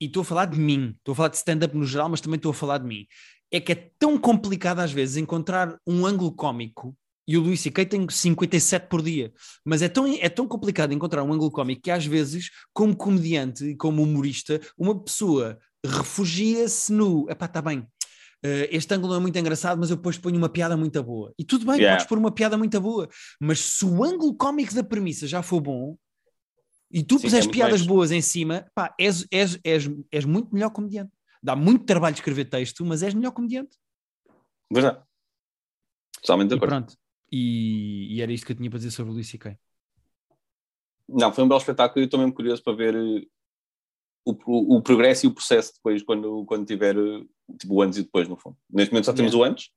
e 0.00 0.06
estou 0.06 0.20
a 0.20 0.24
falar 0.24 0.46
de 0.46 0.58
mim, 0.58 0.94
estou 0.98 1.12
a 1.12 1.16
falar 1.16 1.28
de 1.28 1.36
stand-up 1.36 1.76
no 1.76 1.84
geral, 1.84 2.08
mas 2.08 2.20
também 2.20 2.36
estou 2.36 2.50
a 2.50 2.54
falar 2.54 2.78
de 2.78 2.86
mim, 2.86 3.06
é 3.50 3.60
que 3.60 3.72
é 3.72 3.90
tão 3.98 4.16
complicado 4.16 4.78
às 4.78 4.92
vezes 4.92 5.16
encontrar 5.16 5.76
um 5.84 6.06
ângulo 6.06 6.32
cómico 6.32 6.96
e 7.26 7.38
o 7.38 7.40
Luís 7.40 7.60
C.K. 7.60 7.86
tem 7.86 8.06
57 8.08 8.88
por 8.88 9.02
dia. 9.02 9.32
Mas 9.64 9.82
é 9.82 9.88
tão, 9.88 10.06
é 10.06 10.28
tão 10.28 10.46
complicado 10.46 10.92
encontrar 10.92 11.22
um 11.22 11.32
ângulo 11.32 11.50
cómico 11.50 11.82
que 11.82 11.90
às 11.90 12.04
vezes, 12.04 12.50
como 12.72 12.96
comediante 12.96 13.64
e 13.64 13.76
como 13.76 14.02
humorista, 14.02 14.60
uma 14.76 14.98
pessoa 15.02 15.58
refugia-se 15.84 16.92
no... 16.92 17.28
Epá, 17.30 17.46
está 17.46 17.62
bem, 17.62 17.80
uh, 17.80 18.68
este 18.70 18.94
ângulo 18.94 19.12
não 19.12 19.20
é 19.20 19.22
muito 19.22 19.38
engraçado, 19.38 19.78
mas 19.78 19.90
eu 19.90 19.96
depois 19.96 20.18
ponho 20.18 20.36
uma 20.36 20.48
piada 20.48 20.76
muito 20.76 21.02
boa. 21.02 21.32
E 21.38 21.44
tudo 21.44 21.66
bem, 21.66 21.76
yeah. 21.76 21.96
podes 21.96 22.06
pôr 22.06 22.18
uma 22.18 22.30
piada 22.30 22.58
muito 22.58 22.78
boa. 22.80 23.08
Mas 23.40 23.60
se 23.60 23.84
o 23.84 24.04
ângulo 24.04 24.34
cómico 24.34 24.74
da 24.74 24.84
premissa 24.84 25.26
já 25.26 25.42
for 25.42 25.60
bom, 25.60 25.96
e 26.90 27.02
tu 27.02 27.16
Sim, 27.16 27.22
puseres 27.22 27.46
é 27.46 27.50
piadas 27.50 27.80
mais... 27.80 27.86
boas 27.86 28.12
em 28.12 28.20
cima, 28.20 28.66
pá, 28.74 28.94
és, 29.00 29.26
és, 29.30 29.58
és, 29.64 29.90
és 30.12 30.24
muito 30.24 30.54
melhor 30.54 30.70
comediante. 30.70 31.12
Dá 31.42 31.56
muito 31.56 31.84
trabalho 31.84 32.14
escrever 32.14 32.44
texto, 32.44 32.84
mas 32.84 33.02
és 33.02 33.12
melhor 33.12 33.32
comediante. 33.32 33.76
Verdade. 34.72 35.02
Totalmente 36.20 36.50
de 36.50 36.54
acordo. 36.54 36.70
Pronto. 36.70 37.03
E, 37.36 38.14
e, 38.14 38.22
era 38.22 38.32
isto 38.32 38.46
que 38.46 38.52
eu 38.52 38.56
tinha 38.56 38.70
para 38.70 38.78
dizer 38.78 38.92
sobre 38.92 39.10
o 39.10 39.14
Luís 39.14 39.28
C.K. 39.28 39.58
Não, 41.08 41.32
foi 41.32 41.42
um 41.42 41.48
belo 41.48 41.58
espetáculo 41.58 41.98
e 41.98 42.02
eu 42.02 42.04
estou 42.04 42.20
mesmo 42.20 42.32
curioso 42.32 42.62
para 42.62 42.76
ver 42.76 42.94
eh, 42.94 43.26
o, 44.24 44.32
o, 44.46 44.76
o, 44.76 44.82
progresso 44.82 45.26
e 45.26 45.28
o 45.28 45.34
processo 45.34 45.74
depois, 45.74 46.00
quando, 46.04 46.44
quando 46.44 46.64
tiver 46.64 46.96
eh, 46.96 47.24
tipo, 47.58 47.74
o 47.74 47.82
antes 47.82 47.98
e 47.98 48.04
depois, 48.04 48.28
no 48.28 48.36
fundo. 48.36 48.56
Neste 48.70 48.92
momento 48.92 49.06
só 49.06 49.12
temos 49.12 49.32
yeah. 49.32 49.50
o 49.50 49.52
antes 49.52 49.70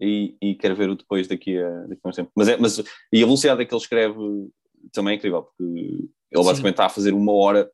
e, 0.00 0.38
e 0.40 0.54
quero 0.54 0.74
ver 0.74 0.88
o 0.88 0.94
depois 0.94 1.28
daqui 1.28 1.58
a, 1.58 1.68
daqui 1.86 2.00
a 2.02 2.10
tempo. 2.12 2.32
Mas, 2.34 2.48
é, 2.48 2.56
mas 2.56 2.78
e 2.78 3.22
a 3.22 3.26
velocidade 3.26 3.66
que 3.66 3.74
ele 3.74 3.82
escreve 3.82 4.18
também 4.90 5.12
é 5.12 5.16
incrível, 5.18 5.42
porque 5.42 5.62
ele 5.62 6.44
basicamente 6.44 6.74
está 6.74 6.86
a 6.86 6.88
fazer 6.88 7.12
uma 7.12 7.32
hora 7.34 7.70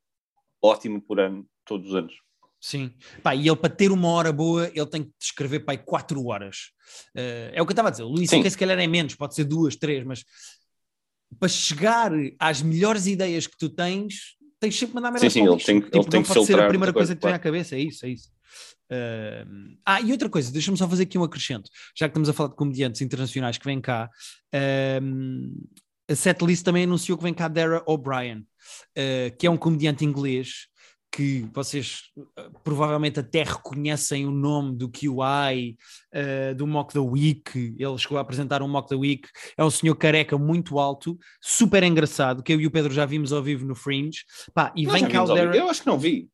ótimo 0.60 1.00
por 1.00 1.20
ano, 1.20 1.46
todos 1.64 1.90
os 1.90 1.94
anos. 1.94 2.14
Sim. 2.60 2.92
Pá, 3.22 3.34
e 3.34 3.48
ele, 3.48 3.56
para 3.56 3.74
ter 3.74 3.90
uma 3.90 4.08
hora 4.08 4.32
boa, 4.32 4.70
ele 4.74 4.86
tem 4.86 5.04
que 5.04 5.10
escrever 5.18 5.60
para 5.60 5.74
aí 5.74 5.78
quatro 5.78 6.24
horas. 6.26 6.72
Uh, 7.16 7.50
é 7.54 7.62
o 7.62 7.66
que 7.66 7.70
eu 7.70 7.72
estava 7.72 7.88
a 7.88 7.90
dizer. 7.90 8.02
O 8.02 8.08
Luís 8.08 8.28
se 8.28 8.58
calhar 8.58 8.78
é 8.78 8.86
menos, 8.86 9.14
pode 9.14 9.34
ser 9.34 9.44
duas, 9.44 9.76
três, 9.76 10.04
mas 10.04 10.24
para 11.38 11.48
chegar 11.48 12.12
às 12.38 12.60
melhores 12.60 13.06
ideias 13.06 13.46
que 13.46 13.56
tu 13.56 13.68
tens, 13.68 14.36
tens 14.58 14.74
sempre 14.74 14.88
que 14.88 14.94
mandar 14.96 15.10
merda 15.10 15.30
Sim, 15.30 15.40
sim, 15.40 15.48
ele 15.48 15.64
tem, 15.64 15.80
tipo, 15.80 15.96
ele 15.96 16.04
tem 16.04 16.22
que 16.22 16.28
pode 16.28 16.40
ser 16.40 16.40
a 16.40 16.46
filtrar 16.46 16.68
primeira 16.68 16.92
coisa 16.92 17.14
que 17.14 17.20
te 17.20 17.24
vem 17.24 17.30
claro. 17.30 17.36
à 17.36 17.38
cabeça, 17.38 17.76
é 17.76 17.80
isso, 17.80 18.04
é 18.04 18.08
isso. 18.10 18.30
Uh, 18.90 19.76
ah, 19.86 20.00
e 20.00 20.10
outra 20.10 20.28
coisa, 20.28 20.52
deixa-me 20.52 20.76
só 20.76 20.88
fazer 20.88 21.04
aqui 21.04 21.16
um 21.16 21.22
acrescento, 21.22 21.70
já 21.96 22.08
que 22.08 22.10
estamos 22.10 22.28
a 22.28 22.32
falar 22.32 22.50
de 22.50 22.56
comediantes 22.56 23.00
internacionais 23.00 23.56
que 23.56 23.64
vêm 23.64 23.80
cá, 23.80 24.10
um, 25.02 25.54
a 26.08 26.14
Setlist 26.16 26.64
também 26.64 26.82
anunciou 26.82 27.16
que 27.16 27.22
vem 27.22 27.32
cá 27.32 27.46
Dara 27.46 27.82
O'Brien, 27.86 28.40
uh, 28.40 29.36
que 29.38 29.46
é 29.46 29.50
um 29.50 29.56
comediante 29.56 30.04
inglês 30.04 30.66
que 31.12 31.48
vocês 31.52 32.02
uh, 32.16 32.24
provavelmente 32.62 33.18
até 33.18 33.42
reconhecem 33.42 34.26
o 34.26 34.30
nome 34.30 34.76
do 34.76 34.88
QI, 34.88 35.76
uh, 36.14 36.54
do 36.54 36.66
Mock 36.66 36.92
the 36.92 37.00
Week, 37.00 37.74
ele 37.78 37.98
chegou 37.98 38.16
a 38.18 38.20
apresentar 38.20 38.62
um 38.62 38.68
Mock 38.68 38.88
the 38.88 38.94
Week, 38.94 39.28
é 39.56 39.64
um 39.64 39.70
senhor 39.70 39.96
careca 39.96 40.38
muito 40.38 40.78
alto, 40.78 41.18
super 41.40 41.82
engraçado, 41.82 42.42
que 42.42 42.52
eu 42.52 42.60
e 42.60 42.66
o 42.66 42.70
Pedro 42.70 42.92
já 42.92 43.04
vimos 43.04 43.32
ao 43.32 43.42
vivo 43.42 43.66
no 43.66 43.74
Fringe, 43.74 44.24
Pá, 44.54 44.72
e 44.76 44.84
Nós 44.86 45.00
vem 45.00 45.08
cá 45.08 45.24
Eu 45.54 45.68
acho 45.68 45.80
que 45.82 45.86
não 45.88 45.98
vi. 45.98 46.28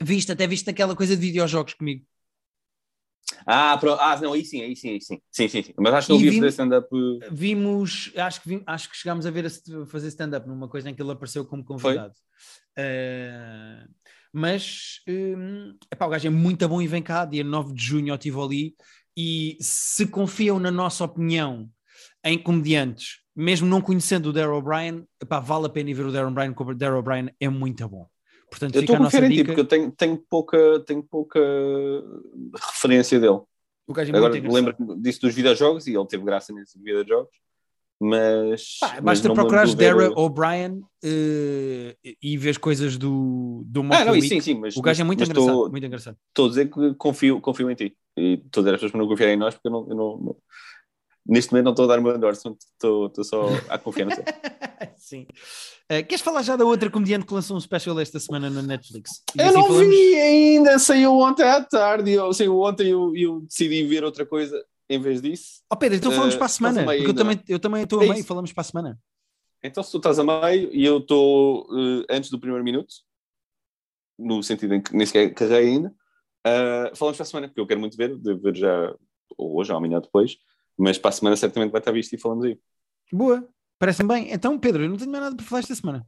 viste, 0.00 0.30
até 0.30 0.46
viste 0.46 0.70
aquela 0.70 0.94
coisa 0.94 1.16
de 1.16 1.20
videojogos 1.20 1.74
comigo. 1.74 2.04
Ah, 3.46 3.76
pro... 3.78 3.94
ah, 3.94 4.20
não, 4.20 4.32
aí 4.32 4.44
sim, 4.44 4.62
aí 4.62 4.76
sim, 4.76 4.90
aí 4.90 5.00
sim. 5.00 5.20
Sim, 5.30 5.48
sim, 5.48 5.62
sim. 5.62 5.74
Mas 5.78 5.94
acho 5.94 6.06
que 6.06 6.12
não 6.12 6.18
vi 6.20 6.30
vimos- 6.30 6.38
fazer 6.38 6.48
stand-up. 6.50 6.88
Vimos, 7.30 8.12
acho 8.16 8.42
que, 8.42 8.48
vim- 8.48 8.62
acho 8.66 8.90
que 8.90 8.96
chegámos 8.96 9.26
a 9.26 9.30
ver 9.30 9.46
a 9.46 9.86
fazer 9.86 10.08
stand-up 10.08 10.46
numa 10.46 10.68
coisa 10.68 10.90
em 10.90 10.94
que 10.94 11.02
ele 11.02 11.10
apareceu 11.10 11.44
como 11.44 11.64
convidado. 11.64 12.14
Uh, 12.78 13.88
mas 14.32 15.00
um, 15.06 15.76
epá, 15.92 16.06
o 16.06 16.10
gajo 16.10 16.26
é 16.26 16.30
muito 16.30 16.66
bom 16.68 16.80
e 16.80 16.86
vem 16.86 17.02
cá, 17.02 17.24
dia 17.24 17.44
9 17.44 17.74
de 17.74 17.82
junho 17.82 18.12
ao 18.12 18.18
Tivoli. 18.18 18.74
E 19.16 19.58
se 19.60 20.06
confiam 20.06 20.58
na 20.58 20.70
nossa 20.70 21.04
opinião 21.04 21.68
em 22.24 22.38
comediantes, 22.38 23.20
mesmo 23.36 23.66
não 23.66 23.80
conhecendo 23.80 24.30
o 24.30 24.32
Darryl 24.32 24.54
O'Brien, 24.54 25.06
vale 25.42 25.66
a 25.66 25.68
pena 25.68 25.90
ir 25.90 25.94
ver 25.94 26.06
o 26.06 26.12
Darryl 26.12 26.30
O'Brien, 26.30 26.54
porque 26.54 26.72
o 26.72 26.74
Darryl 26.74 26.98
O'Brien 26.98 27.28
é 27.38 27.48
muito 27.48 27.86
bom. 27.88 28.06
Portanto, 28.48 28.74
Eu 28.74 28.82
estou 28.82 28.96
a 28.96 28.98
confiar 28.98 29.24
em 29.24 29.30
ti, 29.30 29.44
porque 29.44 29.60
eu 29.60 29.66
tenho, 29.66 29.90
tenho, 29.90 30.18
pouca, 30.28 30.80
tenho 30.86 31.02
pouca 31.02 31.40
referência 32.54 33.18
dele. 33.18 33.40
O 33.86 33.92
gajo 33.92 34.12
é 34.12 34.16
Agora 34.16 34.32
muito 34.32 34.46
engraçado. 34.46 34.78
lembro 34.78 35.02
disso 35.02 35.20
dos 35.22 35.34
videojogos 35.34 35.86
e 35.86 35.94
ele 35.94 36.06
teve 36.06 36.24
graça 36.24 36.52
nesses 36.52 36.80
videojogos, 36.80 37.34
mas. 38.02 38.78
Pá, 38.80 38.88
mas 38.94 39.00
basta 39.04 39.28
não 39.28 39.34
me 39.34 39.40
procurares 39.40 39.70
de 39.70 39.76
ver- 39.76 39.94
Dara 39.94 40.12
O'Brien 40.20 40.80
eh, 41.04 41.96
e 42.22 42.36
vês 42.36 42.56
coisas 42.58 42.96
do, 42.98 43.62
do 43.66 43.80
Ah, 43.80 43.84
Mock 43.84 44.04
não, 44.04 44.12
the 44.12 44.18
isso 44.18 44.28
sim, 44.28 44.34
Week. 44.34 44.44
sim, 44.44 44.54
mas. 44.58 44.76
O 44.76 44.82
gajo 44.82 45.00
é 45.00 45.04
muito 45.04 45.20
mas 45.20 45.28
engraçado, 45.28 45.50
Estou 45.52 45.70
muito 45.70 45.86
engraçado. 45.86 46.16
estou 46.28 46.46
a 46.46 46.48
dizer 46.48 46.70
que 46.70 46.94
confio, 46.94 47.40
confio 47.40 47.70
em 47.70 47.74
ti. 47.74 47.96
E 48.16 48.38
todas 48.50 48.68
as 48.72 48.76
pessoas 48.76 48.92
que 48.92 48.98
não 48.98 49.06
confiarem 49.08 49.34
em 49.36 49.38
nós, 49.38 49.54
porque 49.54 49.68
eu 49.68 49.72
não. 49.72 49.88
eu 49.88 49.94
não- 49.96 50.18
não- 50.18 50.36
neste 51.24 51.52
momento 51.52 51.66
não 51.66 51.72
estou 51.72 51.84
a 51.84 51.88
dar 51.88 52.00
o 52.00 52.02
meu 52.02 52.16
endorsement, 52.16 52.56
estou, 52.74 53.06
estou 53.06 53.22
só 53.24 53.46
a 53.68 53.78
confiar 53.78 54.06
no. 54.06 54.12
Sim. 54.96 55.26
Eh, 55.88 56.02
queres 56.02 56.20
falar 56.20 56.42
já 56.42 56.56
da 56.56 56.64
outra 56.64 56.90
comediante 56.90 57.24
que 57.26 57.32
lançou 57.32 57.56
um 57.56 57.60
special 57.60 57.98
esta 58.00 58.18
semana 58.18 58.50
na 58.50 58.60
Netflix? 58.62 59.22
E 59.36 59.40
Eu 59.40 59.46
assim 59.46 59.54
não 59.56 59.66
falamos- 59.68 59.88
vi 59.88 60.14
ainda, 60.16 60.78
saiu 60.80 61.12
ontem 61.12 61.44
à 61.44 61.62
tarde, 61.62 62.10
eu, 62.10 62.32
saiu 62.32 62.58
ontem 62.60 62.86
e 62.86 62.90
eu, 62.90 63.12
eu 63.16 63.40
decidi 63.42 63.84
ver 63.84 64.02
outra 64.02 64.26
coisa 64.26 64.60
em 64.88 65.00
vez 65.00 65.20
disso. 65.22 65.62
Oh 65.72 65.76
Pedro, 65.76 65.96
então 65.98 66.12
falamos 66.12 66.34
Eh, 66.34 66.38
para 66.38 66.46
a 66.46 66.48
semana, 66.48 66.82
a 66.82 66.86
meio 66.86 66.98
porque 66.98 67.10
eu 67.10 67.14
também, 67.14 67.42
eu 67.48 67.58
também 67.58 67.82
estou 67.82 68.00
a 68.00 68.04
É 68.04 68.08
meio, 68.08 68.18
isso. 68.18 68.28
falamos 68.28 68.52
para 68.52 68.60
a 68.60 68.64
semana. 68.64 69.00
Então, 69.62 69.82
se 69.82 69.90
tu 69.92 69.98
estás 69.98 70.18
a 70.18 70.24
meio 70.24 70.70
e 70.74 70.84
eu 70.84 70.98
estou 70.98 71.66
eh, 71.72 72.16
antes 72.16 72.30
do 72.30 72.38
primeiro 72.40 72.64
minuto, 72.64 72.92
no 74.18 74.42
sentido 74.42 74.74
em 74.74 74.80
que 74.82 74.94
nem 74.94 75.06
sequer 75.06 75.32
carrei 75.34 75.68
ainda, 75.68 75.94
ah, 76.44 76.90
falamos 76.94 77.16
para 77.16 77.22
a 77.24 77.26
semana, 77.26 77.48
porque 77.48 77.60
eu 77.60 77.66
quero 77.66 77.80
muito 77.80 77.96
ver, 77.96 78.16
devo 78.16 78.40
ver 78.40 78.56
já 78.56 78.94
ou 79.36 79.56
hoje 79.58 79.70
ou 79.72 79.78
amanhã 79.78 80.00
depois, 80.00 80.36
mas 80.76 80.98
para 80.98 81.08
a 81.08 81.12
semana 81.12 81.36
certamente 81.36 81.70
vai 81.70 81.80
estar 81.80 81.92
visto 81.92 82.12
e 82.12 82.18
falamos 82.18 82.44
aí. 82.44 82.58
Boa, 83.12 83.48
parece-me 83.78 84.08
bem. 84.08 84.32
Então, 84.32 84.58
Pedro, 84.58 84.84
eu 84.84 84.88
não 84.90 84.96
tenho 84.96 85.10
mais 85.10 85.24
nada 85.24 85.36
para 85.36 85.44
falar 85.46 85.60
esta 85.60 85.74
semana. 85.74 86.06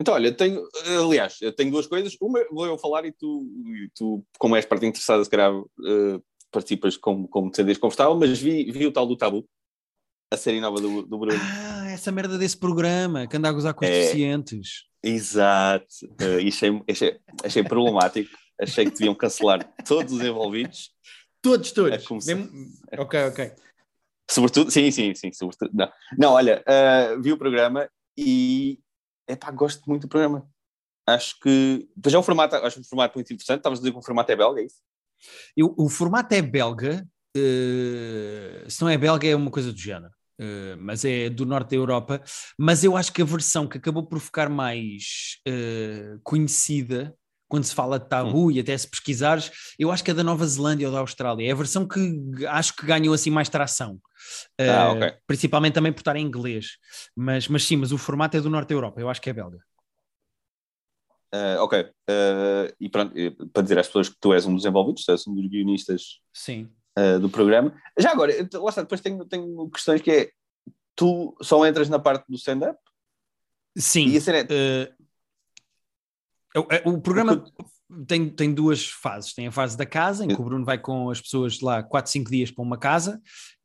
Então, 0.00 0.14
olha, 0.14 0.32
tenho, 0.32 0.62
aliás, 1.04 1.38
eu 1.40 1.52
tenho 1.52 1.72
duas 1.72 1.86
coisas. 1.86 2.16
Uma 2.20 2.44
vou 2.50 2.66
eu 2.66 2.78
falar 2.78 3.04
e 3.04 3.12
tu, 3.12 3.44
e 3.74 3.90
tu 3.96 4.24
como 4.38 4.54
és 4.54 4.64
parte 4.64 4.86
interessada, 4.86 5.24
se 5.24 5.30
calhar 5.30 5.52
eh, 5.52 6.20
participas 6.50 6.96
como, 6.96 7.28
como 7.28 7.50
te 7.50 7.56
sentes 7.56 7.78
confortável, 7.78 8.16
mas 8.16 8.38
vi, 8.38 8.70
vi 8.70 8.86
o 8.86 8.92
tal 8.92 9.06
do 9.06 9.16
Tabu, 9.16 9.44
a 10.32 10.36
série 10.36 10.60
nova 10.60 10.80
do, 10.80 11.02
do 11.02 11.18
Bruno. 11.18 11.38
Ah, 11.40 11.90
essa 11.90 12.10
merda 12.12 12.36
desse 12.38 12.56
programa 12.56 13.26
que 13.26 13.36
anda 13.36 13.48
a 13.48 13.52
gozar 13.52 13.74
com 13.74 13.84
os 13.84 13.90
É. 13.90 14.00
deficientes. 14.00 14.84
Exato. 15.02 15.86
Uh, 16.20 16.46
achei, 16.48 16.82
achei, 16.88 17.20
achei 17.44 17.62
problemático. 17.64 18.30
Achei 18.60 18.84
que 18.86 18.90
deviam 18.90 19.14
cancelar 19.14 19.72
todos 19.86 20.12
os 20.12 20.20
envolvidos. 20.20 20.90
Todos, 21.40 21.70
todos. 21.70 21.92
É 21.92 21.98
como 22.06 22.20
se- 22.20 22.34
Mesmo- 22.34 22.50
Ok, 22.98 23.24
ok. 23.26 23.52
Sobretudo, 24.28 24.70
sim, 24.70 24.90
sim, 24.90 25.14
sim. 25.14 25.32
Sobretudo, 25.32 25.70
não. 25.72 25.90
não, 26.18 26.32
olha, 26.32 26.62
uh, 26.66 27.22
vi 27.22 27.32
o 27.32 27.38
programa 27.38 27.88
e 28.16 28.80
epá, 29.28 29.50
gosto 29.52 29.88
muito 29.88 30.02
do 30.02 30.08
programa. 30.08 30.46
Acho 31.06 31.38
que. 31.40 31.88
Pois 32.02 32.12
é 32.14 32.18
um 32.18 32.22
formato, 32.22 32.56
acho 32.56 32.80
um 32.80 32.84
formato 32.84 33.16
muito 33.16 33.32
interessante. 33.32 33.58
Estavas 33.60 33.78
a 33.78 33.80
dizer 33.82 33.92
que 33.92 33.98
o 33.98 34.02
formato 34.02 34.30
é 34.32 34.36
belga, 34.36 34.60
é 34.60 34.64
isso? 34.64 34.76
Eu- 35.56 35.74
o 35.78 35.88
formato 35.88 36.34
é 36.34 36.42
belga, 36.42 37.06
eh, 37.36 38.64
se 38.68 38.80
não 38.82 38.88
é 38.88 38.96
belga 38.98 39.26
é 39.28 39.36
uma 39.36 39.50
coisa 39.50 39.72
do 39.72 39.78
género, 39.78 40.12
eh, 40.38 40.76
mas 40.78 41.04
é 41.04 41.28
do 41.30 41.44
norte 41.46 41.70
da 41.70 41.76
Europa, 41.76 42.22
mas 42.58 42.84
eu 42.84 42.96
acho 42.96 43.12
que 43.12 43.22
a 43.22 43.24
versão 43.24 43.66
que 43.66 43.78
acabou 43.78 44.06
por 44.06 44.18
ficar 44.20 44.48
mais 44.48 45.38
eh, 45.46 46.16
conhecida 46.22 47.14
quando 47.48 47.64
se 47.64 47.74
fala 47.74 47.98
de 47.98 48.06
tabu 48.08 48.50
e 48.52 48.60
até 48.60 48.76
se 48.76 48.86
pesquisares, 48.88 49.50
eu 49.78 49.90
acho 49.90 50.04
que 50.04 50.10
é 50.10 50.14
da 50.14 50.22
Nova 50.22 50.46
Zelândia 50.46 50.86
ou 50.86 50.92
da 50.92 51.00
Austrália, 51.00 51.48
é 51.48 51.52
a 51.52 51.54
versão 51.54 51.88
que 51.88 51.98
acho 52.46 52.76
que 52.76 52.84
ganhou 52.86 53.14
assim 53.14 53.30
mais 53.30 53.48
tração, 53.48 53.98
Ah, 54.66 54.90
ok. 54.92 55.18
principalmente 55.26 55.74
também 55.74 55.92
por 55.92 56.00
estar 56.00 56.16
em 56.16 56.24
inglês, 56.24 56.76
mas, 57.16 57.48
mas 57.48 57.64
sim, 57.64 57.76
mas 57.76 57.92
o 57.92 57.98
formato 57.98 58.36
é 58.36 58.40
do 58.40 58.50
norte 58.50 58.68
da 58.68 58.74
Europa, 58.74 59.00
eu 59.00 59.08
acho 59.08 59.20
que 59.20 59.30
é 59.30 59.32
belga. 59.32 59.58
Uh, 61.34 61.60
ok. 61.60 61.80
Uh, 61.82 62.74
e 62.80 62.88
pronto, 62.88 63.12
eh, 63.16 63.34
para 63.52 63.62
dizer 63.62 63.78
às 63.78 63.86
pessoas 63.86 64.08
que 64.08 64.16
tu 64.18 64.32
és 64.32 64.46
um 64.46 64.54
dos 64.54 64.64
envolvidos, 64.64 65.04
tu 65.04 65.12
és 65.12 65.26
um 65.26 65.34
dos 65.34 65.46
guionistas 65.46 66.20
Sim. 66.32 66.68
uh, 66.98 67.20
do 67.20 67.28
programa. 67.28 67.74
Já 67.98 68.12
agora, 68.12 68.32
lá 68.32 68.68
está, 68.68 68.82
depois 68.82 69.00
tenho, 69.00 69.24
tenho 69.24 69.68
questões 69.70 70.00
que 70.00 70.10
é. 70.10 70.30
Tu 70.96 71.36
só 71.40 71.64
entras 71.64 71.88
na 71.88 71.98
parte 71.98 72.24
do 72.28 72.36
stand-up 72.36 72.78
Sim. 73.76 74.08
e 74.08 74.16
a 74.16 74.20
cena 74.20 74.38
é. 74.38 74.92
O, 76.84 76.90
o 76.92 77.00
programa 77.00 77.44
tem, 78.06 78.28
tem 78.28 78.52
duas 78.52 78.86
fases. 78.86 79.32
Tem 79.32 79.46
a 79.46 79.52
fase 79.52 79.76
da 79.76 79.86
casa, 79.86 80.24
em 80.24 80.28
que 80.28 80.40
o 80.40 80.44
Bruno 80.44 80.64
vai 80.64 80.78
com 80.78 81.10
as 81.10 81.20
pessoas 81.20 81.60
lá 81.60 81.82
4, 81.82 82.10
5 82.10 82.30
dias 82.30 82.50
para 82.50 82.64
uma 82.64 82.78
casa. 82.78 83.20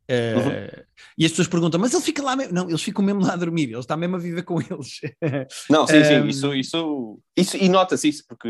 Uhum. 0.10 0.84
E 1.18 1.26
as 1.26 1.32
pessoas 1.32 1.48
perguntam, 1.48 1.80
mas 1.80 1.94
ele 1.94 2.04
fica 2.04 2.22
lá 2.22 2.36
mesmo? 2.36 2.54
Não, 2.54 2.68
eles 2.70 2.82
ficam 2.82 3.04
mesmo 3.04 3.22
lá 3.22 3.34
a 3.34 3.38
dormir, 3.38 3.70
ele 3.70 3.80
está 3.80 3.96
mesmo 3.96 4.16
a 4.16 4.20
viver 4.20 4.44
com 4.44 4.60
eles. 4.62 5.00
Não, 5.70 5.88
sim, 5.88 6.04
sim, 6.04 6.20
Um, 6.20 6.28
isso, 6.28 6.54
isso, 6.54 7.20
isso 7.38 7.58
e 7.58 7.70
nota-se 7.70 8.10
isso, 8.10 8.24
porque 8.28 8.50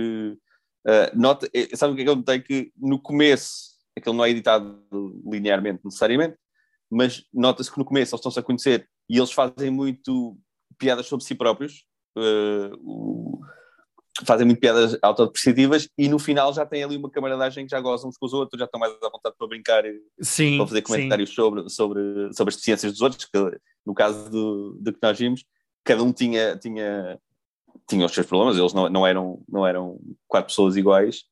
uh, 0.87 1.19
nota, 1.19 1.47
eh, 1.53 1.75
sabe 1.75 1.93
o 1.93 1.95
que 1.95 2.01
é 2.01 2.05
que 2.05 2.09
eu 2.09 2.15
notei? 2.15 2.39
Que 2.41 2.71
no 2.77 2.99
começo, 2.99 3.73
aquilo 3.97 4.15
não 4.15 4.25
é 4.25 4.29
editado 4.31 4.83
linearmente 5.25 5.81
necessariamente, 5.85 6.35
mas 6.89 7.23
nota-se 7.33 7.71
que 7.71 7.77
no 7.77 7.85
começo 7.85 8.13
eles 8.13 8.19
estão-se 8.19 8.39
a 8.39 8.43
conhecer 8.43 8.87
e 9.09 9.17
eles 9.17 9.31
fazem 9.31 9.69
muito 9.69 10.37
piadas 10.77 11.05
sobre 11.05 11.23
si 11.25 11.35
próprios, 11.35 11.85
uh, 12.17 12.75
o- 12.81 13.39
fazem 14.25 14.45
muito 14.45 14.59
piadas 14.59 14.97
autodepreciativas 15.01 15.89
e 15.97 16.07
no 16.07 16.19
final 16.19 16.53
já 16.53 16.65
têm 16.65 16.83
ali 16.83 16.97
uma 16.97 17.09
camaradagem 17.09 17.65
que 17.65 17.71
já 17.71 17.81
gozam 17.81 18.09
uns 18.09 18.17
com 18.17 18.25
os 18.25 18.33
outros, 18.33 18.59
já 18.59 18.65
estão 18.65 18.79
mais 18.79 18.93
à 18.93 19.09
vontade 19.09 19.35
para 19.37 19.47
brincar 19.47 19.85
e 19.85 19.99
Sim, 20.21 20.57
para 20.57 20.67
fazer 20.67 20.81
comentários 20.83 21.33
sobre, 21.33 21.67
sobre, 21.69 22.01
sobre 22.33 22.49
as 22.49 22.55
deficiências 22.55 22.91
dos 22.91 23.01
outros, 23.01 23.25
que 23.25 23.59
no 23.85 23.93
caso 23.93 24.29
do, 24.29 24.77
do 24.79 24.93
que 24.93 24.99
nós 25.01 25.17
vimos, 25.17 25.43
cada 25.83 26.03
um 26.03 26.13
tinha, 26.13 26.55
tinha, 26.57 27.19
tinha 27.89 28.05
os 28.05 28.13
seus 28.13 28.27
problemas, 28.27 28.57
eles 28.57 28.73
não, 28.73 28.87
não, 28.87 29.05
eram, 29.05 29.41
não 29.49 29.65
eram 29.65 29.99
quatro 30.27 30.47
pessoas 30.47 30.75
iguais. 30.77 31.23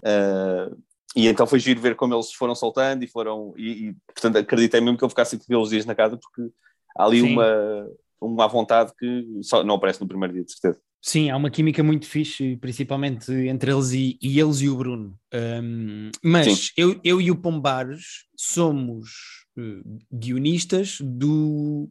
Uh, 0.00 0.76
e 1.16 1.28
então 1.28 1.46
foi 1.46 1.60
giro 1.60 1.80
ver 1.80 1.94
como 1.94 2.14
eles 2.14 2.32
foram 2.32 2.54
soltando 2.54 3.04
e 3.04 3.06
foram, 3.06 3.54
e, 3.56 3.88
e, 3.88 3.96
portanto 4.12 4.36
acreditei 4.36 4.80
mesmo 4.80 4.98
que 4.98 5.04
eu 5.04 5.08
ficasse 5.08 5.36
aqueles 5.36 5.68
dias 5.68 5.86
na 5.86 5.94
casa, 5.94 6.18
porque 6.18 6.52
há 6.98 7.04
ali 7.04 7.20
Sim. 7.20 7.32
uma, 7.32 7.88
uma 8.20 8.48
vontade 8.48 8.92
que 8.98 9.24
só 9.42 9.62
não 9.62 9.76
aparece 9.76 10.00
no 10.00 10.08
primeiro 10.08 10.34
dia, 10.34 10.44
de 10.44 10.52
certeza. 10.52 10.80
Sim, 11.06 11.28
há 11.28 11.36
uma 11.36 11.50
química 11.50 11.82
muito 11.82 12.06
fixe, 12.06 12.56
principalmente 12.56 13.30
entre 13.30 13.70
eles 13.70 13.92
e, 13.92 14.18
e 14.22 14.40
eles 14.40 14.62
e 14.62 14.70
o 14.70 14.74
Bruno. 14.76 15.14
Um, 15.34 16.10
mas 16.22 16.72
eu, 16.78 16.98
eu 17.04 17.20
e 17.20 17.30
o 17.30 17.36
Pombares 17.36 18.24
somos 18.34 19.10
eh, 19.58 19.82
guionistas 20.10 20.96
do, 21.02 21.90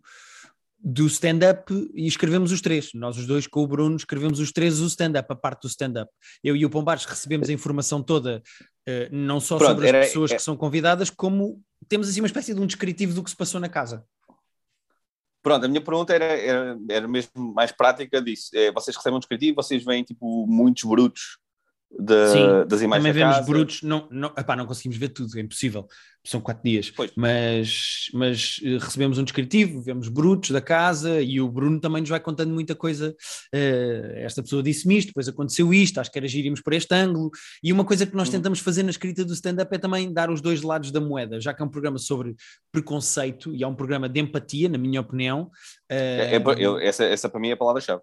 do 0.80 1.05
stand-up 1.05 1.72
e 1.93 2.07
escrevemos 2.07 2.51
os 2.51 2.59
três. 2.59 2.89
Nós 2.95 3.16
os 3.16 3.28
dois 3.28 3.45
com 3.45 3.61
o 3.61 3.68
Bruno 3.68 3.95
escrevemos 3.95 4.39
os 4.39 4.51
três 4.51 4.82
o 4.82 4.88
stand-up, 4.88 5.32
a 5.32 5.36
parte 5.36 5.61
do 5.61 5.68
stand-up. 5.68 6.11
Eu 6.43 6.55
e 6.55 6.66
o 6.66 6.70
Pombares 6.72 7.05
recebemos 7.05 7.47
a 7.49 7.53
informação 7.53 8.01
toda, 8.01 8.41
eh, 8.88 9.09
não 9.11 9.39
só 9.39 9.57
Pronto, 9.59 9.70
sobre 9.74 9.86
as 9.89 9.93
era- 9.93 10.05
pessoas 10.07 10.32
é- 10.32 10.38
que 10.38 10.41
são 10.41 10.57
convidadas, 10.57 11.11
como 11.11 11.61
temos 11.88 12.09
assim 12.09 12.20
uma 12.20 12.26
espécie 12.28 12.51
de 12.55 12.59
um 12.59 12.66
descritivo 12.66 13.14
do 13.14 13.24
que 13.24 13.30
se 13.30 13.36
passou 13.38 13.61
na 13.61 13.70
casa. 13.70 14.03
Pronto, 15.43 15.65
a 15.65 15.67
minha 15.67 15.81
pergunta 15.81 16.13
era, 16.15 16.25
era, 16.25 16.77
era 16.89 17.07
mesmo 17.07 17.53
mais 17.53 17.71
prática 17.71 18.21
disso. 18.21 18.49
É, 18.53 18.71
vocês 18.71 18.95
recebem 18.95 19.17
um 19.17 19.19
descritivo, 19.19 19.55
vocês 19.55 19.83
veem 19.83 20.03
tipo 20.03 20.47
muitos 20.47 20.83
brutos 20.85 21.37
de, 21.99 22.27
Sim, 22.29 22.67
das 22.67 22.81
imagens 22.81 22.89
também 22.89 23.01
da 23.01 23.11
vemos 23.13 23.35
casa. 23.37 23.47
brutos, 23.47 23.81
não, 23.83 24.07
não, 24.09 24.33
epá, 24.37 24.55
não 24.55 24.65
conseguimos 24.65 24.97
ver 24.97 25.09
tudo, 25.09 25.37
é 25.37 25.41
impossível, 25.41 25.87
são 26.25 26.41
quatro 26.41 26.63
dias, 26.63 26.89
Pois. 26.89 27.11
mas, 27.15 28.05
mas 28.13 28.59
eh, 28.63 28.77
recebemos 28.79 29.17
um 29.17 29.23
descritivo, 29.23 29.81
vemos 29.81 30.07
brutos 30.07 30.49
da 30.51 30.61
casa 30.61 31.21
e 31.21 31.39
o 31.39 31.47
Bruno 31.49 31.79
também 31.79 32.01
nos 32.01 32.09
vai 32.09 32.19
contando 32.19 32.51
muita 32.53 32.73
coisa. 32.73 33.15
eh, 33.53 34.21
esta 34.25 34.41
pessoa 34.41 34.63
disse-me 34.63 34.97
isto, 34.97 35.07
depois 35.09 35.27
aconteceu 35.27 35.73
isto, 35.73 35.99
acho 35.99 36.11
que 36.11 36.17
era 36.17 36.27
giríamos 36.27 36.61
por 36.61 36.73
este 36.73 36.93
ângulo. 36.95 37.29
E 37.63 37.71
uma 37.71 37.85
coisa 37.85 38.05
que 38.05 38.15
nós 38.15 38.27
Uhum. 38.27 38.33
tentamos 38.35 38.59
fazer 38.59 38.83
na 38.83 38.89
escrita 38.89 39.23
do 39.23 39.33
stand-up 39.33 39.73
é 39.75 39.77
também 39.77 40.11
dar 40.11 40.31
os 40.31 40.41
dois 40.41 40.61
lados 40.61 40.91
da 40.91 40.99
moeda, 41.01 41.39
já 41.39 41.53
que 41.53 41.61
é 41.61 41.65
um 41.65 41.69
programa 41.69 41.97
sobre 41.99 42.35
preconceito 42.71 43.53
e 43.53 43.63
é 43.63 43.67
um 43.67 43.75
programa 43.75 44.09
de 44.09 44.19
empatia, 44.19 44.67
na 44.67 44.77
minha 44.77 44.99
opinião. 45.01 45.51
É- 45.89 46.35
é- 46.37 46.43
eu- 46.57 46.79
essa, 46.79 47.03
essa 47.03 47.29
para 47.29 47.39
mim 47.39 47.49
é 47.49 47.53
a 47.53 47.57
palavra-chave. 47.57 48.01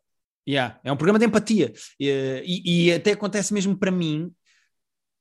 Yeah, 0.48 0.80
é 0.82 0.90
um 0.90 0.96
programa 0.96 1.18
de 1.18 1.26
empatia 1.26 1.72
e, 1.98 2.86
e 2.86 2.92
até 2.92 3.12
acontece 3.12 3.52
mesmo 3.52 3.76
para 3.76 3.90
mim 3.90 4.32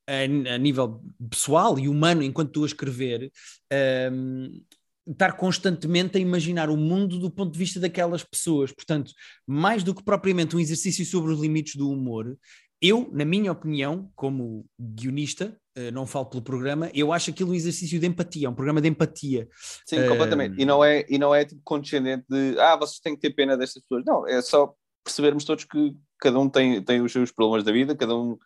a, 0.08 0.54
a 0.54 0.58
nível 0.58 1.04
pessoal 1.30 1.78
e 1.78 1.88
humano 1.88 2.24
enquanto 2.24 2.48
estou 2.50 2.64
a 2.64 2.68
escrever 2.68 3.32
ehm, 3.70 4.62
estar 5.06 5.34
constantemente 5.34 6.18
a 6.18 6.22
imaginar 6.22 6.70
o 6.70 6.78
mundo 6.78 7.20
do 7.20 7.30
ponto 7.30 7.52
de 7.52 7.60
vista 7.60 7.80
daquelas 7.80 8.24
pessoas 8.24 8.72
portanto, 8.72 9.12
mais 9.46 9.84
do 9.84 9.94
que 9.94 10.04
propriamente 10.04 10.56
um 10.56 10.60
exercício 10.60 11.06
sobre 11.06 11.34
os 11.34 11.40
limites 11.40 11.76
do 11.76 11.92
humor 11.92 12.38
eu, 12.82 13.10
na 13.12 13.26
minha 13.26 13.52
opinião, 13.52 14.10
como 14.16 14.66
guionista 14.80 15.58
eh, 15.76 15.92
não 15.92 16.06
falo 16.06 16.28
pelo 16.28 16.42
programa, 16.42 16.90
eu 16.94 17.12
acho 17.12 17.30
aquilo 17.30 17.52
um 17.52 17.54
exercício 17.54 18.00
de 18.00 18.08
empatia, 18.08 18.48
é 18.48 18.50
um 18.50 18.54
programa 18.54 18.80
de 18.80 18.88
empatia 18.88 19.50
Sim, 19.86 20.08
completamente. 20.08 20.62
E 20.62 20.64
não 20.64 20.84
é, 20.84 21.06
e 21.10 21.18
não 21.18 21.36
é 21.36 21.44
tipo 21.44 21.62
condescendente 21.64 22.24
de 22.30 22.58
ah, 22.58 22.78
vocês 22.78 23.00
têm 23.00 23.16
que 23.16 23.22
ter 23.22 23.32
pena 23.32 23.58
destas 23.58 23.84
pessoas. 23.84 24.06
Não, 24.06 24.26
é 24.26 24.42
só 24.42 24.74
percebermos 25.10 25.44
todos 25.44 25.66
que 25.66 25.96
cada 26.20 26.40
um 26.40 26.50
tem, 26.50 26.82
tem 26.84 27.02
os 27.02 27.12
seus 27.12 27.32
problemas 27.32 27.64
da 27.64 27.72
vida, 27.72 27.96
cada 27.96 28.16
um 28.16 28.38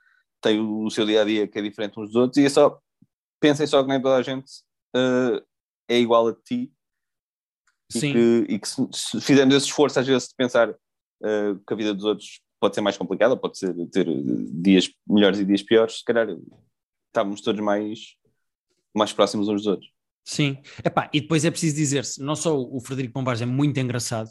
tem 0.42 0.60
o 0.60 0.90
seu 0.90 1.06
dia 1.06 1.22
a 1.22 1.26
dia 1.26 1.48
que 1.48 1.60
é 1.60 1.62
diferente 1.62 2.00
uns 2.00 2.08
dos 2.08 2.16
outros, 2.16 2.38
e 2.38 2.46
é 2.46 2.50
só 2.50 2.80
pensem 3.40 3.68
só 3.68 3.82
que 3.84 3.90
nem 3.90 4.02
toda 4.02 4.16
a 4.16 4.22
gente 4.22 4.50
eh, 4.96 5.44
é 5.90 6.00
igual 6.00 6.28
a 6.28 6.34
ti. 6.34 6.72
E 7.94 8.00
sim, 8.00 8.14
que, 8.14 8.46
e 8.50 8.60
que 8.60 8.68
se, 8.68 8.88
se 8.92 9.22
fizermos 9.22 9.56
esse 9.56 9.66
esforço 9.68 10.00
às 10.00 10.08
vezes 10.08 10.30
de 10.30 10.36
pensar 10.36 10.70
eh, 11.24 11.56
que 11.68 11.74
a 11.74 11.78
vida 11.78 11.94
dos 11.94 12.06
outros 12.06 12.42
pode 12.60 12.76
ser 12.76 12.82
mais 12.82 12.98
complicada, 12.98 13.36
pode 13.36 13.58
ser 13.58 13.74
ter 13.90 14.08
dias 14.54 14.90
melhores 15.08 15.40
e 15.40 15.46
dias 15.46 15.62
piores, 15.62 15.98
se 15.98 16.04
calhar 16.06 16.28
estávamos 17.08 17.42
todos 17.42 17.62
mais, 17.62 18.16
mais 18.96 19.12
próximos 19.12 19.50
uns 19.50 19.64
dos 19.64 19.68
outros. 19.68 19.92
Sim, 20.26 20.58
Epá, 20.84 21.10
e 21.14 21.20
depois 21.20 21.44
é 21.44 21.52
preciso 21.52 21.76
dizer-se, 21.76 22.22
não 22.22 22.36
só 22.36 22.58
o 22.58 22.80
Frederico 22.80 23.14
Pombares 23.14 23.42
é 23.42 23.46
muito 23.46 23.78
engraçado, 23.78 24.30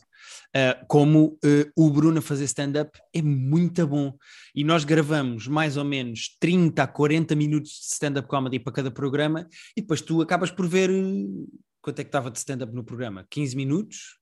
eh, 0.55 0.79
como 0.89 1.39
eh, 1.45 1.70
o 1.77 1.91
Bruno 1.91 2.18
a 2.18 2.23
fazer 2.23 2.45
stand-up 2.45 2.99
é 3.14 3.23
muito 3.23 3.87
bom. 3.87 4.14
E 4.55 4.64
nós 4.64 4.85
gravamos 4.85 5.47
mais 5.47 5.77
ou 5.77 5.85
menos 5.85 6.37
30 6.41 6.83
a 6.83 6.87
40 6.87 7.35
minutos 7.35 7.70
de 7.73 7.95
stand-up 7.95 8.29
comedy 8.29 8.59
para 8.59 8.73
cada 8.73 8.91
programa, 8.91 9.47
e 9.77 9.81
depois 9.81 10.01
tu 10.01 10.20
acabas 10.23 10.51
por 10.51 10.66
ver 10.68 10.91
eh, 10.91 11.27
quanto 11.81 11.99
é 11.99 12.05
que 12.05 12.09
estava 12.09 12.31
de 12.31 12.39
stand-up 12.39 12.73
no 12.75 12.85
programa? 12.85 13.27
15 13.31 13.57
minutos? 13.57 14.18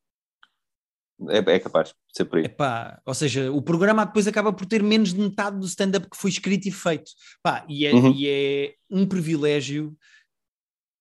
É, 1.28 1.36
é 1.38 1.58
capaz 1.58 1.88
de 1.88 1.94
ser 2.16 2.24
por 2.24 2.38
aí. 2.38 2.46
Epá, 2.46 2.98
ou 3.04 3.12
seja, 3.12 3.52
o 3.52 3.60
programa 3.60 4.06
depois 4.06 4.26
acaba 4.26 4.52
por 4.54 4.64
ter 4.64 4.82
menos 4.82 5.12
de 5.12 5.20
metade 5.20 5.58
do 5.58 5.66
stand-up 5.66 6.08
que 6.08 6.16
foi 6.16 6.30
escrito 6.30 6.66
e 6.66 6.70
feito. 6.72 7.10
Pá, 7.42 7.64
e, 7.68 7.84
é, 7.84 7.92
Uhum. 7.92 8.12
e 8.14 8.26
é 8.26 8.74
um 8.90 9.06
privilégio 9.06 9.94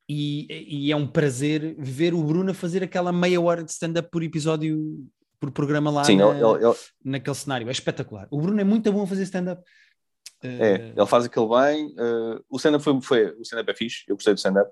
e, 0.09 0.47
e 0.87 0.91
é 0.91 0.95
um 0.95 1.05
prazer 1.07 1.75
ver 1.77 2.13
o 2.15 2.23
Bruno 2.23 2.53
fazer 2.53 2.83
aquela 2.83 3.11
meia 3.11 3.39
hora 3.39 3.63
de 3.63 3.69
stand-up 3.71 4.09
por 4.09 4.23
episódio, 4.23 5.05
por 5.39 5.51
programa 5.51 5.91
lá 5.91 6.03
Sim, 6.03 6.17
na- 6.17 6.29
ele, 6.29 6.43
ele- 6.43 6.65
ele- 6.65 6.75
naquele 7.05 7.35
cenário. 7.35 7.67
É 7.67 7.71
espetacular. 7.71 8.27
O 8.31 8.41
Bruno 8.41 8.59
é 8.59 8.63
muito 8.63 8.91
bom 8.91 9.03
a 9.03 9.07
fazer 9.07 9.23
stand-up. 9.23 9.61
é, 10.41 10.47
Eh, 10.47 10.93
ele 10.95 11.05
faz 11.05 11.25
aquilo 11.25 11.49
bem. 11.49 11.93
eh, 11.97 12.39
o 12.49 12.57
stand-up 12.57 12.83
foi, 12.83 13.01
foi, 13.01 13.25
o 13.37 13.41
stand-up 13.41 13.69
é 13.71 13.75
fixe, 13.75 14.03
eu 14.07 14.15
gostei 14.15 14.33
do 14.33 14.37
stand-up. 14.37 14.71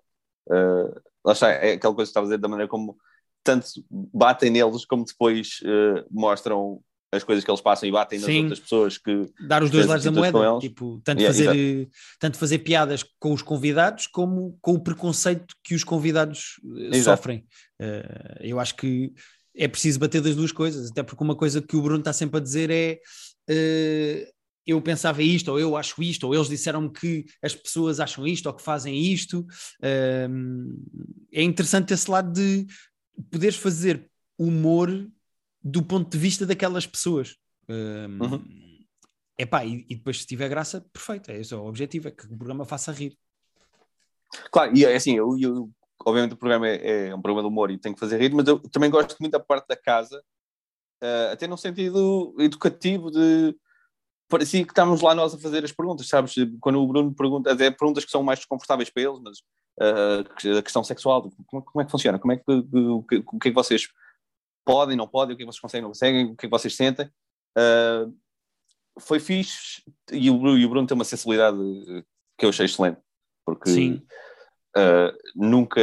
Eh, 0.49 0.99
lá 1.23 1.33
está, 1.33 1.49
é 1.51 1.73
aquela 1.73 1.93
coisa 1.93 2.07
que 2.07 2.11
estava 2.11 2.25
a 2.25 2.29
dizer 2.29 2.37
da 2.39 2.47
maneira 2.47 2.69
como 2.69 2.97
tanto 3.43 3.67
batem 3.89 4.49
neles 4.49 4.85
como 4.85 5.05
depois 5.05 5.59
mostram 6.11 6.81
as 7.11 7.23
coisas 7.23 7.43
que 7.43 7.49
eles 7.49 7.61
passam 7.61 7.87
e 7.87 7.91
batem 7.91 8.19
nas 8.19 8.25
Sim. 8.25 8.41
outras 8.41 8.59
pessoas 8.59 8.97
que 8.97 9.25
dar 9.47 9.63
os 9.63 9.71
dois 9.71 9.85
lados 9.85 10.03
da 10.03 10.11
moeda, 10.11 10.59
tipo, 10.59 10.99
tanto, 11.03 11.21
Yeah, 11.21 11.33
fazer, 11.33 11.57
eh, 11.57 11.87
tanto 12.19 12.37
fazer 12.37 12.59
piadas 12.59 13.03
com 13.17 13.31
os 13.33 13.41
convidados 13.41 14.07
como 14.07 14.57
com 14.61 14.73
o 14.73 14.79
preconceito 14.79 15.55
que 15.63 15.73
os 15.73 15.83
convidados 15.83 16.59
eh, 16.91 16.97
Exato. 16.97 17.17
sofrem. 17.17 17.45
Eh, 17.79 18.37
eu 18.41 18.59
acho 18.59 18.75
que 18.75 19.13
é 19.55 19.67
preciso 19.67 19.99
bater 19.99 20.21
das 20.21 20.35
duas 20.35 20.51
coisas, 20.51 20.91
até 20.91 21.01
porque 21.01 21.23
uma 21.23 21.35
coisa 21.35 21.61
que 21.61 21.75
o 21.77 21.81
Bruno 21.81 21.99
está 21.99 22.11
sempre 22.11 22.37
a 22.37 22.43
dizer 22.43 22.69
é 22.69 22.99
eh, 23.49 24.29
eu 24.65 24.81
pensava 24.81 25.23
isto, 25.23 25.49
ou 25.49 25.57
eu 25.57 25.77
acho 25.77 26.03
isto, 26.03 26.27
ou 26.27 26.35
eles 26.35 26.49
disseram-me 26.49 26.91
que 26.91 27.25
as 27.41 27.55
pessoas 27.55 28.01
acham 28.01 28.27
isto, 28.27 28.47
ou 28.47 28.53
que 28.53 28.61
fazem 28.61 29.01
isto. 29.01 29.47
É 29.81 31.41
interessante 31.41 31.93
esse 31.93 32.11
lado 32.11 32.33
de 32.33 32.67
poderes 33.31 33.55
fazer 33.55 34.09
humor 34.37 35.09
do 35.63 35.83
ponto 35.83 36.09
de 36.09 36.17
vista 36.17 36.45
daquelas 36.45 36.85
pessoas. 36.85 37.35
Um, 37.69 38.23
Uhum. 38.23 38.79
epá, 39.37 39.65
e, 39.65 39.85
e 39.89 39.95
depois, 39.95 40.19
se 40.21 40.27
tiver 40.27 40.47
graça, 40.49 40.85
perfeito. 40.93 41.29
É 41.31 41.37
esse 41.39 41.53
o 41.53 41.65
objetivo, 41.65 42.07
é 42.07 42.11
que 42.11 42.25
o 42.25 42.37
programa 42.37 42.65
faça 42.65 42.91
rir. 42.91 43.17
Claro, 44.51 44.75
e 44.75 44.85
é 44.85 44.95
assim, 44.95 45.15
eu, 45.15 45.37
eu- 45.39 45.69
obviamente 46.05 46.33
o 46.33 46.37
programa 46.37 46.67
é, 46.67 47.07
é 47.07 47.15
um 47.15 47.21
programa 47.21 47.41
de 47.41 47.47
humor 47.51 47.71
e 47.71 47.77
tem 47.77 47.93
que 47.93 47.99
fazer 47.99 48.19
rir, 48.19 48.33
mas 48.33 48.47
eu 48.47 48.59
também 48.59 48.89
gosto 48.89 49.17
muito 49.19 49.31
da 49.33 49.39
parte 49.39 49.67
da 49.67 49.75
casa, 49.75 50.21
eh, 51.01 51.29
até 51.31 51.47
num 51.47 51.57
sentido 51.57 52.35
educativo 52.39 53.09
de 53.11 53.55
parecia 54.29 54.63
que 54.65 54.71
estávamos 54.71 55.01
lá 55.01 55.15
nós 55.15 55.33
a 55.33 55.37
fazer 55.37 55.63
as 55.63 55.71
perguntas, 55.71 56.07
sabes? 56.09 56.35
Quando 56.59 56.81
o 56.81 56.87
Bruno 56.87 57.13
pergunta, 57.15 57.51
até 57.51 57.71
perguntas 57.71 58.03
que 58.03 58.11
são 58.11 58.21
mais 58.21 58.39
desconfortáveis 58.39 58.89
para 58.89 59.03
eles, 59.03 59.19
mas 59.21 59.37
eh, 59.81 60.57
a 60.57 60.61
questão 60.61 60.83
sexual, 60.83 61.29
como, 61.45 61.63
como 61.63 61.81
é 61.81 61.85
que 61.85 61.91
funciona? 61.91 62.19
Como 62.19 62.33
é 62.33 62.37
que, 62.37 62.43
o, 62.51 63.03
que, 63.03 63.23
o 63.25 63.39
que 63.39 63.47
é 63.47 63.51
que 63.51 63.55
vocês 63.55 63.87
podem, 64.67 64.97
não 64.97 65.07
podem, 65.07 65.33
o 65.33 65.37
que 65.37 65.43
é 65.43 65.45
que 65.45 65.51
vocês 65.51 65.61
conseguem, 65.61 65.81
não 65.83 65.89
conseguem, 65.89 66.25
o 66.25 66.35
que 66.35 66.45
é 66.45 66.49
que 66.49 66.55
vocês 66.57 66.75
sentem? 66.75 67.09
Eh, 67.57 68.05
foi 68.99 69.19
fixe 69.19 69.83
e 70.11 70.29
o, 70.29 70.37
Bruno- 70.37 70.57
e 70.57 70.65
o 70.65 70.69
Bruno 70.69 70.87
tem 70.87 70.95
uma 70.95 71.03
sensibilidade 71.05 71.57
que 72.37 72.45
eu 72.45 72.49
achei 72.49 72.65
excelente, 72.65 72.99
porque. 73.45 73.69
Uh, 74.75 75.09
nunca 75.35 75.79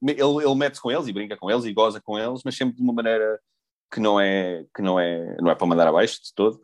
ele, 0.00 0.22
ele 0.22 0.54
mete-se 0.54 0.80
com 0.80 0.90
eles 0.90 1.06
e 1.06 1.12
brinca 1.12 1.36
com 1.36 1.50
eles 1.50 1.64
e 1.66 1.74
goza 1.74 2.00
com 2.00 2.18
eles, 2.18 2.40
mas 2.42 2.56
sempre 2.56 2.74
de 2.76 2.82
uma 2.82 2.92
maneira 2.94 3.38
que 3.92 4.00
não 4.00 4.18
é 4.18 4.64
que 4.74 4.80
não 4.80 4.98
é 4.98 5.36
não 5.42 5.50
é 5.50 5.54
para 5.54 5.66
mandar 5.66 5.86
abaixo 5.86 6.22
de 6.22 6.32
todo 6.34 6.58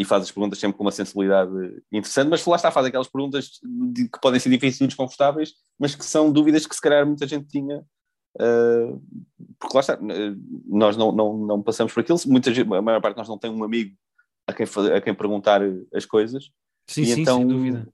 e 0.00 0.04
faz 0.06 0.22
as 0.22 0.30
perguntas 0.30 0.58
sempre 0.58 0.74
com 0.78 0.84
uma 0.84 0.90
sensibilidade 0.92 1.50
interessante, 1.92 2.30
mas 2.30 2.46
lá 2.46 2.56
está, 2.56 2.70
faz 2.70 2.86
aquelas 2.86 3.08
perguntas 3.08 3.58
de- 3.92 4.08
que 4.08 4.18
podem 4.22 4.40
ser 4.40 4.48
difíceis 4.48 4.80
e 4.80 4.86
desconfortáveis, 4.86 5.52
mas 5.78 5.94
que 5.94 6.04
são 6.04 6.32
dúvidas 6.32 6.66
que 6.66 6.74
se 6.74 6.80
calhar 6.80 7.04
muita 7.04 7.26
gente 7.26 7.46
tinha 7.46 7.84
uh, 8.40 9.02
porque 9.58 9.76
lá 9.76 9.80
está, 9.80 9.94
uh, 9.94 10.36
nós 10.66 10.96
não, 10.96 11.12
não, 11.12 11.36
não 11.36 11.62
passamos 11.62 11.92
por 11.92 12.00
aquilo, 12.00 12.18
muita 12.26 12.52
gente, 12.52 12.72
a 12.72 12.82
maior 12.82 13.00
parte 13.00 13.14
de 13.14 13.18
nós 13.20 13.28
não 13.28 13.38
tem 13.38 13.50
um 13.50 13.64
amigo 13.64 13.94
a 14.46 14.52
quem, 14.52 14.66
a 14.94 15.00
quem 15.00 15.14
perguntar 15.14 15.60
as 15.92 16.06
coisas 16.06 16.50
Sim, 16.88 17.02
e 17.02 17.06
sim, 17.06 17.20
então 17.22 17.38
sem 17.38 17.48
dúvida. 17.48 17.88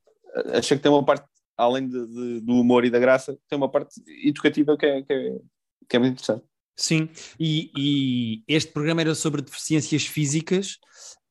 achei 0.53 0.76
que 0.76 0.82
tem 0.82 0.93
uma 0.93 1.05
parte, 1.05 1.26
além 1.57 1.88
de- 1.88 2.07
de- 2.07 2.40
do 2.40 2.53
humor 2.55 2.84
e 2.84 2.90
da 2.90 2.99
graça, 2.99 3.38
tem 3.49 3.57
uma 3.57 3.70
parte 3.70 4.01
educativa 4.26 4.76
que 4.76 4.84
é, 4.86 5.03
que 5.03 5.12
é, 5.12 5.38
que 5.88 5.97
é 5.97 5.99
muito 5.99 6.12
interessante. 6.14 6.45
Sim, 6.76 7.09
e, 7.38 7.70
e 7.76 8.45
este 8.49 8.72
programa 8.72 9.01
era 9.03 9.14
sobre 9.14 9.43
deficiências 9.43 10.05
físicas, 10.07 10.78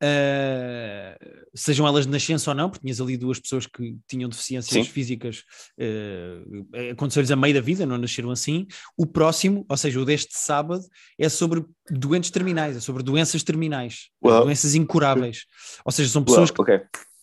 eh, 0.02 1.18
sejam 1.54 1.86
elas 1.88 2.06
de 2.06 2.12
nascença 2.12 2.49
ou 2.49 2.56
não, 2.56 2.70
porque 2.70 2.84
tinhas 2.84 2.99
ali 2.99 3.16
duas 3.18 3.39
pessoas 3.39 3.68
que 3.68 3.95
tinham 4.08 4.30
deficiências 4.30 4.86
Sim. 4.86 4.91
físicas, 4.91 5.43
eh, 5.78 6.91
aconteceu-lhes 6.91 7.30
a 7.30 7.36
meio 7.36 7.54
da 7.54 7.62
vida, 7.62 7.86
não 7.86 7.97
nasceram 7.97 8.32
assim. 8.32 8.66
O 8.97 9.06
próximo, 9.06 9.66
ou 9.70 9.78
seja, 9.78 9.99
o 9.99 10.06
deste 10.06 10.38
sábado, 10.38 10.84
é 11.20 11.30
sobre 11.30 11.64
doentes 11.89 12.32
terminais, 12.32 12.76
é 12.76 12.80
sobre 12.80 13.04
doenças 13.04 13.43
terminais, 13.43 14.10
Uau. 14.24 14.45
doenças 14.45 14.74
incuráveis. 14.74 15.45
Ou 15.86 15.91
seja, 15.91 16.10
são 16.10 16.24
pessoas 16.24 16.49
Uau, 16.49 16.62
ok. 16.62 16.82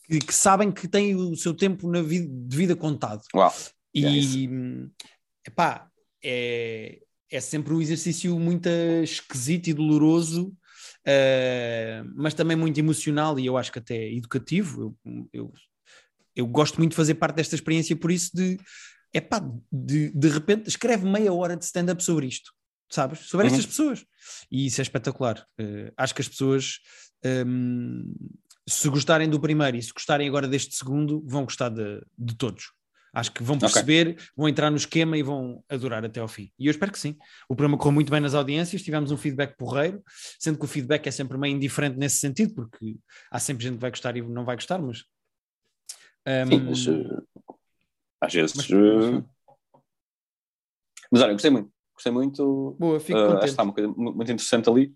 que, 0.08 0.18
que 0.20 0.34
sabem 0.34 0.70
que 0.70 0.86
têm 0.86 1.16
o 1.16 1.34
seu 1.36 1.52
tempo 1.52 1.90
na 1.90 2.00
vida, 2.00 2.28
de 2.30 2.56
vida 2.56 2.76
contado. 2.76 3.22
Uau. 3.34 3.52
E 3.92 4.00
Yeah, 4.02 4.52
hum, 4.52 4.90
epá, 5.44 5.88
é, 6.22 7.00
é 7.30 7.40
sempre 7.40 7.72
um 7.72 7.80
exercício 7.80 8.38
muito 8.38 8.68
esquisito 9.02 9.68
e 9.68 9.74
doloroso, 9.74 10.52
eh, 11.06 12.02
mas 12.14 12.34
também 12.34 12.56
muito 12.56 12.78
emocional 12.78 13.38
e 13.38 13.46
eu 13.46 13.56
acho 13.56 13.72
que 13.72 13.78
até 13.78 14.10
educativo. 14.12 14.96
Eu, 15.04 15.28
eu, 15.32 15.52
eu 16.36 16.46
gosto 16.46 16.78
muito 16.78 16.90
de 16.92 16.96
fazer 16.96 17.14
parte 17.14 17.36
desta 17.36 17.54
experiência, 17.54 17.96
por 17.96 18.10
isso 18.10 18.30
de 18.34 18.58
epá, 19.12 19.40
de, 19.72 20.10
de 20.10 20.28
repente 20.28 20.68
escreve 20.68 21.04
meia 21.08 21.32
hora 21.32 21.56
de 21.56 21.64
stand-up 21.64 22.02
sobre 22.02 22.26
isto, 22.26 22.52
sabes? 22.90 23.20
Sobre 23.20 23.46
Uhum. 23.46 23.52
estas 23.52 23.66
pessoas. 23.66 24.04
E 24.50 24.66
isso 24.66 24.80
é 24.80 24.82
espetacular. 24.82 25.44
Eh, 25.58 25.92
acho 25.96 26.14
que 26.14 26.20
as 26.22 26.28
pessoas. 26.28 26.78
hum, 27.46 28.14
se 28.68 28.86
gostarem 28.90 29.30
do 29.30 29.40
primeiro 29.40 29.78
e 29.78 29.82
se 29.82 29.90
gostarem 29.94 30.28
agora 30.28 30.46
deste 30.46 30.76
segundo, 30.76 31.24
vão 31.26 31.44
gostar 31.44 31.70
de, 31.70 32.02
de 32.18 32.36
todos. 32.36 32.70
Acho 33.18 33.32
que 33.32 33.42
vão 33.42 33.58
perceber, 33.58 34.10
okay. 34.10 34.26
vão 34.36 34.48
entrar 34.48 34.70
no 34.70 34.76
esquema 34.76 35.18
e 35.18 35.24
vão 35.24 35.60
adorar 35.68 36.04
até 36.04 36.20
ao 36.20 36.28
fim. 36.28 36.52
E 36.56 36.68
eu 36.68 36.70
espero 36.70 36.92
que 36.92 36.98
sim. 37.00 37.16
O 37.48 37.56
programa 37.56 37.76
correu 37.76 37.94
muito 37.94 38.12
bem 38.12 38.20
nas 38.20 38.32
audiências, 38.32 38.80
tivemos 38.80 39.10
um 39.10 39.16
feedback 39.16 39.56
porreiro, 39.56 40.00
sendo 40.38 40.56
que 40.56 40.64
o 40.64 40.68
feedback 40.68 41.04
é 41.08 41.10
sempre 41.10 41.36
meio 41.36 41.56
indiferente 41.56 41.96
nesse 41.98 42.20
sentido, 42.20 42.54
porque 42.54 42.96
há 43.28 43.40
sempre 43.40 43.64
gente 43.64 43.74
que 43.74 43.80
vai 43.80 43.90
gostar 43.90 44.16
e 44.16 44.22
não 44.22 44.44
vai 44.44 44.54
gostar, 44.54 44.78
mas. 44.78 44.98
Um... 46.24 46.46
Sim, 46.46 46.60
mas, 46.60 46.86
uh, 46.86 47.26
às 48.20 48.32
vezes. 48.32 48.54
Mas, 48.54 48.70
uh... 48.70 49.28
mas 51.10 51.20
olha, 51.20 51.32
gostei 51.32 51.50
muito. 51.50 51.72
Gostei 51.94 52.12
muito. 52.12 52.76
Boa, 52.78 53.00
fico 53.00 53.18
uh, 53.18 53.32
acho 53.32 53.40
que 53.40 53.46
está 53.46 53.64
uma 53.64 53.74
coisa 53.74 53.88
muito 53.88 54.22
interessante 54.22 54.70
ali. 54.70 54.94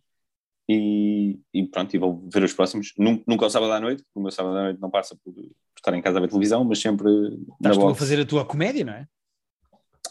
E, 0.74 1.38
e, 1.52 1.66
pronto, 1.66 1.94
e 1.94 1.98
vou 1.98 2.26
ver 2.32 2.42
os 2.44 2.54
próximos. 2.54 2.94
Nunca, 2.96 3.22
nunca 3.26 3.44
ao 3.44 3.50
sábado 3.50 3.72
à 3.72 3.80
noite, 3.80 4.02
o 4.14 4.22
meu 4.22 4.30
sábado 4.30 4.56
à 4.56 4.62
noite 4.62 4.80
não 4.80 4.90
passa 4.90 5.14
por, 5.22 5.34
por 5.34 5.42
estar 5.76 5.92
em 5.92 6.00
casa 6.00 6.16
a 6.16 6.20
ver 6.20 6.28
televisão, 6.28 6.64
mas 6.64 6.80
sempre. 6.80 7.10
Estás 7.56 7.76
tu 7.76 7.88
a 7.88 7.94
fazer 7.94 8.18
a 8.18 8.24
tua 8.24 8.44
comédia, 8.46 8.82
não 8.82 8.94
é? 8.94 9.06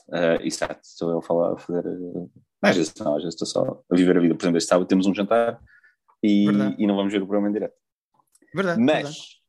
Uh, 0.09 0.45
exato, 0.45 0.80
estou 0.84 1.09
eu 1.09 1.18
a 1.18 1.22
falar, 1.22 1.53
a 1.53 1.57
fazer. 1.57 1.88
Uh, 1.88 2.30
às 2.62 2.76
vezes 2.76 2.93
não, 2.99 3.16
às 3.16 3.24
vezes 3.24 3.41
estou 3.41 3.47
só 3.47 3.84
a 3.91 3.95
viver 3.95 4.16
a 4.16 4.20
vida. 4.20 4.36
Por 4.36 4.43
exemplo, 4.43 4.57
este 4.59 4.70
sábado 4.70 4.88
temos 4.88 5.07
um 5.07 5.16
jantar 5.16 5.59
e, 6.22 6.45
e 6.78 6.86
não 6.86 6.95
vamos 6.95 7.12
ver 7.12 7.24
o 7.24 7.26
programa 7.26 7.49
em 7.49 7.53
direto. 7.53 7.76
Verdade. 8.53 8.80
Mas, 8.80 9.39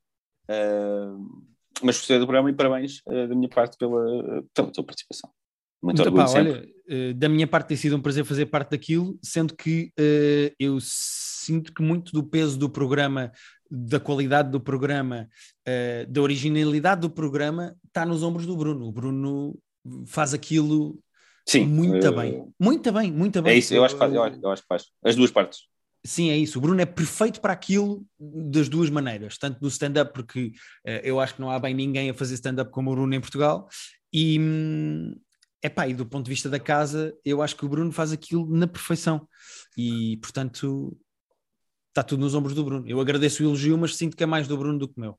verdade. 0.48 1.10
Uh, 1.10 1.44
mas 1.82 1.98
gostei 1.98 2.18
do 2.18 2.26
programa 2.26 2.48
e 2.48 2.54
parabéns 2.54 3.02
uh, 3.06 3.28
da 3.28 3.34
minha 3.34 3.50
parte 3.50 3.76
pela, 3.76 4.42
pela 4.54 4.70
tua 4.72 4.84
participação. 4.84 5.30
Muito 5.82 6.00
então, 6.00 6.14
pá, 6.14 6.30
olha, 6.30 6.66
uh, 6.88 7.14
da 7.14 7.28
minha 7.28 7.46
parte 7.46 7.68
tem 7.68 7.76
sido 7.76 7.96
um 7.96 8.00
prazer 8.00 8.24
fazer 8.24 8.46
parte 8.46 8.70
daquilo, 8.70 9.18
sendo 9.22 9.54
que 9.54 9.92
uh, 9.98 10.54
eu 10.58 10.78
sinto 10.80 11.72
que 11.72 11.82
muito 11.82 12.12
do 12.12 12.22
peso 12.22 12.58
do 12.58 12.68
programa, 12.68 13.32
da 13.70 13.98
qualidade 13.98 14.50
do 14.50 14.60
programa, 14.60 15.28
uh, 15.68 16.10
da 16.10 16.20
originalidade 16.20 17.00
do 17.00 17.10
programa, 17.10 17.76
está 17.86 18.06
nos 18.06 18.22
ombros 18.22 18.46
do 18.46 18.56
Bruno. 18.56 18.86
O 18.86 18.92
Bruno 18.92 19.58
faz 20.06 20.32
aquilo 20.34 20.98
Sim, 21.46 21.66
muito 21.66 22.12
bem, 22.12 22.46
muito 22.58 22.92
bem, 22.92 23.10
muito 23.10 23.42
bem. 23.42 23.54
É 23.54 23.58
isso, 23.58 23.74
eu 23.74 23.84
acho 23.84 23.94
que 23.94 23.98
faz, 23.98 24.14
eu 24.14 24.22
acho, 24.22 24.38
eu 24.42 24.50
acho 24.50 24.62
que 24.62 24.68
faz. 24.68 24.86
As 25.04 25.16
duas 25.16 25.30
partes. 25.30 25.60
Sim, 26.04 26.30
é 26.30 26.36
isso. 26.36 26.58
O 26.58 26.62
Bruno 26.62 26.80
é 26.80 26.86
perfeito 26.86 27.40
para 27.40 27.52
aquilo 27.52 28.04
das 28.18 28.68
duas 28.68 28.90
maneiras, 28.90 29.38
tanto 29.38 29.58
no 29.62 29.68
stand-up, 29.68 30.12
porque 30.12 30.50
eu 31.04 31.20
acho 31.20 31.36
que 31.36 31.40
não 31.40 31.48
há 31.48 31.60
bem 31.60 31.72
ninguém 31.72 32.10
a 32.10 32.14
fazer 32.14 32.34
stand-up 32.34 32.72
como 32.72 32.90
o 32.90 32.94
Bruno 32.94 33.14
em 33.14 33.20
Portugal, 33.20 33.68
e, 34.12 34.36
hum, 35.62 35.66
epá, 35.66 35.88
e 35.88 35.94
do 35.94 36.06
ponto 36.06 36.24
de 36.24 36.30
vista 36.30 36.48
da 36.48 36.60
casa, 36.60 37.16
eu 37.24 37.42
acho 37.42 37.56
que 37.56 37.64
o 37.64 37.68
Bruno 37.68 37.92
faz 37.92 38.12
aquilo 38.12 38.46
na 38.48 38.66
perfeição. 38.66 39.26
E, 39.76 40.16
portanto, 40.18 40.96
está 41.88 42.02
tudo 42.02 42.20
nos 42.20 42.34
ombros 42.34 42.54
do 42.54 42.64
Bruno. 42.64 42.88
Eu 42.88 43.00
agradeço 43.00 43.42
o 43.42 43.46
elogio, 43.46 43.76
mas 43.78 43.96
sinto 43.96 44.16
que 44.16 44.22
é 44.22 44.26
mais 44.26 44.48
do 44.48 44.56
Bruno 44.56 44.78
do 44.78 44.88
que 44.88 44.98
meu. 44.98 45.18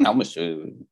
Não, 0.00 0.12
mas 0.12 0.34
uh, 0.34 0.86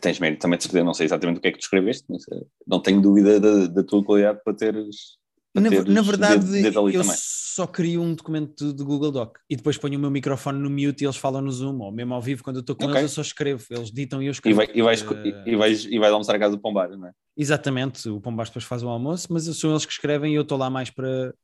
tens 0.00 0.20
mérito 0.20 0.42
também 0.42 0.56
de 0.56 0.62
certeza, 0.62 0.84
não 0.84 0.94
sei 0.94 1.06
exatamente 1.06 1.38
o 1.38 1.40
que 1.40 1.48
é 1.48 1.52
que 1.52 1.58
tu 1.58 1.62
escreveste, 1.62 2.04
mas 2.08 2.22
uh, 2.28 2.46
não 2.64 2.80
tenho 2.80 3.00
dúvida 3.00 3.40
da, 3.40 3.66
da 3.66 3.82
tua 3.82 4.04
qualidade 4.04 4.40
para 4.44 4.54
teres 4.54 5.18
na, 5.54 5.70
na, 5.70 6.02
verdade, 6.02 6.64
eu 6.64 6.72
também. 6.72 7.16
só 7.16 7.66
crio 7.66 8.00
um 8.00 8.14
documento 8.14 8.72
de 8.72 8.84
Google 8.84 9.10
Doc 9.10 9.38
e 9.48 9.56
depois 9.56 9.76
ponho 9.76 9.98
o 9.98 10.00
meu 10.00 10.10
microfone 10.10 10.58
no 10.60 10.70
mute 10.70 11.02
e 11.02 11.06
eles 11.06 11.16
falam 11.16 11.42
no 11.42 11.50
Zoom, 11.50 11.80
ou 11.80 11.90
mesmo 11.90 12.14
ao 12.14 12.22
vivo, 12.22 12.44
quando 12.44 12.56
eu 12.56 12.60
estou 12.60 12.76
com 12.76 12.84
okay. 12.84 13.00
eles, 13.00 13.10
eu 13.10 13.14
só 13.16 13.20
escrevo. 13.20 13.64
Eles 13.68 13.90
ditam 13.90 14.22
e 14.22 14.26
eu 14.26 14.30
escrevo. 14.30 14.62
E, 14.62 14.66
vai, 14.66 14.76
e, 14.76 14.82
vais, 14.82 15.02
uh... 15.02 15.14
e, 15.46 15.56
vais, 15.56 15.84
e 15.84 15.98
vais 15.98 16.12
almoçar 16.12 16.36
a 16.36 16.38
casa 16.38 16.54
do 16.54 16.62
Pombar, 16.62 16.90
não 16.90 17.08
é? 17.08 17.12
Exatamente, 17.36 18.08
o 18.08 18.20
Pombar 18.20 18.46
depois 18.46 18.64
faz 18.64 18.82
o 18.82 18.88
almoço, 18.88 19.26
mas 19.30 19.44
são 19.56 19.70
eles 19.70 19.84
que 19.84 19.92
escrevem 19.92 20.32
e 20.32 20.36
eu 20.36 20.42
estou 20.42 20.56
lá 20.56 20.70
mais 20.70 20.90
para, 20.90 21.34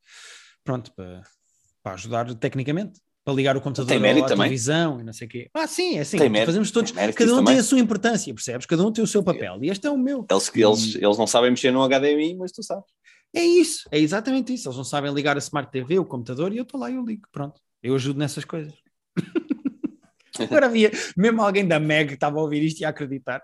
pronto, 0.62 0.92
para, 0.94 1.22
para 1.82 1.94
ajudar 1.94 2.32
tecnicamente. 2.34 3.00
Para 3.24 3.34
ligar 3.34 3.56
o 3.56 3.60
computador 3.60 3.92
à 3.92 3.98
também. 3.98 4.24
televisão 4.24 5.00
e 5.00 5.02
não 5.02 5.12
sei 5.12 5.26
o 5.26 5.30
quê. 5.30 5.50
Ah, 5.52 5.66
sim, 5.66 5.96
é 5.96 6.02
assim. 6.02 6.16
Fazemos 6.44 6.70
todos. 6.70 6.92
Cada 6.92 7.34
um 7.34 7.44
tem 7.44 7.58
a 7.58 7.62
sua 7.64 7.80
importância, 7.80 8.32
percebes? 8.32 8.66
Cada 8.66 8.86
um 8.86 8.92
tem 8.92 9.02
o 9.02 9.06
seu 9.06 9.20
papel. 9.20 9.58
E 9.62 9.68
este 9.68 9.84
é 9.84 9.90
o 9.90 9.98
meu. 9.98 10.24
Eles, 10.30 10.52
eles, 10.54 10.94
eles 10.94 11.18
não 11.18 11.26
sabem 11.26 11.50
mexer 11.50 11.72
no 11.72 11.84
HDMI, 11.84 12.36
mas 12.36 12.52
tu 12.52 12.62
sabes. 12.62 12.84
É 13.34 13.42
isso, 13.42 13.88
é 13.90 13.98
exatamente 13.98 14.54
isso. 14.54 14.68
Eles 14.68 14.76
não 14.76 14.84
sabem 14.84 15.12
ligar 15.12 15.36
a 15.36 15.38
Smart 15.38 15.70
TV, 15.70 15.98
o 15.98 16.04
computador, 16.04 16.52
e 16.52 16.58
eu 16.58 16.62
estou 16.62 16.80
lá 16.80 16.90
e 16.90 16.94
eu 16.94 17.04
ligo. 17.04 17.28
Pronto, 17.30 17.60
eu 17.82 17.94
ajudo 17.94 18.18
nessas 18.18 18.44
coisas. 18.44 18.74
Agora 20.38 20.66
havia 20.66 20.90
mesmo 21.16 21.42
alguém 21.42 21.66
da 21.66 21.80
Meg 21.80 22.08
que 22.08 22.14
estava 22.14 22.38
a 22.38 22.42
ouvir 22.42 22.62
isto 22.62 22.80
e 22.80 22.84
a 22.84 22.90
acreditar. 22.90 23.42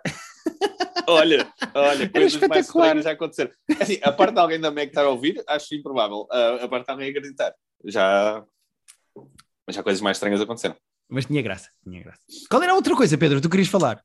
Olha, 1.08 1.52
olha, 1.74 2.08
coisas 2.08 2.48
mais 2.48 2.66
estranhas 2.66 3.04
já 3.04 3.12
aconteceram. 3.12 3.50
Assim, 3.80 3.98
a 4.02 4.12
parte 4.12 4.34
de 4.34 4.40
alguém 4.40 4.60
da 4.60 4.70
Meg 4.70 4.88
estar 4.88 5.04
a 5.04 5.08
ouvir, 5.08 5.42
acho 5.48 5.74
improvável. 5.74 6.26
A, 6.30 6.64
a 6.64 6.68
parte 6.68 6.86
de 6.86 6.92
alguém 6.92 7.10
acreditar, 7.10 7.54
já, 7.84 8.44
já 9.68 9.82
coisas 9.82 10.00
mais 10.00 10.16
estranhas 10.16 10.40
aconteceram. 10.40 10.76
Mas 11.08 11.26
tinha 11.26 11.42
graça, 11.42 11.68
tinha 11.82 12.02
graça. 12.02 12.20
Qual 12.48 12.62
era 12.62 12.72
a 12.72 12.76
outra 12.76 12.96
coisa, 12.96 13.18
Pedro, 13.18 13.40
tu 13.40 13.50
querias 13.50 13.68
falar? 13.68 14.02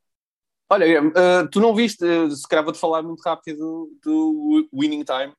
Olha, 0.70 1.02
uh, 1.02 1.50
tu 1.50 1.62
não 1.62 1.74
viste, 1.74 2.04
uh, 2.04 2.30
se 2.30 2.48
calhar 2.48 2.66
vou-te 2.66 2.80
falar 2.80 3.02
muito 3.02 3.22
rápido 3.22 3.90
do 4.04 4.68
Winning 4.74 5.04
Time, 5.04 5.34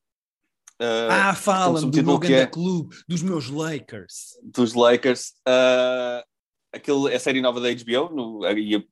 Uh, 0.81 1.11
ah, 1.11 1.35
fala-me 1.35 1.91
do 1.91 2.03
meu 2.03 2.19
é, 2.33 2.45
clube, 2.45 2.95
dos 3.07 3.21
meus 3.21 3.49
Lakers. 3.49 4.37
Dos 4.41 4.73
Lakers. 4.73 5.33
Uh, 5.47 6.23
aquele, 6.71 7.13
a 7.13 7.19
série 7.19 7.41
nova 7.41 7.59
da 7.59 7.67
HBO, 7.69 8.15
no, 8.15 8.39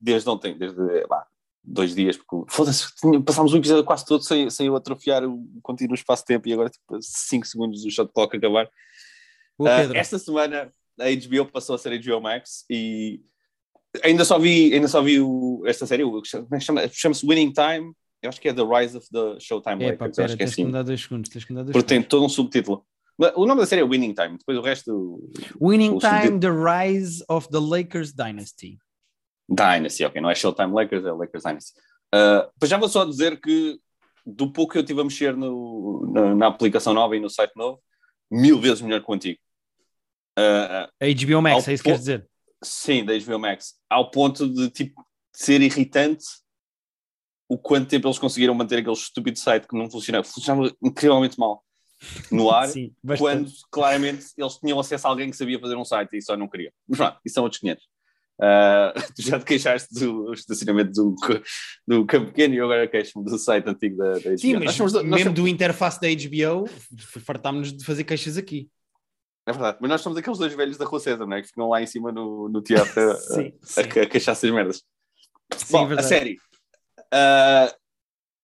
desde 0.02 0.30
ontem, 0.30 0.58
desde 0.58 0.78
bah, 1.08 1.26
dois 1.64 1.96
dias, 1.96 2.18
porque 2.18 2.52
foda-se, 2.52 2.88
passámos 3.26 3.54
o 3.54 3.58
episódio 3.58 3.86
quase 3.86 4.06
todo 4.06 4.22
sem, 4.22 4.50
sem 4.50 4.68
eu 4.68 4.76
atrofiar 4.76 5.24
o 5.24 5.46
contínuo 5.62 5.96
espaço-tempo 5.96 6.48
e 6.50 6.54
agora, 6.54 6.70
tipo, 6.70 6.98
5 7.02 7.46
segundos 7.48 7.84
do 7.84 7.92
shot 7.92 8.12
clock 8.14 8.36
acabar. 8.36 8.70
uh, 9.60 9.96
esta 9.96 10.20
semana 10.20 10.72
a 11.00 11.06
HBO 11.06 11.46
passou 11.46 11.76
a 11.76 11.78
ser 11.78 11.98
HBO 12.02 12.20
Max 12.20 12.66
e 12.70 13.22
ainda 14.04 14.26
só 14.26 14.38
vi, 14.38 14.74
ainda 14.74 14.88
só 14.88 15.02
vi 15.02 15.20
o, 15.20 15.64
esta 15.66 15.86
série, 15.86 16.04
é 16.04 16.60
chama-se 16.60 16.96
chama 16.96 17.16
Winning 17.24 17.54
Time 17.54 17.94
eu 18.28 18.30
acho 18.30 18.42
que 18.42 18.50
é 18.50 18.54
The 18.54 18.62
Rise 18.62 18.98
of 18.98 19.08
the 19.10 19.40
Showtime 19.40 19.84
é, 19.84 19.92
Lakers. 19.92 20.16
Pá, 20.16 20.26
acho 20.26 20.38
que 20.38 20.44
é 20.44 20.46
assim. 20.46 20.66
Que 20.66 20.72
me 20.72 20.84
dois 20.84 21.02
segundos, 21.02 21.30
tens 21.30 21.46
que 21.46 21.52
me 21.52 21.58
dar 21.58 21.64
dois 21.64 21.74
Porque 21.74 21.90
segundos. 21.90 22.08
tem 22.08 22.10
todo 22.10 22.26
um 22.26 22.30
subtítulo. 22.30 22.86
O 23.36 23.48
nome 23.48 23.62
da 23.62 23.66
série 23.66 23.82
é 23.82 23.86
Winning 23.86 24.14
Time, 24.14 24.38
depois 24.38 24.58
o 24.58 24.62
resto. 24.62 25.32
Winning 25.60 25.96
o 25.96 26.00
Time, 26.00 26.40
The 26.40 26.50
Rise 26.50 27.24
of 27.28 27.50
the 27.50 27.60
Lakers 27.60 28.14
Dynasty. 28.14 28.78
Dynasty, 29.50 30.04
ok, 30.04 30.22
não 30.22 30.30
é 30.30 30.36
Showtime 30.36 30.72
Lakers, 30.74 31.06
é 31.06 31.12
Lakers 31.12 31.44
Dynasty. 31.44 31.72
Uh, 32.14 32.52
pois 32.60 32.70
já 32.70 32.78
vou 32.78 32.90
só 32.90 33.06
dizer 33.06 33.40
que 33.42 33.80
do 34.26 34.52
pouco 34.52 34.74
que 34.74 34.78
eu 34.78 34.82
estive 34.82 35.02
a 35.02 35.04
mexer 35.04 35.36
no, 35.36 36.12
na, 36.14 36.36
na, 36.36 36.48
aplicação 36.48 36.94
nova 36.94 37.16
e 37.16 37.20
no 37.20 37.30
site 37.30 37.54
novo, 37.56 37.82
mil 38.30 38.60
vezes 38.60 38.82
melhor 38.82 39.02
que 39.02 39.10
o 39.10 39.14
antigo. 39.14 39.40
Uh, 40.38 40.88
a 41.02 41.26
HBO 41.26 41.42
Max, 41.42 41.68
é 41.68 41.74
isso 41.74 41.84
que 41.84 41.90
queres 41.90 42.02
dizer? 42.02 42.28
Sim, 42.62 43.06
da 43.06 43.18
HBO 43.18 43.40
Max. 43.40 43.76
Ao 43.90 44.12
ponto 44.12 44.48
de 44.48 44.70
tipo 44.70 45.04
ser 45.32 45.62
irritante 45.62 46.26
o 47.50 47.58
quanto 47.58 47.90
tempo 47.90 48.08
eles 48.08 48.20
conseguiram 48.20 48.54
manter 48.54 48.80
aquele 48.80 48.96
estúpido 48.96 49.40
site 49.40 49.68
que 49.68 49.78
não 49.78 49.90
funcionava, 49.90 50.24
funcionava 50.24 50.72
incrivelmente 50.84 51.40
mal 51.40 51.64
no 52.32 52.52
ar, 52.52 52.68
Sim, 52.68 52.94
quando 53.18 53.50
claramente 53.72 54.28
eles 54.38 54.58
tinham 54.58 54.80
acesso 54.80 55.08
a 55.08 55.10
alguém 55.10 55.30
que 55.32 55.38
sabia 55.38 55.60
fazer 55.60 55.76
um 55.76 55.86
site 55.86 56.18
e 56.18 56.22
só 56.22 56.38
não 56.38 56.48
queria. 56.48 56.72
Mas 56.88 56.98
pronto, 56.98 57.20
isso 57.26 57.34
são 57.34 57.44
outros 57.44 57.60
500. 57.60 57.84
Uh, 58.40 58.94
tu 59.16 59.22
já 59.24 59.40
te 59.40 59.46
queixaste 59.46 59.94
do 59.96 60.32
estacionamento 60.34 60.92
do, 60.92 61.16
do 61.88 62.06
Campo 62.06 62.28
Pequeno 62.28 62.54
e 62.54 62.60
agora 62.60 62.88
queixo-me 62.88 63.26
do 63.26 63.38
site 63.38 63.68
antigo 63.68 63.98
da, 63.98 64.14
da 64.14 64.20
HBO. 64.20 64.38
Sim, 64.38 64.54
mas 64.58 64.78
nós, 64.78 64.94
mesmo 64.94 65.20
somos... 65.20 65.34
do 65.34 65.48
interface 65.48 66.00
da 66.00 66.08
HBO, 66.08 66.70
fartámos-nos 67.26 67.76
de 67.76 67.84
fazer 67.84 68.04
queixas 68.04 68.38
aqui. 68.38 68.70
É 69.48 69.52
verdade, 69.52 69.78
mas 69.80 69.90
nós 69.90 70.02
somos 70.02 70.18
aqueles 70.18 70.38
dois 70.38 70.54
velhos 70.54 70.78
da 70.78 70.86
Rua 70.86 71.00
César, 71.00 71.26
não 71.26 71.38
é? 71.38 71.42
Que 71.42 71.48
ficam 71.48 71.70
lá 71.70 71.82
em 71.82 71.88
cima 71.88 72.12
no, 72.12 72.50
no 72.50 72.62
teatro 72.62 73.12
a, 73.12 73.16
sim, 73.16 73.54
sim. 73.64 73.80
a, 73.80 73.84
a, 73.84 74.04
a 74.04 74.06
queixar-se 74.06 74.46
as 74.46 74.54
merdas. 74.54 74.84
Sim, 75.56 75.72
Bom, 75.72 75.94
a 75.94 76.04
série. 76.04 76.38
Uh, 77.14 77.74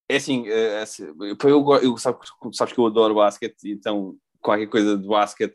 é 0.10 0.16
assim, 0.16 0.42
uh, 0.48 1.48
eu, 1.48 1.66
eu, 1.82 1.98
sabes, 1.98 2.30
sabes 2.54 2.74
que 2.74 2.80
eu 2.80 2.86
adoro 2.86 3.16
basquete, 3.16 3.72
então 3.72 4.16
qualquer 4.42 4.68
coisa 4.68 4.98
de 4.98 5.08
basquete 5.08 5.54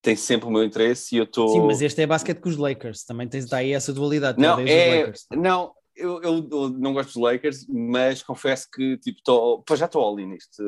tem 0.00 0.16
sempre 0.16 0.48
o 0.48 0.50
meu 0.50 0.64
interesse 0.64 1.14
e 1.14 1.18
eu 1.18 1.24
estou. 1.24 1.46
Tô... 1.46 1.52
Sim, 1.52 1.66
mas 1.66 1.82
este 1.82 2.02
é 2.02 2.06
basquete 2.06 2.40
com 2.40 2.48
os 2.48 2.56
Lakers, 2.56 3.04
também 3.04 3.28
tens 3.28 3.48
daí 3.48 3.72
essa 3.72 3.92
dualidade. 3.92 4.40
Não, 4.40 4.58
é, 4.60 5.12
não 5.36 5.72
eu, 5.94 6.22
eu, 6.22 6.48
eu, 6.50 6.68
não 6.70 6.92
gosto 6.92 7.08
dos 7.08 7.22
Lakers, 7.22 7.66
mas 7.68 8.22
confesso 8.22 8.66
que 8.72 8.96
tipo, 8.98 9.20
tô, 9.22 9.64
já 9.76 9.86
estou 9.86 10.12
ali 10.12 10.26
nisto, 10.26 10.62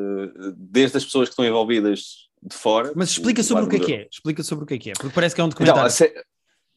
desde 0.56 0.98
as 0.98 1.04
pessoas 1.04 1.28
que 1.28 1.32
estão 1.32 1.44
envolvidas 1.44 2.28
de 2.42 2.54
fora. 2.54 2.92
Mas 2.94 3.10
explica 3.10 3.42
sobre 3.42 3.64
o 3.64 3.68
que 3.68 3.76
é 3.76 3.80
que 3.80 3.94
é, 3.94 4.08
explica 4.10 4.42
sobre 4.42 4.64
o 4.64 4.66
que 4.66 4.74
é 4.74 4.78
que 4.78 4.90
é, 4.90 4.92
porque 4.92 5.14
parece 5.14 5.34
que 5.34 5.40
é 5.40 5.44
um 5.44 5.48
documentário. 5.48 5.82
Não, 5.82 5.90
se... 5.90 6.12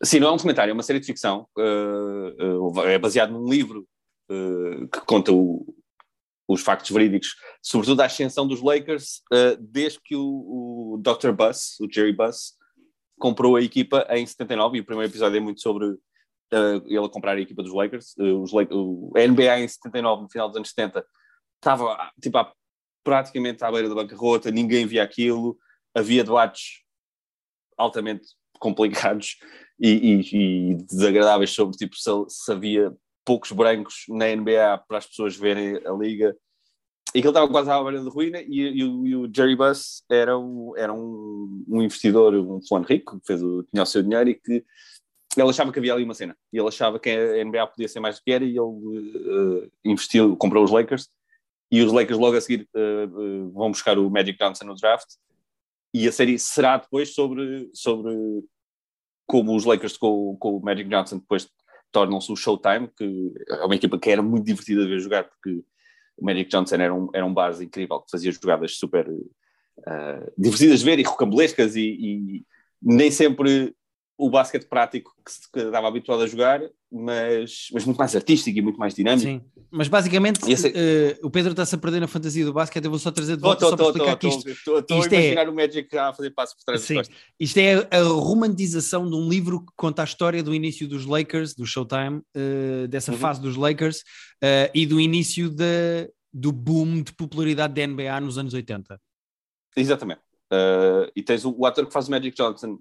Sim, 0.03 0.19
não 0.19 0.27
é 0.27 0.31
um 0.31 0.37
documentário, 0.37 0.71
é 0.71 0.73
uma 0.73 0.83
série 0.83 0.99
de 0.99 1.05
ficção, 1.05 1.47
uh, 1.57 2.69
uh, 2.69 2.81
é 2.81 2.99
baseado 2.99 3.31
num 3.31 3.49
livro 3.49 3.87
uh, 4.29 4.87
que 4.87 5.01
conta 5.01 5.31
o, 5.31 5.75
os 6.47 6.61
factos 6.61 6.91
verídicos, 6.91 7.35
sobretudo 7.61 8.01
a 8.01 8.05
ascensão 8.05 8.47
dos 8.47 8.61
Lakers, 8.61 9.21
uh, 9.33 9.57
desde 9.59 9.99
que 10.01 10.15
o, 10.15 10.95
o, 10.95 11.01
Dr. 11.01 11.31
Buss, 11.31 11.79
o 11.79 11.91
Jerry 11.91 12.13
Buss, 12.13 12.55
comprou 13.19 13.55
a 13.55 13.61
equipa 13.61 14.05
em 14.09 14.25
79, 14.25 14.77
e 14.77 14.81
o 14.81 14.85
primeiro 14.85 15.11
episódio 15.11 15.37
é 15.37 15.39
muito 15.39 15.61
sobre 15.61 15.85
uh, 15.85 16.83
ele 16.85 17.09
comprar 17.09 17.37
a 17.37 17.41
equipa 17.41 17.63
dos 17.63 17.73
Lakers. 17.73 18.15
os, 18.17 18.53
o, 18.53 19.11
NBA 19.15 19.59
em 19.59 19.67
79, 19.67 20.23
no 20.23 20.29
final 20.29 20.47
dos 20.47 20.57
anos 20.57 20.69
70, 20.69 21.05
estava 21.55 22.11
tipo, 22.21 22.37
praticamente 23.03 23.63
à 23.63 23.71
beira 23.71 23.89
da 23.89 23.95
bancarrota, 23.95 24.51
ninguém 24.51 24.85
via 24.85 25.03
aquilo, 25.03 25.57
havia 25.95 26.23
debates 26.23 26.83
altamente 27.77 28.27
complicados 28.59 29.37
e, 29.79 29.89
e, 29.89 30.71
e 30.71 30.75
desagradáveis 30.75 31.51
sobre 31.51 31.77
tipo, 31.77 31.95
se, 31.95 32.09
se 32.27 32.51
havia 32.51 32.95
poucos 33.27 33.51
brancos 33.51 34.05
na 34.07 34.33
NBA 34.33 34.85
para 34.87 34.99
as 34.99 35.05
pessoas 35.05 35.35
verem 35.35 35.75
a 35.85 35.91
liga. 35.91 36.33
E 37.09 37.21
que 37.21 37.27
ele 37.27 37.27
estava 37.27 37.49
quase 37.49 37.69
à 37.69 37.83
beira 37.83 38.01
de 38.01 38.09
ruína 38.09 38.41
e, 38.41 38.61
e, 38.61 38.79
e, 38.79 39.15
o 39.15 39.29
Jerry 39.33 39.55
Buss 39.55 40.01
era, 40.09 40.37
um, 40.37 40.73
era 40.77 40.93
um, 40.93 41.65
um 41.67 41.81
investidor, 41.81 42.33
um 42.35 42.61
fulano 42.65 42.87
rico, 42.87 43.19
que 43.19 43.27
fez 43.27 43.43
o, 43.43 43.63
tinha 43.63 43.83
o 43.83 43.85
seu 43.85 44.01
dinheiro 44.01 44.29
e 44.29 44.35
que 44.35 44.63
ele 45.35 45.49
achava 45.49 45.73
que 45.73 45.79
havia 45.79 45.93
ali 45.93 46.05
uma 46.05 46.13
cena. 46.13 46.37
E 46.53 46.57
ele 46.57 46.67
achava 46.67 46.99
que 46.99 47.09
a 47.09 47.43
NBA 47.43 47.67
podia 47.67 47.87
ser 47.89 47.99
mais 47.99 48.17
do 48.17 48.23
que 48.23 48.31
era 48.31 48.45
e 48.45 48.51
ele 48.51 48.59
uh, 48.59 49.71
investiu, 49.83 50.37
comprou 50.37 50.63
os 50.63 50.71
Lakers. 50.71 51.09
E 51.69 51.81
os 51.81 51.91
Lakers 51.91 52.17
logo 52.17 52.37
a 52.37 52.41
seguir 52.41 52.67
uh, 52.73 53.19
uh, 53.19 53.51
vão 53.51 53.71
buscar 53.71 53.97
o 53.97 54.09
Magic 54.09 54.37
Johnson 54.39 54.65
no 54.65 54.75
draft. 54.75 55.07
E 55.93 56.07
a 56.07 56.11
série 56.13 56.39
será 56.39 56.77
depois 56.77 57.13
sobre, 57.13 57.69
sobre 57.73 58.13
como 59.25 59.53
os 59.53 59.65
Lakers 59.65 59.97
com, 59.97 60.37
com 60.37 60.57
o 60.57 60.61
Magic 60.61 60.89
Johnson 60.89 61.17
depois 61.17 61.49
tornam-se 61.91 62.31
o 62.31 62.35
Showtime, 62.35 62.89
que 62.95 63.33
é 63.49 63.65
uma 63.65 63.75
equipa 63.75 63.97
que 63.99 64.09
era 64.09 64.21
muito 64.21 64.45
divertida 64.45 64.83
de 64.83 64.89
ver 64.89 64.99
jogar 64.99 65.23
porque 65.25 65.63
o 66.17 66.25
Magic 66.25 66.49
Johnson 66.49 66.75
era 66.75 66.93
um, 66.93 67.09
era 67.13 67.25
um 67.25 67.33
base 67.33 67.63
incrível 67.63 67.99
que 67.99 68.11
fazia 68.11 68.31
jogadas 68.31 68.77
super 68.77 69.07
uh, 69.07 70.31
divertidas 70.37 70.79
de 70.79 70.85
ver 70.85 70.99
e 70.99 71.03
rocambolescas 71.03 71.75
e, 71.75 71.81
e, 71.81 72.45
nem 72.81 73.09
sempre 73.11 73.75
o 74.17 74.29
basquete 74.29 74.65
prático 74.65 75.13
que, 75.23 75.31
se, 75.31 75.51
que 75.51 75.59
estava 75.59 75.87
habituado 75.87 76.23
a 76.23 76.27
jogar, 76.27 76.61
mas, 76.91 77.67
mas 77.71 77.85
muito 77.85 77.97
mais 77.97 78.15
artístico 78.15 78.57
e 78.57 78.61
muito 78.61 78.79
mais 78.79 78.95
dinâmico. 78.95 79.27
Sim, 79.27 79.41
mas 79.69 79.87
basicamente 79.87 80.39
esse... 80.51 80.69
uh, 80.69 81.27
o 81.27 81.29
Pedro 81.29 81.51
está-se 81.51 81.75
a 81.75 81.77
perder 81.77 81.99
na 81.99 82.07
fantasia 82.07 82.43
do 82.43 82.51
basquete, 82.51 82.85
eu 82.85 82.89
vou 82.89 82.99
só 82.99 83.11
trazer 83.11 83.35
de 83.35 83.41
volta 83.43 83.59
tô, 83.59 83.65
tô, 83.65 83.69
só 83.69 83.77
para 83.77 83.85
explicar 83.85 84.15
tô, 84.15 84.17
que 84.17 84.27
isto... 84.27 84.49
Estou 84.49 84.77
a 84.77 85.05
é 85.05 85.07
imaginar 85.07 85.45
é... 85.45 85.49
o 85.49 85.53
Magic 85.53 85.97
a 85.97 86.13
fazer 86.13 86.31
passos 86.31 86.55
por 86.55 86.63
trás 86.63 86.81
Sim, 86.81 87.01
Isto 87.39 87.57
é 87.59 87.87
a 87.95 88.01
romantização 88.03 89.07
de 89.07 89.15
um 89.15 89.29
livro 89.29 89.59
que 89.59 89.71
conta 89.75 90.01
a 90.01 90.05
história 90.05 90.41
do 90.41 90.53
início 90.53 90.87
dos 90.87 91.05
Lakers, 91.05 91.53
do 91.53 91.65
Showtime, 91.65 92.17
uh, 92.35 92.87
dessa 92.87 93.11
uhum. 93.11 93.19
fase 93.19 93.39
dos 93.39 93.55
Lakers, 93.55 93.99
uh, 94.43 94.71
e 94.73 94.87
do 94.87 94.99
início 94.99 95.47
de, 95.47 96.11
do 96.33 96.51
boom 96.51 97.03
de 97.03 97.13
popularidade 97.13 97.75
da 97.75 97.85
NBA 97.85 98.19
nos 98.21 98.39
anos 98.39 98.53
80. 98.53 98.99
Exatamente. 99.75 100.21
e 101.15 101.21
tens 101.21 101.45
o, 101.45 101.53
o, 101.55 101.65
ator 101.67 101.85
que 101.85 101.93
faz 101.93 102.07
o 102.07 102.11
Magic 102.11 102.35
Johnson, 102.35 102.79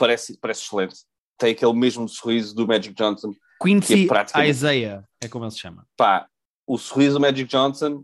parece, 0.00 0.38
parece 0.38 0.62
excelente. 0.62 0.96
Tem 1.36 1.52
aquele 1.52 1.74
mesmo 1.74 2.08
sorriso 2.08 2.54
do 2.54 2.66
Magic 2.66 2.94
Johnson. 2.94 3.34
Quincy 3.62 4.04
é 4.04 4.06
praticamente... 4.06 4.50
Isaiah, 4.50 5.04
é 5.20 5.28
como 5.28 5.44
ele 5.44 5.52
se 5.52 5.58
chama. 5.58 5.86
Pá, 5.96 6.26
o 6.66 6.78
sorriso 6.78 7.14
do 7.14 7.20
Magic 7.20 7.44
Johnson 7.44 8.02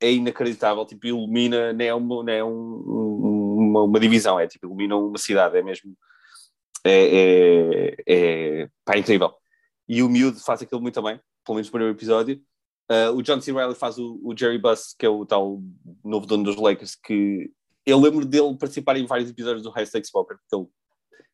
é 0.00 0.10
inacreditável, 0.10 0.86
tipo, 0.86 1.06
ilumina, 1.06 1.72
não 1.72 1.84
é, 1.84 1.94
uma, 1.94 2.24
não 2.24 2.32
é 2.32 2.42
um, 2.42 3.58
uma, 3.58 3.82
uma, 3.82 4.00
divisão, 4.00 4.40
é 4.40 4.46
tipo, 4.46 4.66
ilumina 4.66 4.96
uma 4.96 5.18
cidade, 5.18 5.58
é 5.58 5.62
mesmo, 5.62 5.94
é, 6.84 7.96
é, 7.96 7.96
é 8.06 8.68
pá, 8.84 8.94
é 8.94 8.98
incrível. 8.98 9.34
E 9.88 10.02
o 10.02 10.08
miúdo 10.08 10.38
faz 10.38 10.62
aquilo 10.62 10.80
muito 10.80 11.02
bem, 11.02 11.20
pelo 11.44 11.56
menos 11.56 11.66
no 11.66 11.72
primeiro 11.72 11.94
episódio. 11.94 12.40
Uh, 12.90 13.12
o 13.14 13.22
John 13.22 13.40
C. 13.40 13.52
Reilly 13.52 13.74
faz 13.74 13.98
o, 13.98 14.18
o, 14.22 14.34
Jerry 14.36 14.56
Buss, 14.56 14.94
que 14.98 15.04
é 15.04 15.08
o 15.08 15.26
tal 15.26 15.60
novo 16.02 16.26
dono 16.26 16.44
dos 16.44 16.56
Lakers, 16.56 16.94
que 16.94 17.50
eu 17.84 18.00
lembro 18.00 18.24
dele 18.24 18.56
participar 18.56 18.96
em 18.96 19.04
vários 19.04 19.28
episódios 19.28 19.62
do 19.62 19.70
High 19.70 19.86
Stakes 19.86 20.10
Poker, 20.10 20.38
porque 20.38 20.56
ele 20.56 20.68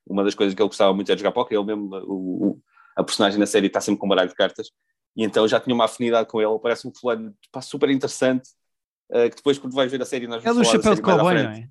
uma 0.07 0.25
das 0.25 0.35
coisas 0.35 0.55
que 0.55 0.63
ele 0.63 0.69
gostava 0.69 0.93
muito 0.93 1.11
é 1.11 1.17
jogar 1.17 1.33
póquer, 1.33 1.57
ele 1.57 1.65
mesmo, 1.65 1.95
o, 2.05 2.49
o, 2.49 2.63
a 2.97 3.03
personagem 3.03 3.39
na 3.39 3.47
série 3.47 3.67
está 3.67 3.81
sempre 3.81 4.01
com 4.01 4.07
um 4.07 4.09
baralho 4.09 4.29
de 4.29 4.35
cartas, 4.35 4.71
e 5.17 5.25
então 5.25 5.47
já 5.47 5.61
tinha 5.61 5.75
uma 5.75 5.85
afinidade 5.85 6.29
com 6.29 6.41
ele, 6.41 6.59
parece 6.59 6.87
um 6.87 6.93
fulano 6.95 7.35
pá, 7.51 7.61
super 7.61 7.91
interessante, 7.91 8.51
uh, 9.11 9.31
que 9.31 9.37
depois 9.37 9.59
quando 9.59 9.75
vais 9.75 9.91
ver 9.91 10.03
a 10.03 10.07
série 10.07 10.27
nós 10.27 10.45
É 10.45 10.53
do 10.53 10.65
chapéu 10.65 10.95
de 10.95 11.03
cowboy, 11.03 11.35
não 11.35 11.51
é? 11.51 11.69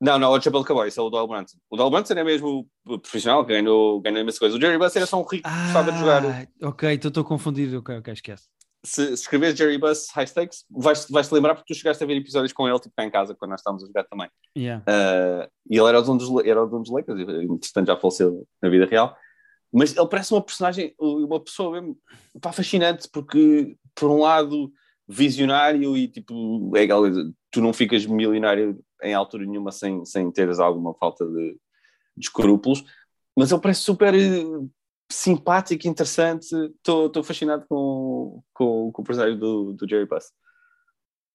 Não, 0.00 0.18
não, 0.18 0.32
o 0.32 0.40
chapéu 0.40 0.60
de 0.60 0.66
cowboy, 0.66 0.88
esse 0.88 0.98
é 0.98 1.02
o 1.02 1.08
Doyle 1.08 1.28
Brunson. 1.28 1.56
O 1.70 1.76
Doyle 1.76 1.90
Brunson 1.90 2.14
é 2.14 2.24
mesmo 2.24 2.68
profissional, 2.84 3.42
ganhou, 3.44 4.00
ganhou 4.02 4.20
a 4.20 4.24
mesma 4.24 4.38
coisa. 4.38 4.56
O 4.56 4.60
Jerry 4.60 4.76
Buss 4.76 4.94
era 4.96 5.06
só 5.06 5.18
um 5.18 5.22
rico 5.22 5.48
que 5.48 5.54
ah, 5.54 5.64
gostava 5.64 5.92
de 5.92 5.98
jogar. 5.98 6.22
Ah, 6.26 6.68
ok, 6.68 6.92
então 6.92 7.08
estou 7.08 7.24
confundido, 7.24 7.78
ok, 7.78 7.98
ok, 7.98 8.12
esquece 8.12 8.46
se, 8.84 9.06
se 9.06 9.12
escreveres 9.14 9.56
Jerry 9.56 9.78
Buss 9.78 10.08
High 10.14 10.26
Stakes, 10.26 10.64
vais-te 10.70 11.10
vais 11.10 11.30
lembrar 11.30 11.54
porque 11.54 11.72
tu 11.72 11.76
chegaste 11.76 12.04
a 12.04 12.06
ver 12.06 12.16
episódios 12.16 12.52
com 12.52 12.68
ele, 12.68 12.78
tipo 12.78 12.94
cá 12.94 13.04
em 13.04 13.10
casa, 13.10 13.34
quando 13.34 13.52
nós 13.52 13.60
estávamos 13.60 13.82
a 13.82 13.86
jogar 13.86 14.04
também. 14.04 14.28
Yeah. 14.56 14.84
Uh, 14.86 15.50
e 15.68 15.78
ele 15.78 15.88
era 15.88 15.98
o 15.98 16.02
dono 16.02 16.18
dos, 16.18 16.44
era 16.44 16.66
dono 16.66 16.82
dos 16.82 16.92
Lakers, 16.92 17.18
entretanto 17.20 17.86
já 17.86 17.96
faleceu 17.96 18.46
na 18.62 18.68
vida 18.68 18.86
real. 18.86 19.16
Mas 19.72 19.96
ele 19.96 20.06
parece 20.06 20.32
uma 20.32 20.42
personagem, 20.42 20.94
uma 20.98 21.40
pessoa 21.40 21.72
mesmo, 21.72 21.98
pá, 22.40 22.52
fascinante, 22.52 23.08
porque 23.10 23.74
por 23.94 24.10
um 24.10 24.20
lado 24.20 24.70
visionário 25.08 25.96
e 25.96 26.06
tipo, 26.06 26.72
é 26.76 26.86
tu 27.50 27.60
não 27.60 27.72
ficas 27.72 28.06
milionário 28.06 28.78
em 29.02 29.14
altura 29.14 29.44
nenhuma 29.44 29.72
sem, 29.72 30.04
sem 30.04 30.30
teres 30.30 30.58
alguma 30.58 30.94
falta 30.94 31.26
de, 31.26 31.58
de 32.16 32.26
escrúpulos, 32.26 32.84
mas 33.36 33.50
ele 33.50 33.60
parece 33.60 33.80
super 33.80 34.14
simpático, 35.14 35.86
interessante. 35.86 36.46
Estou 36.76 37.22
fascinado 37.22 37.64
com, 37.68 38.42
com, 38.52 38.90
com, 38.92 39.02
o 39.02 39.04
personagem 39.04 39.38
do, 39.38 39.72
do 39.72 39.88
Jerry 39.88 40.06
Buss. 40.06 40.32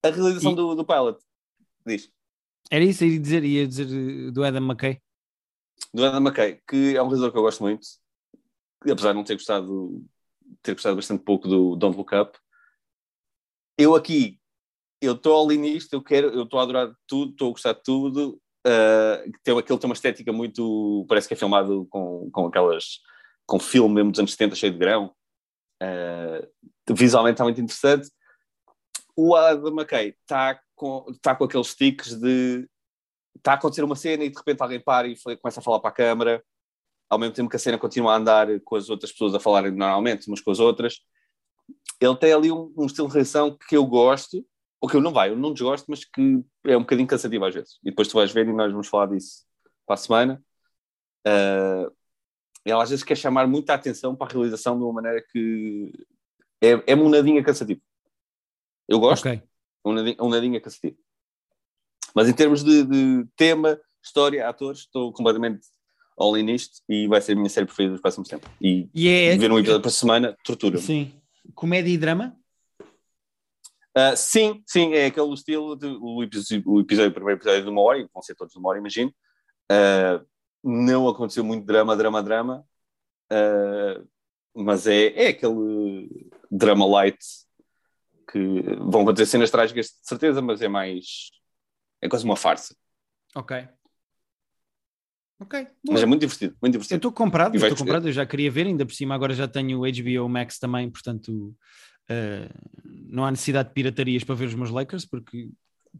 A 0.02 0.08
realização 0.08 0.52
e... 0.52 0.54
do, 0.54 0.74
do 0.74 0.84
pilot, 0.84 1.18
diz. 1.86 2.10
Era 2.70 2.84
isso, 2.84 3.04
ia 3.04 3.18
dizer, 3.18 3.44
ia 3.44 3.66
dizer 3.66 4.30
do 4.30 4.44
Adam 4.44 4.62
McKay. 4.62 5.00
Do 5.92 6.04
Adam 6.04 6.20
McKay, 6.20 6.60
que 6.68 6.96
é 6.96 7.02
um 7.02 7.06
realizador 7.06 7.32
que 7.32 7.38
eu 7.38 7.42
gosto 7.42 7.62
muito, 7.62 7.86
apesar 8.82 9.10
de 9.10 9.14
não 9.16 9.24
ter 9.24 9.34
gostado, 9.34 10.04
ter 10.62 10.74
gostado 10.74 10.96
bastante 10.96 11.24
pouco 11.24 11.48
do 11.48 11.74
Don't 11.74 11.96
Look 11.96 12.14
Up. 12.14 12.38
Eu 13.76 13.94
aqui, 13.94 14.38
eu 15.00 15.14
estou 15.14 15.44
ali 15.44 15.56
nisto, 15.56 15.94
eu 15.94 16.02
quero, 16.02 16.28
eu 16.28 16.44
estou 16.44 16.60
a 16.60 16.62
adorar 16.62 16.94
tudo, 17.06 17.32
estou 17.32 17.48
a 17.48 17.52
gostar 17.52 17.72
de 17.72 17.82
tudo. 17.82 18.40
Uh, 18.66 19.32
tem, 19.42 19.58
aquele 19.58 19.78
tem 19.78 19.88
uma 19.88 19.94
estética 19.94 20.32
muito, 20.32 21.04
parece 21.08 21.26
que 21.26 21.34
é 21.34 21.36
filmado 21.36 21.86
com, 21.90 22.30
com 22.30 22.46
aquelas 22.46 23.00
com 23.50 23.58
filme 23.58 23.96
mesmo 23.96 24.12
dos 24.12 24.20
anos 24.20 24.30
70, 24.30 24.54
cheio 24.54 24.72
de 24.72 24.78
grão. 24.78 25.12
Uh, 25.82 26.94
visualmente 26.94 27.34
está 27.34 27.42
muito 27.42 27.60
interessante. 27.60 28.08
O 29.16 29.34
Adam 29.34 29.72
McKay 29.72 30.14
está 30.20 30.60
com, 30.76 31.04
tá 31.20 31.34
com 31.34 31.44
aqueles 31.44 31.74
tiques 31.74 32.14
de 32.14 32.68
está 33.36 33.52
a 33.52 33.54
acontecer 33.56 33.82
uma 33.82 33.96
cena 33.96 34.22
e 34.22 34.30
de 34.30 34.36
repente 34.36 34.60
alguém 34.62 34.80
para 34.80 35.08
e 35.08 35.16
começa 35.16 35.58
a 35.58 35.62
falar 35.62 35.80
para 35.80 35.90
a 35.90 35.94
câmara, 35.94 36.44
ao 37.08 37.18
mesmo 37.18 37.34
tempo 37.34 37.50
que 37.50 37.56
a 37.56 37.58
cena 37.58 37.76
continua 37.76 38.12
a 38.12 38.16
andar 38.16 38.46
com 38.60 38.76
as 38.76 38.88
outras 38.88 39.10
pessoas 39.10 39.34
a 39.34 39.40
falarem 39.40 39.72
normalmente 39.72 40.28
umas 40.28 40.40
com 40.40 40.52
as 40.52 40.60
outras. 40.60 41.00
Ele 42.00 42.16
tem 42.16 42.32
ali 42.32 42.52
um, 42.52 42.72
um 42.76 42.86
estilo 42.86 43.08
de 43.08 43.14
reação 43.14 43.56
que 43.68 43.76
eu 43.76 43.84
gosto, 43.84 44.46
ou 44.80 44.88
que 44.88 44.96
eu 44.96 45.00
não 45.00 45.12
vai, 45.12 45.30
eu 45.30 45.36
não 45.36 45.52
desgosto, 45.52 45.86
mas 45.88 46.04
que 46.04 46.40
é 46.66 46.76
um 46.76 46.80
bocadinho 46.80 47.08
cansativo 47.08 47.44
às 47.44 47.54
vezes. 47.54 47.78
E 47.82 47.90
depois 47.90 48.06
tu 48.06 48.14
vais 48.14 48.30
ver 48.30 48.46
e 48.46 48.52
nós 48.52 48.70
vamos 48.70 48.86
falar 48.86 49.06
disso 49.06 49.44
para 49.84 49.94
a 49.94 49.98
semana. 49.98 50.42
Uh, 51.26 51.99
ela 52.64 52.82
às 52.82 52.90
vezes 52.90 53.04
quer 53.04 53.16
chamar 53.16 53.46
muita 53.46 53.74
atenção 53.74 54.14
para 54.14 54.28
a 54.28 54.32
realização 54.32 54.76
de 54.76 54.84
uma 54.84 54.92
maneira 54.92 55.24
que 55.30 55.92
é, 56.60 56.92
é 56.92 56.94
um 56.94 57.08
nadinha 57.08 57.42
cansativo. 57.42 57.80
Eu 58.88 58.98
gosto, 58.98 59.26
okay. 59.26 59.42
um, 59.84 60.28
nadinha, 60.28 60.60
cansativo. 60.60 60.96
Mas 62.14 62.28
em 62.28 62.32
termos 62.32 62.62
de, 62.62 62.84
de, 62.84 63.26
tema, 63.36 63.80
história, 64.02 64.48
atores, 64.48 64.80
estou 64.80 65.12
completamente 65.12 65.60
all 66.18 66.36
in 66.36 66.42
nisto 66.42 66.82
e 66.88 67.06
vai 67.06 67.20
ser 67.20 67.32
a 67.32 67.36
minha 67.36 67.48
série 67.48 67.66
preferida 67.66 67.92
dos 67.92 68.02
próximos 68.02 68.28
tempos. 68.28 68.50
E, 68.60 68.88
e 68.92 69.08
é... 69.08 69.36
ver 69.38 69.50
um 69.50 69.58
episódio 69.58 69.82
por 69.82 69.90
semana, 69.90 70.36
tortura. 70.44 70.78
-me. 70.78 70.82
Sim. 70.82 71.14
Comédia 71.54 71.90
e 71.90 71.96
drama? 71.98 72.36
Uh, 73.96 74.16
sim, 74.16 74.62
sim, 74.66 74.92
é 74.92 75.06
aquele 75.06 75.32
estilo, 75.34 75.74
de, 75.74 75.86
o, 75.86 76.22
episódio, 76.22 76.62
o 76.66 76.80
episódio, 76.80 77.10
o 77.10 77.14
primeiro 77.14 77.40
episódio 77.40 77.64
de 77.64 77.70
uma 77.70 77.80
hora, 77.80 78.08
vão 78.12 78.22
ser 78.22 78.34
todos 78.36 78.52
de 78.52 78.58
uma 78.58 78.68
hora, 78.68 78.78
imagino. 78.78 79.12
Uh, 79.70 80.24
não 80.62 81.08
aconteceu 81.08 81.44
muito 81.44 81.64
drama, 81.64 81.96
drama, 81.96 82.22
drama, 82.22 82.66
uh, 83.32 84.08
mas 84.54 84.86
é, 84.86 85.24
é 85.24 85.28
aquele 85.28 86.30
drama 86.50 86.86
light 86.86 87.18
que 88.30 88.62
vão 88.78 89.02
acontecer 89.02 89.26
cenas 89.26 89.50
trágicas 89.50 89.86
de 89.86 90.08
certeza, 90.08 90.40
mas 90.40 90.62
é 90.62 90.68
mais. 90.68 91.30
é 92.00 92.08
quase 92.08 92.24
uma 92.24 92.36
farsa. 92.36 92.74
Ok. 93.34 93.68
Ok. 95.40 95.62
Boa. 95.62 95.94
Mas 95.94 96.02
é 96.02 96.06
muito 96.06 96.20
divertido, 96.20 96.54
muito 96.60 96.72
divertido. 96.74 96.94
Eu 96.94 96.98
estou 96.98 97.12
comprado, 97.12 97.56
estou 97.56 97.76
comprado, 97.76 98.08
eu 98.08 98.12
já 98.12 98.26
queria 98.26 98.50
ver, 98.50 98.66
ainda 98.66 98.84
por 98.84 98.94
cima 98.94 99.14
agora 99.14 99.32
já 99.32 99.48
tenho 99.48 99.80
o 99.80 99.82
HBO 99.82 100.28
Max 100.28 100.58
também, 100.58 100.90
portanto 100.90 101.56
uh, 102.10 102.54
não 102.84 103.24
há 103.24 103.30
necessidade 103.30 103.70
de 103.70 103.74
piratarias 103.74 104.22
para 104.22 104.34
ver 104.34 104.46
os 104.46 104.54
meus 104.54 104.70
Lakers, 104.70 105.06
porque 105.06 105.48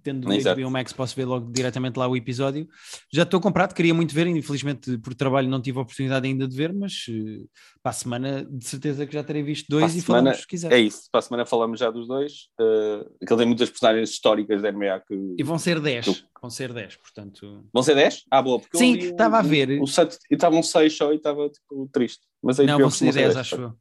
tendo 0.03 0.29
o 0.29 0.31
HBO 0.31 0.71
Max, 0.71 0.93
posso 0.93 1.15
ver 1.17 1.25
logo 1.25 1.51
diretamente 1.51 1.99
lá 1.99 2.07
o 2.07 2.17
episódio. 2.17 2.69
Já 3.13 3.25
estou 3.25 3.41
comprado, 3.41 3.75
queria 3.75 3.93
muito 3.93 4.15
ver, 4.15 4.27
infelizmente 4.27 4.97
por 4.99 5.15
trabalho 5.15 5.49
não 5.49 5.61
tive 5.61 5.79
a 5.79 5.83
oportunidade 5.83 6.27
ainda 6.27 6.47
de 6.47 6.57
ver, 6.57 6.73
mas 6.73 7.07
uh, 7.09 7.49
para 7.83 7.91
a 7.91 7.93
semana 7.93 8.45
de 8.45 8.65
certeza 8.65 9.07
que 9.07 9.13
já 9.13 9.23
terei 9.23 9.43
visto 9.43 9.67
dois 9.69 9.95
e 9.95 10.01
semana, 10.01 10.23
falamos 10.23 10.41
se 10.41 10.47
quiser. 10.47 10.73
É 10.73 10.79
isso, 10.79 11.09
para 11.11 11.19
a 11.19 11.23
semana 11.23 11.47
falamos 11.47 11.81
já 11.81 11.91
dos 11.91 12.07
dois. 12.07 12.49
Uh, 12.61 13.11
aquele 13.23 13.39
tem 13.39 13.47
muitas 13.47 13.71
personagens 13.71 14.11
históricas 14.11 14.63
da 14.63 14.73
NBA 14.73 15.01
que. 15.07 15.35
E 15.39 15.43
vão 15.43 15.59
ser 15.59 15.81
10, 15.81 16.25
vão 16.41 16.51
ser 16.51 16.73
10, 16.73 16.97
portanto. 16.97 17.65
Vão 17.73 17.83
ser 17.83 17.95
10? 17.95 18.25
Ah, 18.31 18.43
boa, 18.43 18.61
porque 18.61 18.79
Sim, 18.79 18.97
estava 18.97 19.39
a 19.39 19.43
ver. 19.43 19.81
O, 19.81 19.85
o 19.85 20.09
estavam 20.31 20.63
6 20.63 20.97
só 20.97 21.13
e 21.13 21.17
estava 21.17 21.49
tipo, 21.49 21.89
triste. 21.93 22.23
Mas 22.43 22.59
não, 22.59 22.79
vão 22.79 22.91
ser 22.91 23.13
10, 23.13 23.37
acho 23.37 23.57
eu. 23.57 23.73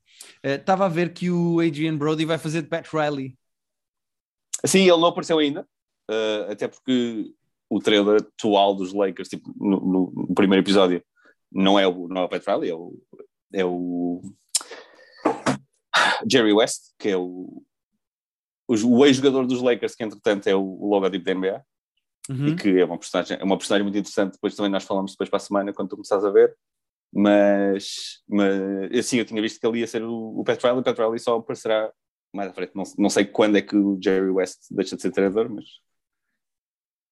Estava 0.43 0.83
uh, 0.83 0.87
a 0.87 0.89
ver 0.89 1.13
que 1.13 1.29
o 1.29 1.59
Adrian 1.59 1.97
Brody 1.97 2.25
vai 2.25 2.37
fazer 2.37 2.61
de 2.61 2.67
Pat 2.67 2.87
Riley. 2.91 3.37
Sim, 4.65 4.81
ele 4.81 4.97
não 4.97 5.05
apareceu 5.05 5.39
ainda 5.39 5.65
uh, 6.09 6.51
até 6.51 6.67
porque 6.67 7.31
o 7.69 7.79
trailer 7.79 8.21
atual 8.21 8.75
dos 8.75 8.93
Lakers, 8.93 9.29
tipo, 9.29 9.53
no, 9.55 9.79
no, 9.79 10.33
primeiro 10.33 10.63
episódio, 10.63 11.03
não 11.51 11.79
é 11.79 11.87
o, 11.87 12.07
não 12.07 12.21
é 12.21 12.25
o 12.25 12.29
Pat 12.29 12.43
Riley, 12.45 12.69
é 12.71 12.75
o, 12.75 12.99
é 13.53 13.65
o 13.65 14.21
Jerry 16.29 16.53
West, 16.53 16.93
que 16.97 17.09
é 17.09 17.17
o, 17.17 17.63
o, 18.67 19.05
ex-jogador 19.05 19.45
dos 19.45 19.61
Lakers, 19.61 19.95
que 19.95 20.03
entretanto 20.03 20.47
é 20.47 20.55
o, 20.55 20.61
o 20.61 20.89
logotipo 20.89 21.25
da 21.25 21.33
NBA, 21.33 21.65
Uhum. 22.29 22.49
e 22.49 22.55
que 22.55 22.79
é 22.79 22.85
uma 22.85 22.97
personagem, 22.99 23.37
é 23.39 23.43
uma 23.43 23.57
personagem 23.57 23.83
muito 23.83 23.97
interessante. 23.97 24.33
Depois 24.33 24.55
também 24.55 24.71
nós 24.71 24.83
falamos 24.83 25.13
depois 25.13 25.29
para 25.29 25.37
a 25.37 25.39
semana, 25.39 25.73
quando 25.73 25.89
tu 25.89 25.95
começares 25.95 26.23
a 26.23 26.29
ver. 26.29 26.55
Mas, 27.11 28.21
mas 28.27 28.53
assim, 28.99 29.17
eu 29.17 29.25
tinha 29.25 29.41
visto 29.41 29.59
que 29.59 29.65
ele 29.65 29.79
ia 29.79 29.87
ser 29.87 30.03
o, 30.03 30.39
o 30.39 30.43
Pat 30.43 30.61
Riley, 30.61 30.79
o 30.79 30.83
Pat 30.83 30.95
Riley 30.95 31.17
só 31.17 31.37
aparecerá 31.37 31.91
mais 32.31 32.51
à 32.51 32.53
frente. 32.53 32.73
Não, 32.75 32.83
não 32.99 33.09
sei 33.09 33.25
quando 33.25 33.57
é 33.57 33.63
que 33.63 33.75
o 33.75 33.97
Jerry 33.99 34.29
West 34.29 34.59
deixa 34.69 34.95
de 34.95 35.01
ser 35.01 35.11
treinador, 35.11 35.49
mas 35.49 35.65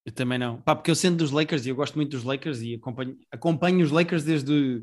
Eu 0.07 0.13
também 0.13 0.39
não. 0.39 0.61
Pá, 0.61 0.73
porque 0.73 0.89
eu 0.89 0.95
sendo 0.95 1.17
dos 1.17 1.31
Lakers 1.31 1.65
e 1.65 1.69
eu 1.69 1.75
gosto 1.75 1.95
muito 1.95 2.11
dos 2.11 2.23
Lakers 2.23 2.61
e 2.61 2.75
acompanho, 2.75 3.17
acompanho 3.29 3.83
os 3.83 3.91
Lakers 3.91 4.23
desde, 4.23 4.81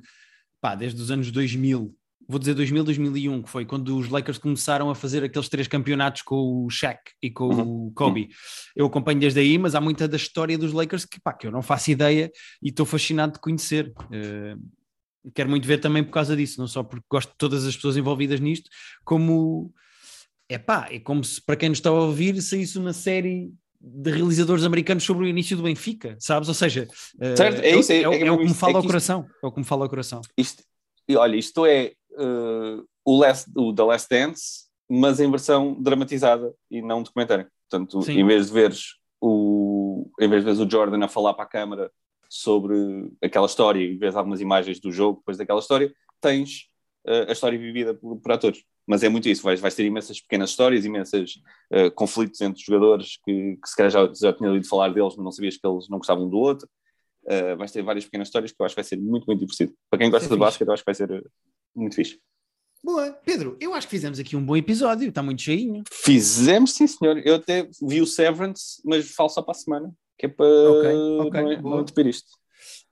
pá, 0.60 0.74
desde 0.74 1.00
os 1.00 1.10
anos 1.10 1.30
2000. 1.30 1.96
Vou 2.28 2.38
dizer 2.38 2.52
2000, 2.52 2.84
2001, 2.84 3.42
que 3.42 3.48
foi 3.48 3.64
quando 3.64 3.96
os 3.96 4.10
Lakers 4.10 4.36
começaram 4.36 4.90
a 4.90 4.94
fazer 4.94 5.24
aqueles 5.24 5.48
três 5.48 5.66
campeonatos 5.66 6.20
com 6.20 6.64
o 6.66 6.68
Shaq 6.68 7.00
e 7.22 7.30
com 7.30 7.46
Uhum. 7.48 7.86
o 7.86 7.92
Kobe. 7.94 8.28
Eu 8.76 8.84
acompanho 8.84 9.18
desde 9.18 9.40
aí, 9.40 9.56
mas 9.56 9.74
há 9.74 9.80
muita 9.80 10.06
da 10.06 10.16
história 10.18 10.58
dos 10.58 10.72
Lakers 10.74 11.06
que, 11.06 11.18
pá, 11.18 11.32
que 11.32 11.46
eu 11.46 11.50
não 11.50 11.62
faço 11.62 11.90
ideia 11.90 12.30
e 12.62 12.68
estou 12.68 12.84
fascinado 12.84 13.32
de 13.32 13.38
conhecer. 13.40 13.94
Eh, 14.12 14.56
quero 15.34 15.48
muito 15.48 15.66
ver 15.66 15.78
também 15.78 16.04
por 16.04 16.12
causa 16.12 16.36
disso, 16.36 16.60
não 16.60 16.66
só 16.68 16.82
porque 16.82 17.06
gosto 17.10 17.30
de 17.30 17.38
todas 17.38 17.64
as 17.64 17.74
pessoas 17.74 17.96
envolvidas 17.96 18.40
nisto, 18.40 18.68
como 19.06 19.72
é 20.50 20.58
pá, 20.58 20.88
é 20.90 20.98
como 21.00 21.24
se 21.24 21.42
para 21.42 21.56
quem 21.56 21.70
nos 21.70 21.78
está 21.78 21.88
a 21.88 21.92
ouvir 21.94 22.40
saísse 22.42 22.78
uma 22.78 22.92
série 22.92 23.50
de 23.86 24.10
realizadores 24.10 24.64
americanos 24.64 25.04
sobre 25.04 25.24
o 25.24 25.28
início 25.28 25.56
do 25.56 25.62
Benfica, 25.62 26.16
sabes? 26.18 26.48
Ou 26.48 26.54
seja, 26.54 26.88
eh, 27.20 27.36
Certo, 27.36 27.60
é 27.60 27.76
isso, 27.76 27.92
é- 27.92 28.02
é, 28.02 28.08
o- 28.08 28.12
é 28.14 28.18
que 28.18 28.24
é 28.24 28.32
o 28.32 28.38
que 28.38 28.44
me 28.44 28.54
fala 28.54 28.72
é 28.72 28.76
ao 28.76 28.80
isto- 28.80 28.86
coração. 28.88 29.26
É 29.42 29.46
o 29.46 29.52
que 29.52 29.58
me 29.60 29.64
fala 29.66 29.84
ao 29.84 29.88
coração. 29.90 30.20
isto, 30.38 30.62
olha, 31.16 31.36
isto 31.36 31.66
é 31.66 31.92
uh, 32.12 32.82
o, 33.04 33.18
last, 33.18 33.50
o 33.56 33.74
The 33.74 33.82
Last 33.82 34.08
Dance, 34.08 34.64
mas 34.88 35.20
em 35.20 35.30
versão 35.30 35.74
dramatizada 35.80 36.54
e 36.70 36.80
não 36.80 37.02
documentária. 37.02 37.46
Portanto, 37.68 38.00
Sim. 38.02 38.20
em 38.20 38.26
vez 38.26 38.46
de 38.46 38.52
veres 38.52 38.94
o 39.20 40.10
em 40.20 40.28
vez 40.28 40.42
de 40.42 40.44
veres 40.46 40.60
o 40.60 40.70
Jordan 40.70 41.04
a 41.04 41.08
falar 41.08 41.34
para 41.34 41.44
a 41.44 41.48
câmara 41.48 41.90
sobre 42.28 42.74
aquela 43.22 43.46
história 43.46 43.80
e 43.80 43.96
vês 43.96 44.14
algumas 44.16 44.40
imagens 44.40 44.80
do 44.80 44.90
jogo 44.92 45.18
depois 45.18 45.36
daquela 45.36 45.58
história, 45.60 45.92
tens 46.20 46.68
a 47.06 47.32
história 47.32 47.58
vivida 47.58 47.94
por, 47.94 48.16
por 48.16 48.32
atores. 48.32 48.64
Mas 48.86 49.02
é 49.02 49.08
muito 49.08 49.28
isso, 49.28 49.42
vais, 49.42 49.60
vais 49.60 49.74
ter 49.74 49.84
imensas 49.84 50.20
pequenas 50.20 50.50
histórias, 50.50 50.84
imensas 50.84 51.40
uh, 51.72 51.90
conflitos 51.92 52.40
entre 52.40 52.62
jogadores 52.62 53.18
que, 53.24 53.56
que 53.56 53.68
se 53.68 53.76
calhar 53.76 53.90
já, 53.90 54.12
já 54.12 54.32
tinha 54.32 54.48
ouvido 54.48 54.68
falar 54.68 54.88
deles, 54.92 55.14
mas 55.16 55.24
não 55.24 55.32
sabias 55.32 55.56
que 55.56 55.66
eles 55.66 55.88
não 55.88 55.98
gostavam 55.98 56.26
um 56.26 56.30
do 56.30 56.36
outro. 56.36 56.68
Uh, 57.24 57.56
vais 57.56 57.72
ter 57.72 57.82
várias 57.82 58.04
pequenas 58.04 58.28
histórias 58.28 58.52
que 58.52 58.60
eu 58.60 58.66
acho 58.66 58.74
que 58.74 58.80
vai 58.80 58.84
ser 58.84 58.96
muito, 58.96 59.24
muito 59.26 59.40
divertido. 59.40 59.72
Para 59.88 59.98
quem 59.98 60.10
gosta 60.10 60.26
é 60.26 60.30
de 60.30 60.36
basquete, 60.36 60.68
eu 60.68 60.74
acho 60.74 60.82
que 60.82 60.86
vai 60.86 60.94
ser 60.94 61.10
uh, 61.10 61.30
muito 61.74 61.94
fixe. 61.94 62.20
Boa, 62.82 63.12
Pedro, 63.24 63.56
eu 63.58 63.72
acho 63.72 63.86
que 63.86 63.92
fizemos 63.92 64.18
aqui 64.18 64.36
um 64.36 64.44
bom 64.44 64.54
episódio, 64.54 65.08
está 65.08 65.22
muito 65.22 65.40
cheinho. 65.40 65.82
Fizemos, 65.90 66.74
sim, 66.74 66.86
senhor. 66.86 67.16
Eu 67.24 67.36
até 67.36 67.66
vi 67.80 68.02
o 68.02 68.06
Severance, 68.06 68.82
mas 68.84 69.10
falo 69.10 69.30
só 69.30 69.40
para 69.40 69.52
a 69.52 69.54
semana, 69.54 69.90
que 70.18 70.26
é 70.26 70.28
para 70.28 70.44
Ok, 70.44 70.90
ok, 71.20 71.42
não, 71.62 71.62
não 71.62 72.06
isto. 72.06 72.43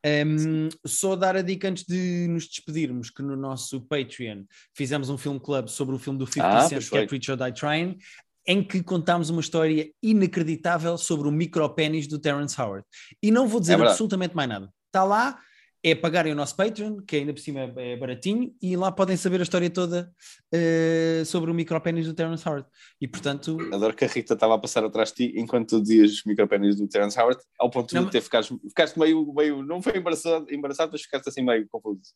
Um, 0.04 0.68
só 0.84 1.14
dar 1.14 1.36
a 1.36 1.42
dica 1.42 1.68
antes 1.68 1.84
de 1.84 2.26
nos 2.28 2.48
despedirmos 2.48 3.08
que 3.08 3.22
no 3.22 3.36
nosso 3.36 3.80
Patreon 3.82 4.44
fizemos 4.74 5.08
um 5.08 5.16
film 5.16 5.38
club 5.38 5.68
sobre 5.68 5.94
o 5.94 5.98
filme 5.98 6.18
do 6.18 6.26
50 6.26 6.48
Ah, 6.48 6.68
Cent. 6.68 6.82
Get 6.82 7.10
Rich 7.10 7.30
or 7.30 7.36
Die 7.36 7.52
Trying, 7.52 7.98
em 8.46 8.64
que 8.64 8.82
contámos 8.82 9.30
uma 9.30 9.40
história 9.40 9.88
inacreditável 10.02 10.98
sobre 10.98 11.28
o 11.28 11.30
micropénis 11.30 12.08
do 12.08 12.18
Terence 12.18 12.60
Howard. 12.60 12.84
E 13.22 13.30
não 13.30 13.46
vou 13.46 13.60
dizer 13.60 13.78
É 13.78 13.82
absolutamente 13.86 14.34
mais 14.34 14.48
nada. 14.48 14.68
Está 14.86 15.04
lá, 15.04 15.38
é 15.84 15.94
pagarem 15.94 16.32
o 16.32 16.36
nosso 16.36 16.54
Patreon, 16.54 17.00
que 17.00 17.16
ainda 17.16 17.32
por 17.32 17.40
cima 17.40 17.72
é 17.76 17.96
baratinho, 17.96 18.54
e 18.62 18.76
lá 18.76 18.92
podem 18.92 19.16
saber 19.16 19.40
a 19.40 19.42
história 19.42 19.68
toda 19.68 20.12
eh, 20.52 21.22
sobre 21.26 21.50
o 21.50 21.54
micropénis 21.54 22.06
do 22.06 22.14
Terence 22.14 22.48
Howard. 22.48 22.66
E 23.00 23.08
portanto, 23.08 23.56
Adoro 23.72 23.94
que 23.94 24.04
a 24.04 24.08
Rita 24.08 24.34
estava 24.34 24.54
a 24.54 24.58
passar 24.58 24.84
atrás 24.84 25.08
de 25.08 25.14
ti 25.16 25.34
enquanto 25.36 25.70
tu 25.70 25.82
dizias 25.82 26.12
os 26.12 26.24
micropénis 26.24 26.76
do 26.76 26.86
Terence 26.86 27.18
Howard, 27.18 27.40
ao 27.58 27.68
ponto 27.68 27.92
Não, 27.94 28.04
de 28.04 28.12
ter 28.12 28.20
ficaste, 28.20 28.56
ficaste 28.68 28.98
meio, 28.98 29.32
meio, 29.34 29.62
não 29.64 29.82
foi 29.82 29.96
embaraçado, 29.98 30.46
embaraçado, 30.54 30.92
mas 30.92 31.02
ficaste 31.02 31.28
assim 31.28 31.42
meio 31.42 31.66
confuso. 31.68 32.12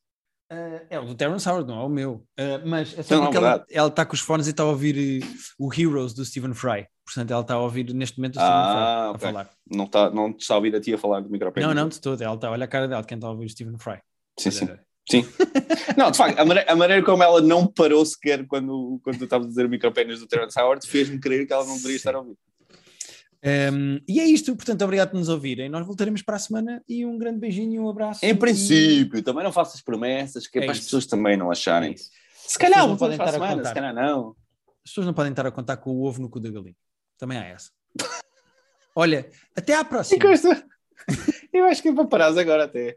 Uh, 0.52 0.86
é 0.88 1.00
o 1.00 1.04
do 1.04 1.14
Terence 1.16 1.48
Howard, 1.48 1.66
não 1.66 1.80
é 1.80 1.84
o 1.84 1.88
meu. 1.88 2.24
Uh, 2.38 2.64
mas 2.64 2.96
é 2.96 3.02
só 3.02 3.20
porque 3.20 3.36
ela, 3.36 3.88
está 3.88 4.06
com 4.06 4.14
os 4.14 4.20
fones 4.20 4.46
e 4.46 4.50
está 4.50 4.62
a 4.62 4.66
ouvir 4.66 5.24
uh, 5.24 5.26
o 5.58 5.74
Heroes 5.74 6.14
do 6.14 6.24
Stephen 6.24 6.54
Fry. 6.54 6.86
Portanto, 7.06 7.30
ela 7.30 7.40
está 7.40 7.54
a 7.54 7.60
ouvir 7.60 7.94
neste 7.94 8.18
momento 8.18 8.36
Ah, 8.40 9.12
Fry 9.12 9.14
ok. 9.14 9.28
a 9.28 9.32
falar. 9.32 9.50
Não, 9.70 9.84
está 9.84 10.10
não 10.10 10.32
te 10.32 10.40
está 10.42 10.54
a 10.54 10.56
ouvir 10.56 10.74
a 10.74 10.80
ti 10.80 10.92
a 10.92 10.98
falar 10.98 11.20
do 11.20 11.30
micropénis? 11.30 11.66
Não, 11.68 11.74
não, 11.74 11.88
de 11.88 12.00
todo. 12.00 12.20
Ela 12.20 12.34
está, 12.34 12.50
olha 12.50 12.64
a 12.64 12.68
cara 12.68 12.88
dela 12.88 13.00
de 13.00 13.06
quem 13.06 13.16
está 13.16 13.28
a 13.28 13.30
ouvir 13.30 13.46
o 13.46 13.48
Stephen 13.48 13.78
Fry. 13.78 13.98
Sim, 14.38 14.50
sim. 14.50 14.68
Sim. 15.08 15.24
Não, 15.96 16.10
de 16.10 16.18
facto, 16.18 16.36
a 16.40 16.44
maneira, 16.44 16.72
a 16.72 16.74
maneira 16.74 17.00
como 17.04 17.22
ela 17.22 17.40
não 17.40 17.64
parou 17.64 18.04
sequer 18.04 18.44
quando, 18.48 18.98
quando 19.04 19.18
tu 19.18 19.22
estavas 19.24 19.46
a 19.46 19.48
dizer 19.50 19.64
o 19.64 19.68
micropénis 19.68 20.18
do 20.18 20.26
Terence 20.26 20.60
Howard 20.60 20.84
fez-me 20.84 21.20
crer 21.20 21.46
que 21.46 21.52
ela 21.52 21.64
não 21.64 21.76
deveria 21.76 21.94
estar 21.96 22.12
a 22.16 22.18
ouvir. 22.18 22.36
Um, 23.72 24.00
e 24.08 24.18
é 24.18 24.24
isto, 24.24 24.56
portanto, 24.56 24.82
obrigado 24.82 25.10
por 25.10 25.18
nos 25.18 25.28
ouvirem. 25.28 25.68
Nós 25.68 25.86
voltaremos 25.86 26.22
para 26.22 26.34
a 26.34 26.38
semana 26.40 26.82
e 26.88 27.06
um 27.06 27.16
grande 27.16 27.38
beijinho 27.38 27.72
e 27.74 27.78
um 27.78 27.88
abraço. 27.88 28.24
Em 28.24 28.30
E- 28.30 28.34
princípio, 28.34 29.22
também 29.22 29.44
não 29.44 29.52
faças 29.52 29.80
promessas, 29.80 30.48
que 30.48 30.58
é, 30.58 30.62
É 30.62 30.64
para 30.64 30.72
as 30.72 30.78
isso. 30.78 30.86
pessoas 30.88 31.06
também 31.06 31.36
não 31.36 31.50
É 31.50 31.52
acharem. 31.52 31.92
isso. 31.92 32.10
Se 32.34 32.58
calhar, 32.58 32.80
As 32.82 32.88
não 32.88 32.96
podem 32.96 33.12
a 33.12 33.22
estar 33.22 33.28
a 33.28 33.32
semana, 33.32 33.56
contar. 33.58 33.68
se 33.68 33.74
calhar 33.74 33.94
não. 33.94 34.34
As 34.84 34.90
pessoas 34.90 35.06
não 35.06 35.14
podem 35.14 35.30
estar 35.30 35.46
a 35.46 35.50
contar 35.52 35.76
com 35.76 35.90
o 35.90 36.02
ovo 36.04 36.20
no 36.20 36.28
cu 36.28 36.40
da 36.40 36.50
galinha. 36.50 36.74
Também 37.18 37.38
há 37.38 37.44
essa. 37.44 37.70
Olha, 38.94 39.30
até 39.54 39.74
à 39.74 39.84
próxima. 39.84 40.18
Eu 41.52 41.64
acho 41.66 41.82
que 41.82 41.88
é 41.88 41.94
para 41.94 42.06
parares 42.06 42.36
agora 42.36 42.64
até. 42.64 42.96